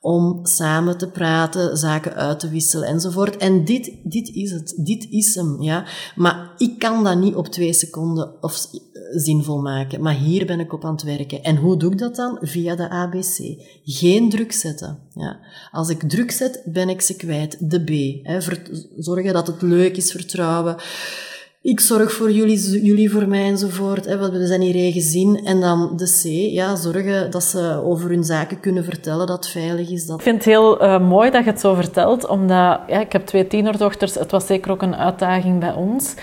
om 0.00 0.46
samen 0.46 0.98
te 0.98 1.08
praten, 1.08 1.76
zaken 1.76 2.14
uit 2.14 2.40
te 2.40 2.48
wisselen 2.48 2.88
enzovoort. 2.88 3.36
En 3.36 3.64
dit, 3.64 3.92
dit 4.02 4.28
is 4.28 4.50
het. 4.50 4.74
Dit 4.76 5.06
is 5.10 5.34
hem, 5.34 5.62
ja. 5.62 5.84
Maar 6.16 6.54
ik 6.56 6.78
kan 6.78 7.04
dat 7.04 7.18
niet 7.18 7.34
op 7.34 7.46
twee 7.46 7.72
seconden 7.72 8.42
of 8.42 8.66
zinvol 9.10 9.60
maken. 9.60 10.02
Maar 10.02 10.14
hier 10.14 10.46
ben 10.46 10.60
ik 10.60 10.72
op 10.72 10.84
aan 10.84 10.92
het 10.92 11.02
werken. 11.02 11.42
En 11.42 11.56
hoe 11.56 11.76
doe 11.76 11.92
ik 11.92 11.98
dat 11.98 12.16
dan? 12.16 12.38
Via 12.40 12.76
de 12.76 12.88
ABC. 12.88 13.38
Geen 13.84 14.30
druk 14.30 14.52
zetten. 14.52 14.98
Ja. 15.14 15.38
Als 15.70 15.88
ik 15.88 16.08
druk 16.08 16.30
zet, 16.30 16.62
ben 16.64 16.88
ik 16.88 17.00
ze 17.00 17.16
kwijt. 17.16 17.70
De 17.70 17.84
B. 17.84 18.24
Hè. 18.26 18.40
Zorgen 18.96 19.32
dat 19.32 19.46
het 19.46 19.62
leuk 19.62 19.96
is, 19.96 20.10
vertrouwen 20.10 20.76
ik 21.62 21.80
zorg 21.80 22.12
voor 22.12 22.30
jullie, 22.30 22.84
jullie 22.84 23.10
voor 23.10 23.28
mij 23.28 23.44
enzovoort. 23.44 24.04
Hè, 24.04 24.30
we 24.30 24.46
zijn 24.46 24.60
hier 24.60 24.92
gezin. 24.92 25.40
En 25.44 25.60
dan 25.60 25.92
de 25.96 26.20
C, 26.22 26.52
ja, 26.52 26.76
zorgen 26.76 27.30
dat 27.30 27.42
ze 27.42 27.82
over 27.84 28.10
hun 28.10 28.24
zaken 28.24 28.60
kunnen 28.60 28.84
vertellen, 28.84 29.26
dat 29.26 29.48
veilig 29.48 29.90
is. 29.90 30.06
Dat... 30.06 30.16
Ik 30.16 30.22
vind 30.22 30.36
het 30.36 30.44
heel 30.44 30.82
uh, 30.82 31.08
mooi 31.08 31.30
dat 31.30 31.44
je 31.44 31.50
het 31.50 31.60
zo 31.60 31.74
vertelt, 31.74 32.26
omdat 32.26 32.80
ja, 32.86 33.00
ik 33.00 33.12
heb 33.12 33.26
twee 33.26 33.46
tienerdochters. 33.46 34.14
Het 34.14 34.30
was 34.30 34.46
zeker 34.46 34.70
ook 34.70 34.82
een 34.82 34.96
uitdaging 34.96 35.60
bij 35.60 35.72
ons. 35.72 36.14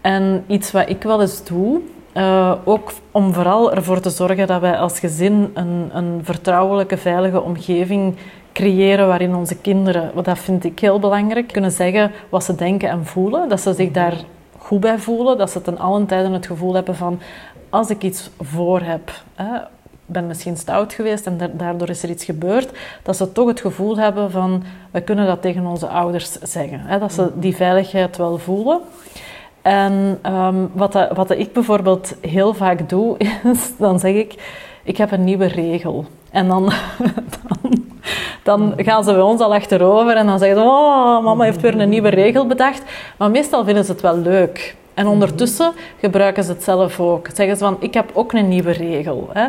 En 0.00 0.44
iets 0.46 0.72
wat 0.72 0.88
ik 0.88 1.02
wel 1.02 1.20
eens 1.20 1.44
doe, 1.44 1.80
uh, 2.14 2.52
ook 2.64 2.92
om 3.10 3.32
vooral 3.32 3.72
ervoor 3.72 4.00
te 4.00 4.10
zorgen 4.10 4.46
dat 4.46 4.60
wij 4.60 4.76
als 4.76 4.98
gezin 4.98 5.50
een, 5.54 5.90
een 5.92 6.20
vertrouwelijke, 6.22 6.96
veilige 6.96 7.42
omgeving 7.42 8.16
creëren 8.52 9.06
waarin 9.06 9.34
onze 9.34 9.56
kinderen, 9.56 10.10
wat 10.14 10.24
dat 10.24 10.38
vind 10.38 10.64
ik 10.64 10.78
heel 10.78 10.98
belangrijk, 10.98 11.52
kunnen 11.52 11.70
zeggen 11.70 12.12
wat 12.28 12.44
ze 12.44 12.54
denken 12.54 12.88
en 12.88 13.06
voelen. 13.06 13.48
Dat 13.48 13.60
ze 13.60 13.74
zich 13.74 13.90
daar 13.90 14.24
goed 14.66 14.80
bij 14.80 14.98
voelen. 14.98 15.38
Dat 15.38 15.50
ze 15.50 15.62
ten 15.62 15.78
allen 15.78 16.06
tijden 16.06 16.32
het 16.32 16.46
gevoel 16.46 16.74
hebben 16.74 16.96
van 16.96 17.20
als 17.70 17.90
ik 17.90 18.02
iets 18.02 18.30
voor 18.40 18.80
heb, 18.80 19.10
hè, 19.34 19.58
ben 20.06 20.26
misschien 20.26 20.56
stout 20.56 20.92
geweest 20.92 21.26
en 21.26 21.52
daardoor 21.52 21.88
is 21.88 22.02
er 22.02 22.10
iets 22.10 22.24
gebeurd, 22.24 22.70
dat 23.02 23.16
ze 23.16 23.32
toch 23.32 23.48
het 23.48 23.60
gevoel 23.60 23.98
hebben 23.98 24.30
van 24.30 24.62
we 24.90 25.00
kunnen 25.00 25.26
dat 25.26 25.42
tegen 25.42 25.66
onze 25.66 25.88
ouders 25.88 26.32
zeggen. 26.32 26.80
Hè, 26.80 26.98
dat 26.98 27.12
ze 27.12 27.30
die 27.34 27.56
veiligheid 27.56 28.16
wel 28.16 28.38
voelen. 28.38 28.80
En 29.62 30.18
um, 30.26 30.70
wat, 30.72 30.92
dat, 30.92 31.16
wat 31.16 31.28
dat 31.28 31.38
ik 31.38 31.52
bijvoorbeeld 31.52 32.14
heel 32.20 32.54
vaak 32.54 32.88
doe, 32.88 33.16
is 33.52 33.72
dan 33.76 33.98
zeg 33.98 34.14
ik, 34.14 34.34
ik 34.82 34.96
heb 34.96 35.10
een 35.10 35.24
nieuwe 35.24 35.46
regel. 35.46 36.04
En 36.30 36.48
dan, 36.48 36.72
dan 38.46 38.72
gaan 38.76 39.04
ze 39.04 39.12
bij 39.12 39.20
ons 39.20 39.40
al 39.40 39.54
achterover 39.54 40.16
en 40.16 40.26
dan 40.26 40.38
zeggen 40.38 40.58
ze, 40.58 40.64
oh, 40.64 41.24
mama 41.24 41.44
heeft 41.44 41.60
weer 41.60 41.80
een 41.80 41.88
nieuwe 41.88 42.08
regel 42.08 42.46
bedacht. 42.46 42.82
Maar 43.16 43.30
meestal 43.30 43.64
vinden 43.64 43.84
ze 43.84 43.92
het 43.92 44.00
wel 44.00 44.18
leuk. 44.18 44.76
En 44.94 45.06
ondertussen 45.06 45.72
gebruiken 46.00 46.44
ze 46.44 46.52
het 46.52 46.62
zelf 46.62 47.00
ook. 47.00 47.28
Zeggen 47.34 47.56
ze 47.56 47.64
van, 47.64 47.76
ik 47.80 47.94
heb 47.94 48.10
ook 48.12 48.32
een 48.32 48.48
nieuwe 48.48 48.70
regel. 48.70 49.28
Hè. 49.32 49.46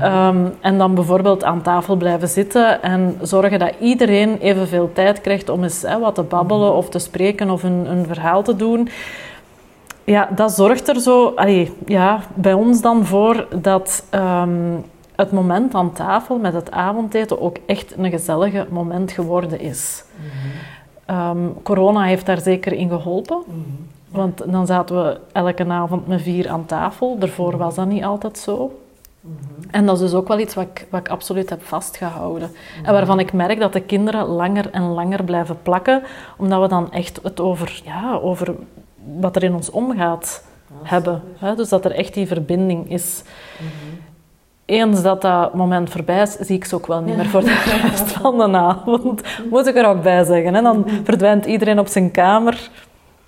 Ehm, 0.00 0.46
en 0.60 0.78
dan 0.78 0.94
bijvoorbeeld 0.94 1.44
aan 1.44 1.62
tafel 1.62 1.96
blijven 1.96 2.28
zitten 2.28 2.82
en 2.82 3.18
zorgen 3.22 3.58
dat 3.58 3.72
iedereen 3.80 4.38
evenveel 4.40 4.90
tijd 4.92 5.20
krijgt 5.20 5.48
om 5.48 5.62
eens 5.62 5.82
hè, 5.82 5.98
wat 5.98 6.14
te 6.14 6.22
babbelen 6.22 6.74
of 6.74 6.88
te 6.88 6.98
spreken 6.98 7.50
of 7.50 7.62
een, 7.62 7.86
een 7.90 8.06
verhaal 8.06 8.42
te 8.42 8.56
doen. 8.56 8.88
Ja, 10.04 10.28
dat 10.34 10.52
zorgt 10.52 10.88
er 10.88 11.00
zo 11.00 11.32
allee, 11.36 11.72
ja, 11.86 12.20
bij 12.34 12.52
ons 12.52 12.80
dan 12.80 13.06
voor 13.06 13.46
dat... 13.62 14.04
Ehm, 14.10 14.74
het 15.18 15.32
moment 15.32 15.74
aan 15.74 15.92
tafel 15.92 16.38
met 16.38 16.52
het 16.52 16.70
avondeten 16.70 17.40
ook 17.40 17.56
echt 17.66 17.96
een 17.96 18.10
gezellige 18.10 18.66
moment 18.70 19.12
geworden 19.12 19.60
is. 19.60 20.04
Ehm, 21.04 21.38
corona 21.62 22.02
heeft 22.02 22.26
daar 22.26 22.40
zeker 22.40 22.72
in 22.72 22.88
geholpen. 22.88 23.42
Want 24.08 24.52
dan 24.52 24.66
zaten 24.66 25.04
we 25.04 25.20
elke 25.32 25.68
avond 25.68 26.06
met 26.06 26.22
vier 26.22 26.48
aan 26.48 26.66
tafel. 26.66 27.18
Daarvoor 27.18 27.56
was 27.56 27.74
dat 27.74 27.86
niet 27.86 28.04
altijd 28.04 28.38
zo. 28.38 28.80
En 29.70 29.86
dat 29.86 29.94
is 29.94 30.00
dus 30.00 30.14
ook 30.14 30.28
wel 30.28 30.38
iets 30.38 30.54
wat 30.54 30.64
ik, 30.64 30.86
wat 30.90 31.00
ik 31.00 31.08
absoluut 31.08 31.50
heb 31.50 31.62
vastgehouden. 31.62 32.50
En 32.82 32.92
waarvan 32.92 33.20
ik 33.20 33.32
merk 33.32 33.58
dat 33.58 33.72
de 33.72 33.80
kinderen 33.80 34.26
langer 34.26 34.70
en 34.70 34.82
langer 34.82 35.24
blijven 35.24 35.62
plakken, 35.62 36.02
omdat 36.36 36.60
we 36.60 36.68
dan 36.68 36.92
echt 36.92 37.20
het 37.22 37.40
over, 37.40 37.80
ja, 37.84 38.14
over 38.14 38.54
wat 39.18 39.36
er 39.36 39.42
in 39.42 39.54
ons 39.54 39.70
omgaat 39.70 40.44
hebben. 40.82 41.22
Hè? 41.38 41.54
Dus 41.54 41.68
dat 41.68 41.84
er 41.84 41.92
echt 41.92 42.14
die 42.14 42.26
verbinding 42.26 42.90
is 42.90 43.22
eens 44.68 45.02
dat 45.02 45.22
dat 45.22 45.54
moment 45.54 45.90
voorbij 45.90 46.22
is, 46.22 46.32
zie 46.32 46.56
ik 46.56 46.64
ze 46.64 46.74
ook 46.74 46.86
wel 46.86 47.00
niet 47.00 47.16
meer 47.16 47.26
voor 47.26 47.40
de 47.40 47.80
rest 47.88 48.12
van 48.12 48.38
de 48.38 48.58
avond. 48.58 49.22
Moet 49.50 49.66
ik 49.66 49.76
er 49.76 49.86
ook 49.86 50.02
bij 50.02 50.24
zeggen. 50.24 50.54
En 50.54 50.62
dan 50.62 50.86
verdwijnt 51.04 51.46
iedereen 51.46 51.78
op 51.78 51.86
zijn 51.86 52.10
kamer 52.10 52.70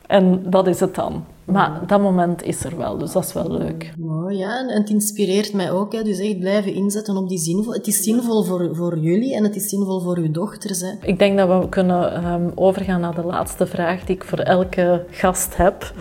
en 0.07 0.43
dat 0.45 0.67
is 0.67 0.81
het 0.81 0.95
dan. 0.95 1.25
Maar 1.53 1.81
dat 1.87 2.01
moment 2.01 2.43
is 2.43 2.65
er 2.65 2.77
wel, 2.77 2.99
dus 2.99 3.13
dat 3.13 3.25
is 3.25 3.33
wel 3.33 3.51
leuk. 3.51 3.93
Mooi, 3.99 4.37
ja. 4.37 4.69
En 4.69 4.81
het 4.81 4.91
inspireert 4.91 5.53
mij 5.53 5.71
ook. 5.71 5.93
Hè. 5.93 6.03
Dus 6.03 6.19
echt 6.19 6.39
blijven 6.39 6.75
inzetten 6.75 7.17
op 7.17 7.29
die 7.29 7.39
zinvol. 7.39 7.73
Het 7.73 7.87
is 7.87 8.03
zinvol 8.03 8.43
voor, 8.43 8.69
voor 8.73 8.99
jullie 8.99 9.35
en 9.35 9.45
het 9.45 9.57
is 9.57 9.69
zinvol 9.69 10.01
voor 10.01 10.17
uw 10.17 10.31
dochters. 10.31 10.81
Hè. 10.81 10.93
Ik 11.03 11.19
denk 11.19 11.39
dat 11.39 11.63
we 11.63 11.69
kunnen 11.69 12.15
ehm, 12.15 12.51
overgaan 12.55 13.01
naar 13.01 13.15
de 13.15 13.25
laatste 13.25 13.67
vraag 13.67 14.05
die 14.05 14.15
ik 14.15 14.25
voor 14.25 14.39
elke 14.39 15.05
gast 15.11 15.57
heb. 15.57 15.95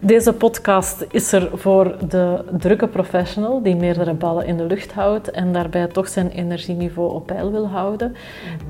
Deze 0.00 0.32
podcast 0.32 1.06
is 1.10 1.32
er 1.32 1.50
voor 1.54 1.96
de 2.08 2.44
drukke 2.58 2.88
professional 2.88 3.62
die 3.62 3.76
meerdere 3.76 4.14
ballen 4.14 4.46
in 4.46 4.56
de 4.56 4.64
lucht 4.64 4.92
houdt 4.92 5.30
en 5.30 5.52
daarbij 5.52 5.86
toch 5.86 6.08
zijn 6.08 6.30
energieniveau 6.30 7.14
op 7.14 7.26
peil 7.26 7.50
wil 7.50 7.66
houden. 7.66 8.14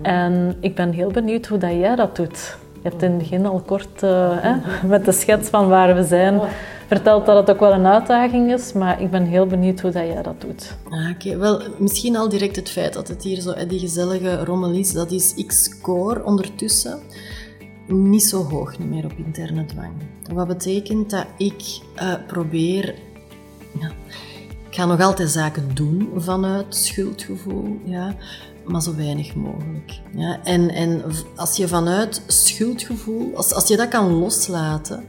En 0.03 0.57
ik 0.61 0.75
ben 0.75 0.93
heel 0.93 1.11
benieuwd 1.11 1.47
hoe 1.47 1.59
dat 1.59 1.71
jij 1.71 1.97
dat 1.97 2.17
doet. 2.17 2.57
Je 2.83 2.89
hebt 2.89 3.03
in 3.03 3.11
het 3.11 3.19
begin 3.19 3.47
al 3.47 3.63
kort 3.67 4.03
uh, 4.03 4.31
hè, 4.37 4.55
met 4.89 5.05
de 5.05 5.13
schets 5.13 5.49
van 5.49 5.69
waar 5.69 5.95
we 5.95 6.05
zijn 6.05 6.41
verteld 6.87 7.27
dat 7.27 7.37
het 7.37 7.51
ook 7.51 7.61
wel 7.61 7.73
een 7.73 7.87
uitdaging 7.87 8.53
is, 8.53 8.73
maar 8.73 9.03
ik 9.03 9.11
ben 9.11 9.25
heel 9.25 9.47
benieuwd 9.47 9.81
hoe 9.81 9.91
dat 9.91 10.07
jij 10.07 10.23
dat 10.23 10.41
doet. 10.41 10.77
Ah, 10.91 11.11
Oké, 11.11 11.37
wel, 11.37 11.63
misschien 11.79 12.17
al 12.17 12.29
direct 12.29 12.57
het 12.57 12.71
feit 12.71 12.93
dat 12.93 13.09
het 13.09 13.23
hier 13.23 13.41
zo 13.41 13.67
die 13.67 13.79
gezellige 13.79 14.45
rommel 14.45 14.71
is, 14.71 14.93
dat 14.93 15.11
is, 15.11 15.35
ik 15.35 15.53
score 15.53 16.25
ondertussen 16.25 16.99
niet 17.87 18.25
zo 18.25 18.43
hoog 18.43 18.79
niet 18.79 18.91
meer 18.91 19.05
op 19.05 19.13
interne 19.17 19.65
dwang. 19.65 19.93
Wat 20.33 20.47
betekent 20.47 21.11
dat 21.11 21.27
ik 21.37 21.63
uh, 21.97 22.15
probeer... 22.27 22.95
Ja, 23.81 23.91
ik 24.69 24.75
ga 24.75 24.87
nog 24.87 25.01
altijd 25.01 25.31
zaken 25.31 25.71
doen 25.75 26.09
vanuit 26.17 26.75
schuldgevoel, 26.75 27.81
ja, 27.85 28.15
maar 28.69 28.83
zo 28.83 28.95
weinig 28.95 29.35
mogelijk. 29.35 30.01
Ja. 30.13 30.45
En, 30.45 30.71
en 30.71 31.03
als 31.37 31.57
je 31.57 31.69
vanuit 31.69 32.23
schuldgevoel, 32.27 33.37
als, 33.37 33.55
als 33.55 33.69
je 33.69 33.77
dat 33.77 33.89
kan 33.89 34.13
loslaten, 34.13 35.05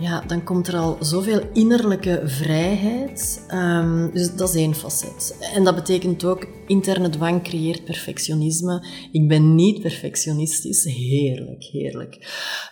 ja, 0.00 0.20
dan 0.26 0.44
komt 0.44 0.68
er 0.68 0.76
al 0.76 0.96
zoveel 1.00 1.40
innerlijke 1.52 2.22
vrijheid. 2.24 3.46
Um, 3.54 4.10
dus 4.12 4.34
dat 4.34 4.48
is 4.48 4.54
één 4.54 4.74
facet. 4.74 5.36
En 5.54 5.64
dat 5.64 5.74
betekent 5.74 6.24
ook, 6.24 6.46
interne 6.66 7.08
dwang 7.08 7.42
creëert 7.42 7.84
perfectionisme. 7.84 8.86
Ik 9.12 9.28
ben 9.28 9.54
niet 9.54 9.80
perfectionistisch. 9.80 10.84
Heerlijk, 10.84 11.62
heerlijk. 11.64 12.14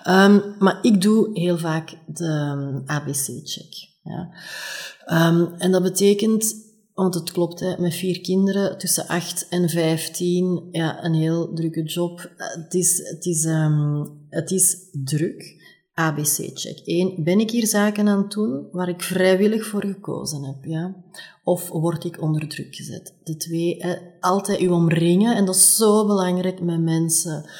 Um, 0.08 0.42
maar 0.58 0.78
ik 0.82 1.00
doe 1.00 1.30
heel 1.32 1.58
vaak 1.58 1.94
de 2.06 2.24
ehm, 2.24 2.80
ABC-check. 2.86 3.88
Ja. 4.02 4.30
En 5.58 5.72
dat 5.72 5.82
betekent, 5.82 6.54
want 6.98 7.14
het 7.14 7.32
klopt, 7.32 7.60
hè, 7.60 7.74
met 7.78 7.94
vier 7.94 8.20
kinderen 8.20 8.78
tussen 8.78 9.06
8 9.06 9.46
en 9.48 9.68
15, 9.68 10.68
ja, 10.70 11.04
een 11.04 11.14
heel 11.14 11.52
drukke 11.54 11.82
job. 11.82 12.30
Het 12.36 12.74
is, 12.74 12.98
het 13.08 13.26
is, 13.26 13.44
um, 13.44 14.08
het 14.28 14.50
is 14.50 14.76
druk. 15.04 15.56
ABC-check. 15.94 16.80
1. 16.84 17.24
Ben 17.24 17.40
ik 17.40 17.50
hier 17.50 17.66
zaken 17.66 18.08
aan 18.08 18.18
het 18.18 18.30
doen 18.30 18.68
waar 18.72 18.88
ik 18.88 19.02
vrijwillig 19.02 19.66
voor 19.66 19.84
gekozen 19.84 20.42
heb? 20.42 20.64
Ja? 20.64 20.94
Of 21.44 21.68
word 21.68 22.04
ik 22.04 22.22
onder 22.22 22.48
druk 22.48 22.74
gezet? 22.74 23.14
De 23.24 23.36
twee, 23.36 23.78
eh, 23.78 23.90
altijd 24.20 24.60
u 24.60 24.68
omringen, 24.68 25.36
en 25.36 25.44
dat 25.44 25.54
is 25.54 25.76
zo 25.76 26.06
belangrijk 26.06 26.60
met 26.60 26.80
mensen 26.80 27.50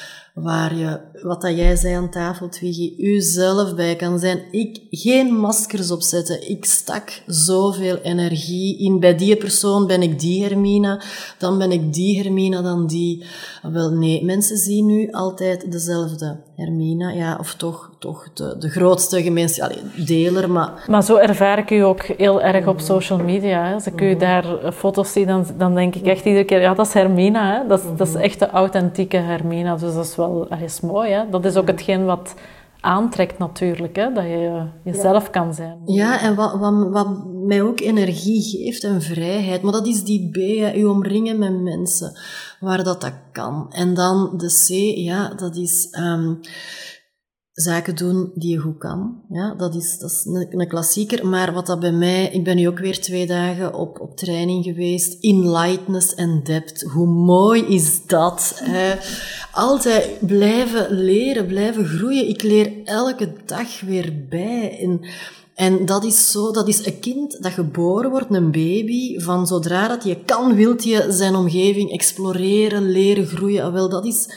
waar 0.41 0.75
je, 0.75 0.99
wat 1.21 1.41
dat 1.41 1.55
jij 1.55 1.75
zei 1.75 1.93
aan 1.93 2.09
tafel, 2.09 2.49
Twiggy, 2.49 2.93
uzelf 2.97 3.75
bij 3.75 3.95
kan 3.95 4.19
zijn. 4.19 4.41
Ik, 4.51 4.81
geen 4.89 5.35
maskers 5.35 5.91
opzetten. 5.91 6.49
Ik 6.49 6.65
stak 6.65 7.21
zoveel 7.25 7.97
energie 7.97 8.77
in. 8.77 8.99
Bij 8.99 9.15
die 9.15 9.35
persoon 9.35 9.87
ben 9.87 10.01
ik 10.01 10.19
die 10.19 10.43
Hermina, 10.43 11.01
dan 11.37 11.57
ben 11.57 11.71
ik 11.71 11.93
die 11.93 12.21
Hermina, 12.21 12.61
dan 12.61 12.87
die. 12.87 13.23
Wel, 13.61 13.89
nee, 13.89 14.25
mensen 14.25 14.57
zien 14.57 14.85
nu 14.85 15.11
altijd 15.11 15.71
dezelfde 15.71 16.37
Hermina, 16.55 17.09
ja, 17.09 17.37
of 17.39 17.53
toch, 17.53 17.91
toch 17.99 18.33
de, 18.33 18.55
de 18.59 18.69
grootste 18.69 19.23
gemeenschap, 19.23 19.73
deler, 20.05 20.51
maar... 20.51 20.85
Maar 20.87 21.03
zo 21.03 21.15
ervaar 21.15 21.57
ik 21.57 21.71
u 21.71 21.79
ook 21.79 22.01
heel 22.03 22.41
erg 22.41 22.67
op 22.67 22.79
social 22.79 23.19
media. 23.19 23.65
Hè. 23.65 23.73
Als 23.73 23.85
ik 23.85 24.01
u 24.01 24.15
daar 24.15 24.73
foto's 24.73 25.11
zie, 25.11 25.25
dan, 25.25 25.45
dan 25.57 25.75
denk 25.75 25.95
ik 25.95 26.05
echt 26.05 26.25
iedere 26.25 26.43
keer, 26.43 26.61
ja, 26.61 26.73
dat 26.73 26.85
is 26.85 26.93
Hermina, 26.93 27.53
hè. 27.53 27.67
Dat, 27.67 27.79
is, 27.79 27.85
dat 27.97 28.07
is 28.07 28.13
echt 28.13 28.39
de 28.39 28.49
authentieke 28.49 29.17
Hermina, 29.17 29.75
dus 29.75 29.93
dat 29.93 30.05
is 30.05 30.15
wel 30.15 30.28
dat 30.49 30.61
is 30.61 30.79
mooi. 30.81 31.11
Hè. 31.11 31.29
Dat 31.29 31.45
is 31.45 31.55
ook 31.55 31.67
hetgeen 31.67 32.05
wat 32.05 32.33
aantrekt 32.81 33.37
natuurlijk, 33.37 33.95
hè? 33.95 34.13
dat 34.13 34.23
je 34.23 34.65
jezelf 34.83 35.29
kan 35.29 35.53
zijn. 35.53 35.81
Ja, 35.85 36.21
en 36.21 36.35
wat, 36.35 36.59
wat, 36.59 36.89
wat 36.89 37.25
mij 37.25 37.61
ook 37.61 37.79
energie 37.79 38.41
geeft 38.41 38.83
en 38.83 39.01
vrijheid, 39.01 39.61
maar 39.61 39.71
dat 39.71 39.87
is 39.87 40.03
die 40.03 40.29
B, 40.31 40.35
hè, 40.35 40.71
je 40.71 40.89
omringen 40.89 41.39
met 41.39 41.61
mensen 41.61 42.19
waar 42.59 42.83
dat, 42.83 43.01
dat 43.01 43.13
kan. 43.31 43.65
En 43.71 43.93
dan 43.93 44.33
de 44.37 44.47
C, 44.47 44.69
ja, 44.97 45.33
dat 45.33 45.55
is 45.55 45.95
um, 45.99 46.39
zaken 47.61 47.95
doen 47.95 48.31
die 48.35 48.51
je 48.51 48.57
goed 48.57 48.77
kan. 48.77 49.21
Ja, 49.29 49.53
dat 49.53 49.75
is, 49.75 49.97
dat 49.97 50.11
is 50.11 50.25
een, 50.25 50.67
klassieker. 50.67 51.27
Maar 51.27 51.53
wat 51.53 51.65
dat 51.65 51.79
bij 51.79 51.91
mij, 51.91 52.29
ik 52.31 52.43
ben 52.43 52.55
nu 52.55 52.67
ook 52.67 52.79
weer 52.79 52.99
twee 53.01 53.27
dagen 53.27 53.73
op, 53.73 53.99
op 53.99 54.17
training 54.17 54.63
geweest, 54.63 55.17
in 55.19 55.51
lightness 55.51 56.15
en 56.15 56.41
depth. 56.43 56.81
Hoe 56.81 57.07
mooi 57.07 57.65
is 57.65 58.05
dat? 58.05 58.61
Hè? 58.63 58.95
Altijd 59.51 60.09
blijven 60.19 60.91
leren, 60.91 61.45
blijven 61.45 61.85
groeien. 61.85 62.29
Ik 62.29 62.43
leer 62.43 62.71
elke 62.83 63.33
dag 63.45 63.81
weer 63.81 64.13
bij. 64.29 64.79
En, 64.79 65.01
en 65.55 65.85
dat 65.85 66.03
is 66.03 66.31
zo, 66.31 66.51
dat 66.51 66.67
is 66.67 66.85
een 66.85 66.99
kind 66.99 67.43
dat 67.43 67.51
geboren 67.51 68.09
wordt, 68.09 68.33
een 68.33 68.51
baby, 68.51 69.19
van 69.19 69.47
zodra 69.47 69.87
dat 69.87 70.03
je 70.03 70.17
kan, 70.25 70.55
wilt 70.55 70.83
je 70.83 71.05
zijn 71.09 71.35
omgeving 71.35 71.91
exploreren, 71.91 72.91
leren, 72.91 73.25
groeien. 73.25 73.73
Wel, 73.73 73.89
dat 73.89 74.05
is 74.05 74.27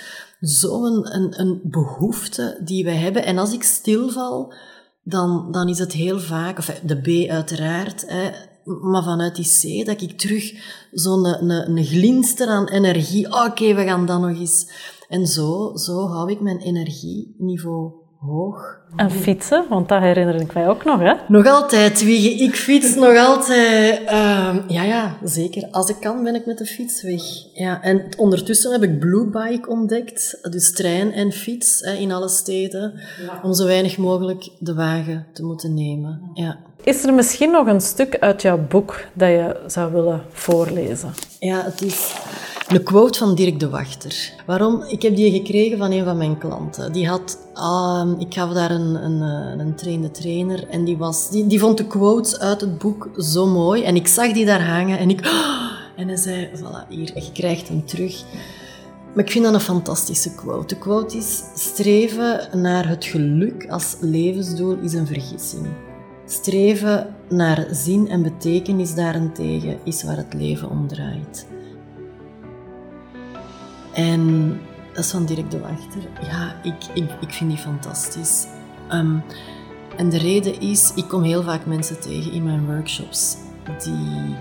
zo'n 0.42 1.14
een, 1.14 1.40
een 1.40 1.60
behoefte 1.64 2.60
die 2.64 2.84
wij 2.84 2.96
hebben. 2.96 3.24
En 3.24 3.38
als 3.38 3.52
ik 3.52 3.62
stilval, 3.62 4.54
dan, 5.02 5.52
dan 5.52 5.68
is 5.68 5.78
het 5.78 5.92
heel 5.92 6.20
vaak, 6.20 6.58
of 6.58 6.66
de 6.66 7.00
B 7.00 7.30
uiteraard, 7.30 8.04
hè, 8.06 8.30
maar 8.64 9.02
vanuit 9.02 9.36
die 9.36 9.82
C, 9.82 9.86
dat 9.86 10.00
ik 10.00 10.18
terug 10.18 10.52
zo'n 10.92 11.26
een, 11.26 11.50
een, 11.50 11.76
een 11.76 11.84
glinster 11.84 12.48
aan 12.48 12.68
energie, 12.68 13.44
oké, 13.44 13.74
we 13.74 13.84
gaan 13.84 14.06
dan 14.06 14.20
nog 14.20 14.38
eens. 14.38 14.66
En 15.08 15.26
zo, 15.26 15.76
zo 15.76 16.06
hou 16.06 16.30
ik 16.30 16.40
mijn 16.40 16.58
energieniveau 16.58 18.01
hoog. 18.26 18.80
En 18.96 19.10
fietsen, 19.10 19.64
want 19.68 19.88
dat 19.88 20.00
herinner 20.00 20.34
ik 20.34 20.54
mij 20.54 20.68
ook 20.68 20.84
nog, 20.84 21.00
hè? 21.00 21.12
Nog 21.28 21.46
altijd, 21.46 22.04
Wiege. 22.04 22.44
Ik 22.44 22.54
fiets 22.56 22.94
nog 22.94 23.16
altijd. 23.16 24.00
Uh, 24.00 24.56
ja, 24.68 24.82
ja, 24.82 25.16
zeker. 25.22 25.68
Als 25.70 25.88
ik 25.88 25.96
kan, 26.00 26.24
ben 26.24 26.34
ik 26.34 26.46
met 26.46 26.58
de 26.58 26.66
fiets 26.66 27.02
weg. 27.02 27.22
Ja, 27.52 27.82
en 27.82 28.04
ondertussen 28.16 28.72
heb 28.72 28.82
ik 28.82 28.98
Blue 28.98 29.26
Bike 29.26 29.68
ontdekt. 29.68 30.38
Dus 30.50 30.72
trein 30.72 31.12
en 31.12 31.32
fiets 31.32 31.80
hè, 31.80 31.92
in 31.92 32.12
alle 32.12 32.28
steden. 32.28 33.00
Om 33.42 33.54
zo 33.54 33.66
weinig 33.66 33.98
mogelijk 33.98 34.48
de 34.58 34.74
wagen 34.74 35.26
te 35.32 35.44
moeten 35.44 35.74
nemen. 35.74 36.30
Ja. 36.34 36.58
Is 36.82 37.04
er 37.04 37.14
misschien 37.14 37.50
nog 37.50 37.66
een 37.66 37.80
stuk 37.80 38.18
uit 38.18 38.42
jouw 38.42 38.58
boek 38.68 39.04
dat 39.12 39.28
je 39.28 39.60
zou 39.66 39.92
willen 39.92 40.22
voorlezen? 40.30 41.12
Ja, 41.38 41.62
het 41.64 41.82
is 41.82 42.14
een 42.74 42.82
quote 42.82 43.18
van 43.18 43.34
Dirk 43.34 43.60
de 43.60 43.68
Wachter. 43.68 44.32
Waarom? 44.46 44.82
Ik 44.82 45.02
heb 45.02 45.16
die 45.16 45.30
gekregen 45.30 45.78
van 45.78 45.92
een 45.92 46.04
van 46.04 46.16
mijn 46.16 46.38
klanten. 46.38 46.92
Die 46.92 47.08
had, 47.08 47.38
uh, 47.54 48.12
ik 48.18 48.34
gaf 48.34 48.52
daar 48.52 48.70
een, 48.70 49.04
een, 49.04 49.22
eh, 49.22 49.64
een 49.64 49.74
trainde 49.74 50.10
trainer 50.10 50.68
en 50.68 50.84
die, 50.84 50.96
was, 50.96 51.30
die, 51.30 51.46
die 51.46 51.58
vond 51.58 51.78
de 51.78 51.86
quotes 51.86 52.38
uit 52.38 52.60
het 52.60 52.78
boek 52.78 53.10
zo 53.18 53.46
mooi. 53.46 53.82
En 53.82 53.96
ik 53.96 54.06
zag 54.06 54.32
die 54.32 54.44
daar 54.44 54.66
hangen 54.68 54.98
en 54.98 55.10
ik... 55.10 55.20
en 55.96 56.08
hij 56.08 56.16
zei, 56.16 56.50
voilà, 56.56 56.88
hier, 56.88 57.10
je 57.14 57.32
krijgt 57.32 57.68
hem 57.68 57.86
terug. 57.86 58.24
Maar 59.14 59.24
ik 59.24 59.30
vind 59.30 59.44
dat 59.44 59.54
een 59.54 59.60
fantastische 59.60 60.34
quote. 60.34 60.74
De 60.74 60.80
quote 60.80 61.16
is, 61.16 61.42
streven 61.54 62.48
naar 62.60 62.88
het 62.88 63.04
geluk 63.04 63.66
als 63.70 63.96
levensdoel 64.00 64.78
is 64.82 64.92
een 64.92 65.06
vergissing. 65.06 65.66
Streven 66.26 67.14
naar 67.28 67.66
zin 67.70 68.08
en 68.08 68.22
betekenis 68.22 68.94
daarentegen 68.94 69.78
is 69.84 70.02
waar 70.02 70.16
het 70.16 70.34
leven 70.34 70.70
om 70.70 70.88
draait. 70.88 71.46
En 73.94 74.48
dat 74.94 75.04
is 75.04 75.10
van 75.10 75.26
Dirk 75.26 75.50
de 75.50 75.58
Wachter. 75.58 76.02
Ja, 76.22 76.56
ik, 76.62 76.74
ik, 76.94 77.10
ik 77.20 77.30
vind 77.30 77.50
die 77.50 77.58
fantastisch. 77.58 78.46
Um, 78.92 79.22
en 79.96 80.08
de 80.08 80.18
reden 80.18 80.60
is, 80.60 80.92
ik 80.94 81.08
kom 81.08 81.22
heel 81.22 81.42
vaak 81.42 81.66
mensen 81.66 82.00
tegen 82.00 82.32
in 82.32 82.44
mijn 82.44 82.66
workshops 82.66 83.36
die, 83.82 84.36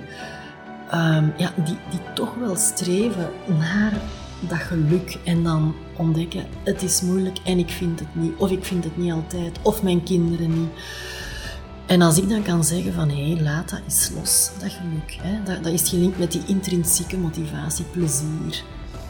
um, 0.93 1.34
ja, 1.38 1.54
die, 1.66 1.78
die 1.89 1.99
toch 2.14 2.36
wel 2.36 2.56
streven 2.56 3.30
naar 3.60 3.93
dat 4.39 4.60
geluk 4.60 5.18
en 5.24 5.43
dan 5.43 5.76
ontdekken, 5.97 6.45
het 6.64 6.82
is 6.82 7.02
moeilijk 7.02 7.38
en 7.43 7.60
ik 7.60 7.70
vind 7.70 7.99
het 7.99 8.16
niet, 8.16 8.34
of 8.38 8.52
ik 8.52 8.64
vind 8.64 8.84
het 8.84 8.97
niet 8.97 9.12
altijd, 9.12 9.60
of 9.62 9.84
mijn 9.84 10.04
kinderen 10.04 10.60
niet. 10.60 10.70
En 11.86 12.02
als 12.02 12.18
ik 12.18 12.30
dan 12.30 12.43
kan 12.43 12.64
zeggen 12.64 12.93
van 12.93 13.10
hé, 13.10 13.32
hey, 13.32 13.41
laat 13.41 13.70
dat 13.70 13.82
eens 13.84 14.12
los, 14.16 14.49
dat 14.60 14.72
geluk. 14.72 15.18
Hè? 15.22 15.43
Dat, 15.43 15.64
dat 15.64 15.74
is 15.74 15.89
gelinkt 15.89 16.20
met 16.20 16.32
die 16.32 16.41
intrinsieke 16.45 17.18
motivatie, 17.18 17.86
plezier. 17.86 18.64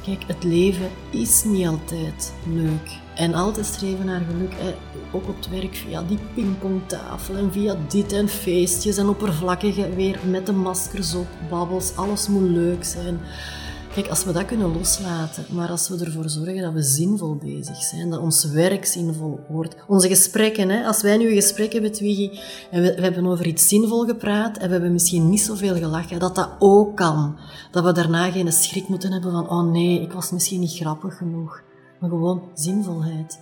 Kijk, 0.04 0.24
het 0.28 0.44
leven 0.44 0.90
is 1.10 1.44
niet 1.44 1.68
altijd 1.68 2.34
leuk. 2.54 3.00
En 3.16 3.34
altijd 3.34 3.66
streven 3.66 4.06
naar 4.06 4.22
geluk, 4.30 4.54
hè? 4.56 4.74
ook 5.12 5.28
op 5.28 5.36
het 5.36 5.50
werk 5.50 5.76
via 5.76 6.04
die 6.04 6.20
pingpongtafel 6.34 7.36
en 7.36 7.52
via 7.52 7.76
dit 7.88 8.12
en 8.12 8.30
feestjes 8.30 8.98
en 8.98 9.08
oppervlakkige 9.08 9.96
weer 9.96 10.20
met 10.30 10.46
de 10.46 10.52
maskers 10.52 11.14
op, 11.14 11.28
babbels, 11.50 11.96
alles 11.96 12.28
moet 12.28 12.50
leuk 12.50 12.84
zijn. 12.84 13.20
Kijk, 13.94 14.10
als 14.10 14.24
we 14.24 14.32
dat 14.32 14.46
kunnen 14.46 14.74
loslaten, 14.74 15.46
maar 15.50 15.70
als 15.70 15.90
we 15.90 16.06
ervoor 16.06 16.30
zorgen 16.30 16.62
dat 16.62 16.74
we 16.74 16.84
zinvol 16.84 17.36
bezig 17.36 17.76
zijn, 17.76 18.10
dat 18.10 18.20
ons 18.20 18.46
werk 18.46 18.86
zinvol 18.86 19.40
wordt, 19.50 19.76
onze 19.88 20.08
gesprekken, 20.08 20.70
hè, 20.70 20.86
als 20.86 21.02
wij 21.02 21.18
nu 21.18 21.28
een 21.28 21.36
gesprek 21.36 21.74
hebben, 21.74 21.92
Twiggy, 21.92 22.40
en 22.72 22.82
we, 22.82 22.96
we 22.96 23.02
hebben 23.02 23.26
over 23.26 23.46
iets 23.46 23.68
zinvol 23.68 24.06
gepraat 24.06 24.58
en 24.58 24.66
we 24.66 24.72
hebben 24.72 24.92
misschien 24.92 25.30
niet 25.30 25.42
zoveel 25.42 25.76
gelachen, 25.76 26.20
dat 26.20 26.36
dat 26.36 26.50
ook 26.60 26.96
kan. 26.96 27.38
Dat 27.72 27.84
we 27.84 27.92
daarna 27.92 28.32
geen 28.32 28.52
schrik 28.52 28.88
moeten 28.88 29.12
hebben 29.12 29.32
van, 29.32 29.50
oh 29.50 29.72
nee, 29.72 30.02
ik 30.02 30.12
was 30.12 30.32
misschien 30.32 30.60
niet 30.60 30.76
grappig 30.76 31.18
genoeg. 31.18 31.62
Maar 32.00 32.10
gewoon 32.10 32.42
zinvolheid. 32.54 33.40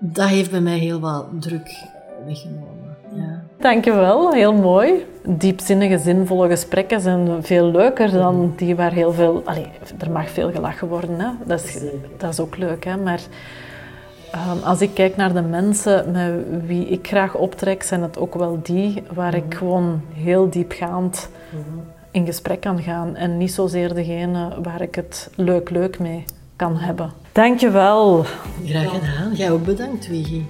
Dat 0.00 0.28
heeft 0.28 0.50
bij 0.50 0.60
mij 0.60 0.78
heel 0.78 1.00
wat 1.00 1.26
druk 1.38 1.84
weggenomen. 2.26 2.96
Ja. 3.14 3.47
Dankjewel, 3.60 4.32
heel 4.32 4.52
mooi. 4.52 5.06
Diepzinnige, 5.24 5.98
zinvolle 5.98 6.48
gesprekken 6.48 7.00
zijn 7.00 7.42
veel 7.42 7.70
leuker 7.70 8.10
dan 8.10 8.52
die 8.56 8.76
waar 8.76 8.92
heel 8.92 9.12
veel... 9.12 9.42
Allee, 9.44 9.66
er 9.98 10.10
mag 10.10 10.30
veel 10.30 10.50
gelachen 10.50 10.88
worden, 10.88 11.20
hè. 11.20 11.28
Dat, 11.44 11.64
is, 11.64 11.82
dat 12.16 12.32
is 12.32 12.40
ook 12.40 12.56
leuk, 12.56 12.84
hè. 12.84 12.96
Maar 12.96 13.20
um, 14.34 14.62
als 14.62 14.80
ik 14.80 14.94
kijk 14.94 15.16
naar 15.16 15.32
de 15.32 15.42
mensen 15.42 16.10
met 16.10 16.32
wie 16.66 16.86
ik 16.86 17.06
graag 17.06 17.34
optrek, 17.34 17.82
zijn 17.82 18.02
het 18.02 18.18
ook 18.18 18.34
wel 18.34 18.58
die 18.62 19.02
waar 19.12 19.34
ik 19.34 19.54
gewoon 19.54 20.00
heel 20.14 20.50
diepgaand 20.50 21.28
in 22.10 22.26
gesprek 22.26 22.60
kan 22.60 22.82
gaan. 22.82 23.16
En 23.16 23.36
niet 23.36 23.52
zozeer 23.52 23.94
degene 23.94 24.48
waar 24.62 24.80
ik 24.80 24.94
het 24.94 25.30
leuk-leuk 25.34 25.98
mee 25.98 26.24
kan 26.56 26.76
hebben. 26.76 27.12
Dankjewel. 27.32 28.24
Graag 28.64 28.90
gedaan. 28.90 29.34
Jij 29.34 29.50
ook 29.50 29.64
bedankt, 29.64 30.08
Wiggy. 30.08 30.42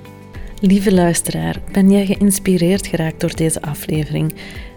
Lieve 0.60 0.94
luisteraar, 0.94 1.60
ben 1.72 1.90
jij 1.90 2.06
geïnspireerd 2.06 2.86
geraakt 2.86 3.20
door 3.20 3.36
deze 3.36 3.62
aflevering? 3.62 4.34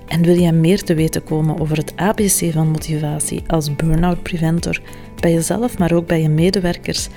En 0.08 0.22
wil 0.22 0.40
jij 0.40 0.52
meer 0.52 0.84
te 0.84 0.94
weten 0.94 1.24
komen 1.24 1.60
over 1.60 1.78
het 1.78 1.94
ABC 1.96 2.52
van 2.52 2.68
motivatie 2.68 3.44
als 3.48 3.76
burn-out 3.76 4.24
preventor 4.24 4.82
bij 5.20 5.34
jezelf, 5.34 5.78
maar 5.78 5.92
ook 5.94 6.08
bij 6.08 6.22
je 6.22 6.30
medewerkers? 6.30 7.08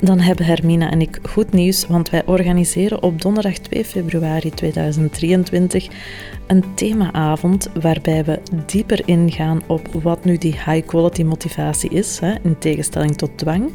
Dan 0.00 0.18
hebben 0.18 0.46
Hermina 0.46 0.90
en 0.90 1.00
ik 1.00 1.18
goed 1.22 1.52
nieuws, 1.52 1.86
want 1.86 2.10
wij 2.10 2.26
organiseren 2.26 3.02
op 3.02 3.22
donderdag 3.22 3.58
2 3.58 3.84
februari 3.84 4.50
2023 4.50 5.88
een 6.46 6.64
themaavond 6.74 7.68
waarbij 7.80 8.24
we 8.24 8.40
dieper 8.66 9.02
ingaan 9.04 9.62
op 9.66 9.88
wat 10.02 10.24
nu 10.24 10.38
die 10.38 10.56
high-quality 10.66 11.22
motivatie 11.22 11.90
is, 11.90 12.20
in 12.42 12.58
tegenstelling 12.58 13.16
tot 13.16 13.38
dwang, 13.38 13.70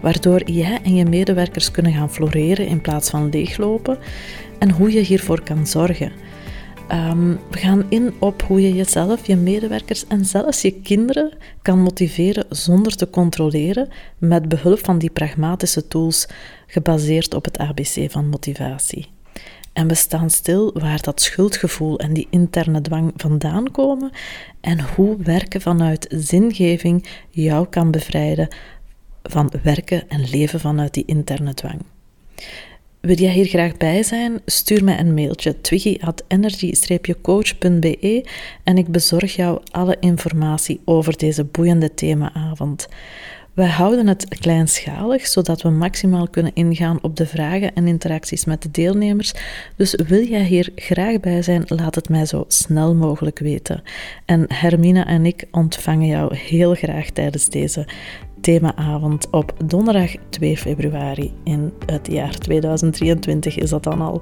waardoor 0.00 0.50
jij 0.50 0.80
en 0.82 0.94
je 0.94 1.04
medewerkers 1.04 1.70
kunnen 1.70 1.92
gaan 1.92 2.10
floreren 2.10 2.66
in 2.66 2.80
plaats 2.80 3.10
van 3.10 3.28
leeglopen 3.28 3.98
en 4.58 4.70
hoe 4.70 4.92
je 4.92 5.00
hiervoor 5.00 5.42
kan 5.42 5.66
zorgen. 5.66 6.12
Ehm, 6.88 7.28
we 7.50 7.58
gaan 7.58 7.84
in 7.88 8.12
op 8.18 8.42
hoe 8.42 8.62
je 8.62 8.74
jezelf, 8.74 9.26
je 9.26 9.36
medewerkers 9.36 10.06
en 10.06 10.24
zelfs 10.24 10.62
je 10.62 10.80
kinderen 10.80 11.32
kan 11.62 11.78
motiveren 11.78 12.46
zonder 12.48 12.96
te 12.96 13.10
controleren 13.10 13.88
met 14.18 14.48
behulp 14.48 14.84
van 14.84 14.98
die 14.98 15.10
pragmatische 15.10 15.88
tools 15.88 16.28
gebaseerd 16.66 17.34
op 17.34 17.44
het 17.44 17.58
ABC 17.58 18.10
van 18.10 18.28
motivatie. 18.28 19.08
En 19.72 19.88
we 19.88 19.94
staan 19.94 20.30
stil 20.30 20.72
waar 20.72 21.02
dat 21.02 21.20
schuldgevoel 21.20 21.98
en 21.98 22.12
die 22.12 22.26
interne 22.30 22.80
dwang 22.80 23.12
vandaan 23.16 23.70
komen 23.70 24.10
en 24.60 24.80
hoe 24.94 25.16
werken 25.22 25.60
vanuit 25.60 26.06
zingeving 26.08 27.06
jou 27.30 27.66
kan 27.68 27.90
bevrijden 27.90 28.48
van 29.22 29.52
werken 29.62 30.08
en 30.08 30.30
leven 30.30 30.60
vanuit 30.60 30.94
die 30.94 31.04
interne 31.06 31.54
dwang. 31.54 31.80
Wil 33.00 33.16
jij 33.16 33.32
hier 33.32 33.46
graag 33.46 33.76
bij 33.76 34.02
zijn? 34.02 34.40
Stuur 34.46 34.84
mij 34.84 34.98
een 34.98 35.14
mailtje 35.14 35.60
twiggy.energy-coach.be 35.60 38.24
en 38.64 38.78
ik 38.78 38.88
bezorg 38.88 39.36
jou 39.36 39.60
alle 39.70 39.96
informatie 40.00 40.80
over 40.84 41.16
deze 41.16 41.44
boeiende 41.44 41.94
themaavond. 41.94 42.88
Wij 43.54 43.68
houden 43.68 44.06
het 44.06 44.28
kleinschalig, 44.28 45.26
zodat 45.26 45.62
we 45.62 45.70
maximaal 45.70 46.28
kunnen 46.28 46.54
ingaan 46.54 46.98
op 47.02 47.16
de 47.16 47.26
vragen 47.26 47.74
en 47.74 47.86
interacties 47.86 48.44
met 48.44 48.62
de 48.62 48.70
deelnemers. 48.70 49.32
Dus 49.76 49.94
wil 50.06 50.24
jij 50.24 50.44
hier 50.44 50.72
graag 50.74 51.20
bij 51.20 51.42
zijn, 51.42 51.62
laat 51.66 51.94
het 51.94 52.08
mij 52.08 52.26
zo 52.26 52.44
snel 52.48 52.94
mogelijk 52.94 53.38
weten. 53.38 53.82
En 54.24 54.44
Hermina 54.48 55.06
en 55.06 55.26
ik 55.26 55.44
ontvangen 55.50 56.06
jou 56.06 56.36
heel 56.36 56.74
graag 56.74 57.10
tijdens 57.10 57.48
deze 57.48 57.86
themaavond 58.40 59.30
op 59.30 59.52
donderdag 59.64 60.10
2 60.28 60.56
februari 60.56 61.32
in 61.44 61.72
het 61.86 62.08
jaar 62.10 62.38
2023 62.38 63.58
is 63.58 63.70
dat 63.70 63.82
dan 63.82 64.00
al. 64.00 64.20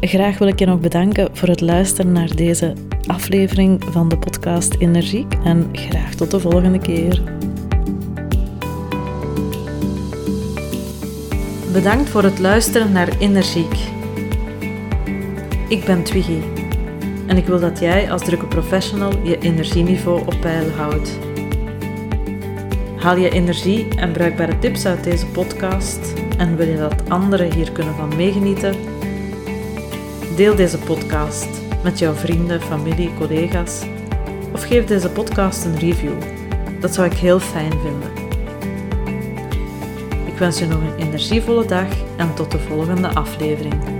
Graag 0.00 0.38
wil 0.38 0.48
ik 0.48 0.58
je 0.58 0.66
nog 0.66 0.80
bedanken 0.80 1.28
voor 1.32 1.48
het 1.48 1.60
luisteren 1.60 2.12
naar 2.12 2.36
deze 2.36 2.72
aflevering 3.06 3.84
van 3.90 4.08
de 4.08 4.18
podcast 4.18 4.74
Energiek 4.78 5.34
en 5.44 5.68
graag 5.72 6.14
tot 6.14 6.30
de 6.30 6.40
volgende 6.40 6.78
keer. 6.78 7.22
Bedankt 11.72 12.08
voor 12.08 12.22
het 12.22 12.38
luisteren 12.38 12.92
naar 12.92 13.18
Energiek. 13.18 13.74
Ik 15.68 15.84
ben 15.84 16.02
Twiggy 16.02 16.38
en 17.26 17.36
ik 17.36 17.46
wil 17.46 17.60
dat 17.60 17.78
jij 17.78 18.12
als 18.12 18.24
drukke 18.24 18.46
professional 18.46 19.12
je 19.22 19.38
energieniveau 19.38 20.20
op 20.20 20.36
peil 20.40 20.70
houdt. 20.70 21.29
Haal 23.00 23.16
je 23.16 23.30
energie 23.30 23.88
en 23.96 24.12
bruikbare 24.12 24.58
tips 24.58 24.86
uit 24.86 25.04
deze 25.04 25.26
podcast 25.26 26.12
en 26.38 26.56
wil 26.56 26.68
je 26.68 26.76
dat 26.76 27.08
anderen 27.08 27.52
hier 27.52 27.72
kunnen 27.72 27.94
van 27.94 28.16
meegenieten? 28.16 28.74
Deel 30.36 30.54
deze 30.54 30.78
podcast 30.78 31.48
met 31.82 31.98
jouw 31.98 32.14
vrienden, 32.14 32.60
familie, 32.60 33.14
collega's 33.18 33.82
of 34.52 34.62
geef 34.62 34.84
deze 34.84 35.10
podcast 35.10 35.64
een 35.64 35.78
review. 35.78 36.12
Dat 36.80 36.94
zou 36.94 37.06
ik 37.06 37.16
heel 37.16 37.40
fijn 37.40 37.72
vinden. 37.72 38.10
Ik 40.26 40.38
wens 40.38 40.58
je 40.58 40.66
nog 40.66 40.80
een 40.80 41.06
energievolle 41.06 41.66
dag 41.66 41.88
en 42.16 42.34
tot 42.34 42.50
de 42.50 42.58
volgende 42.58 43.08
aflevering. 43.08 43.99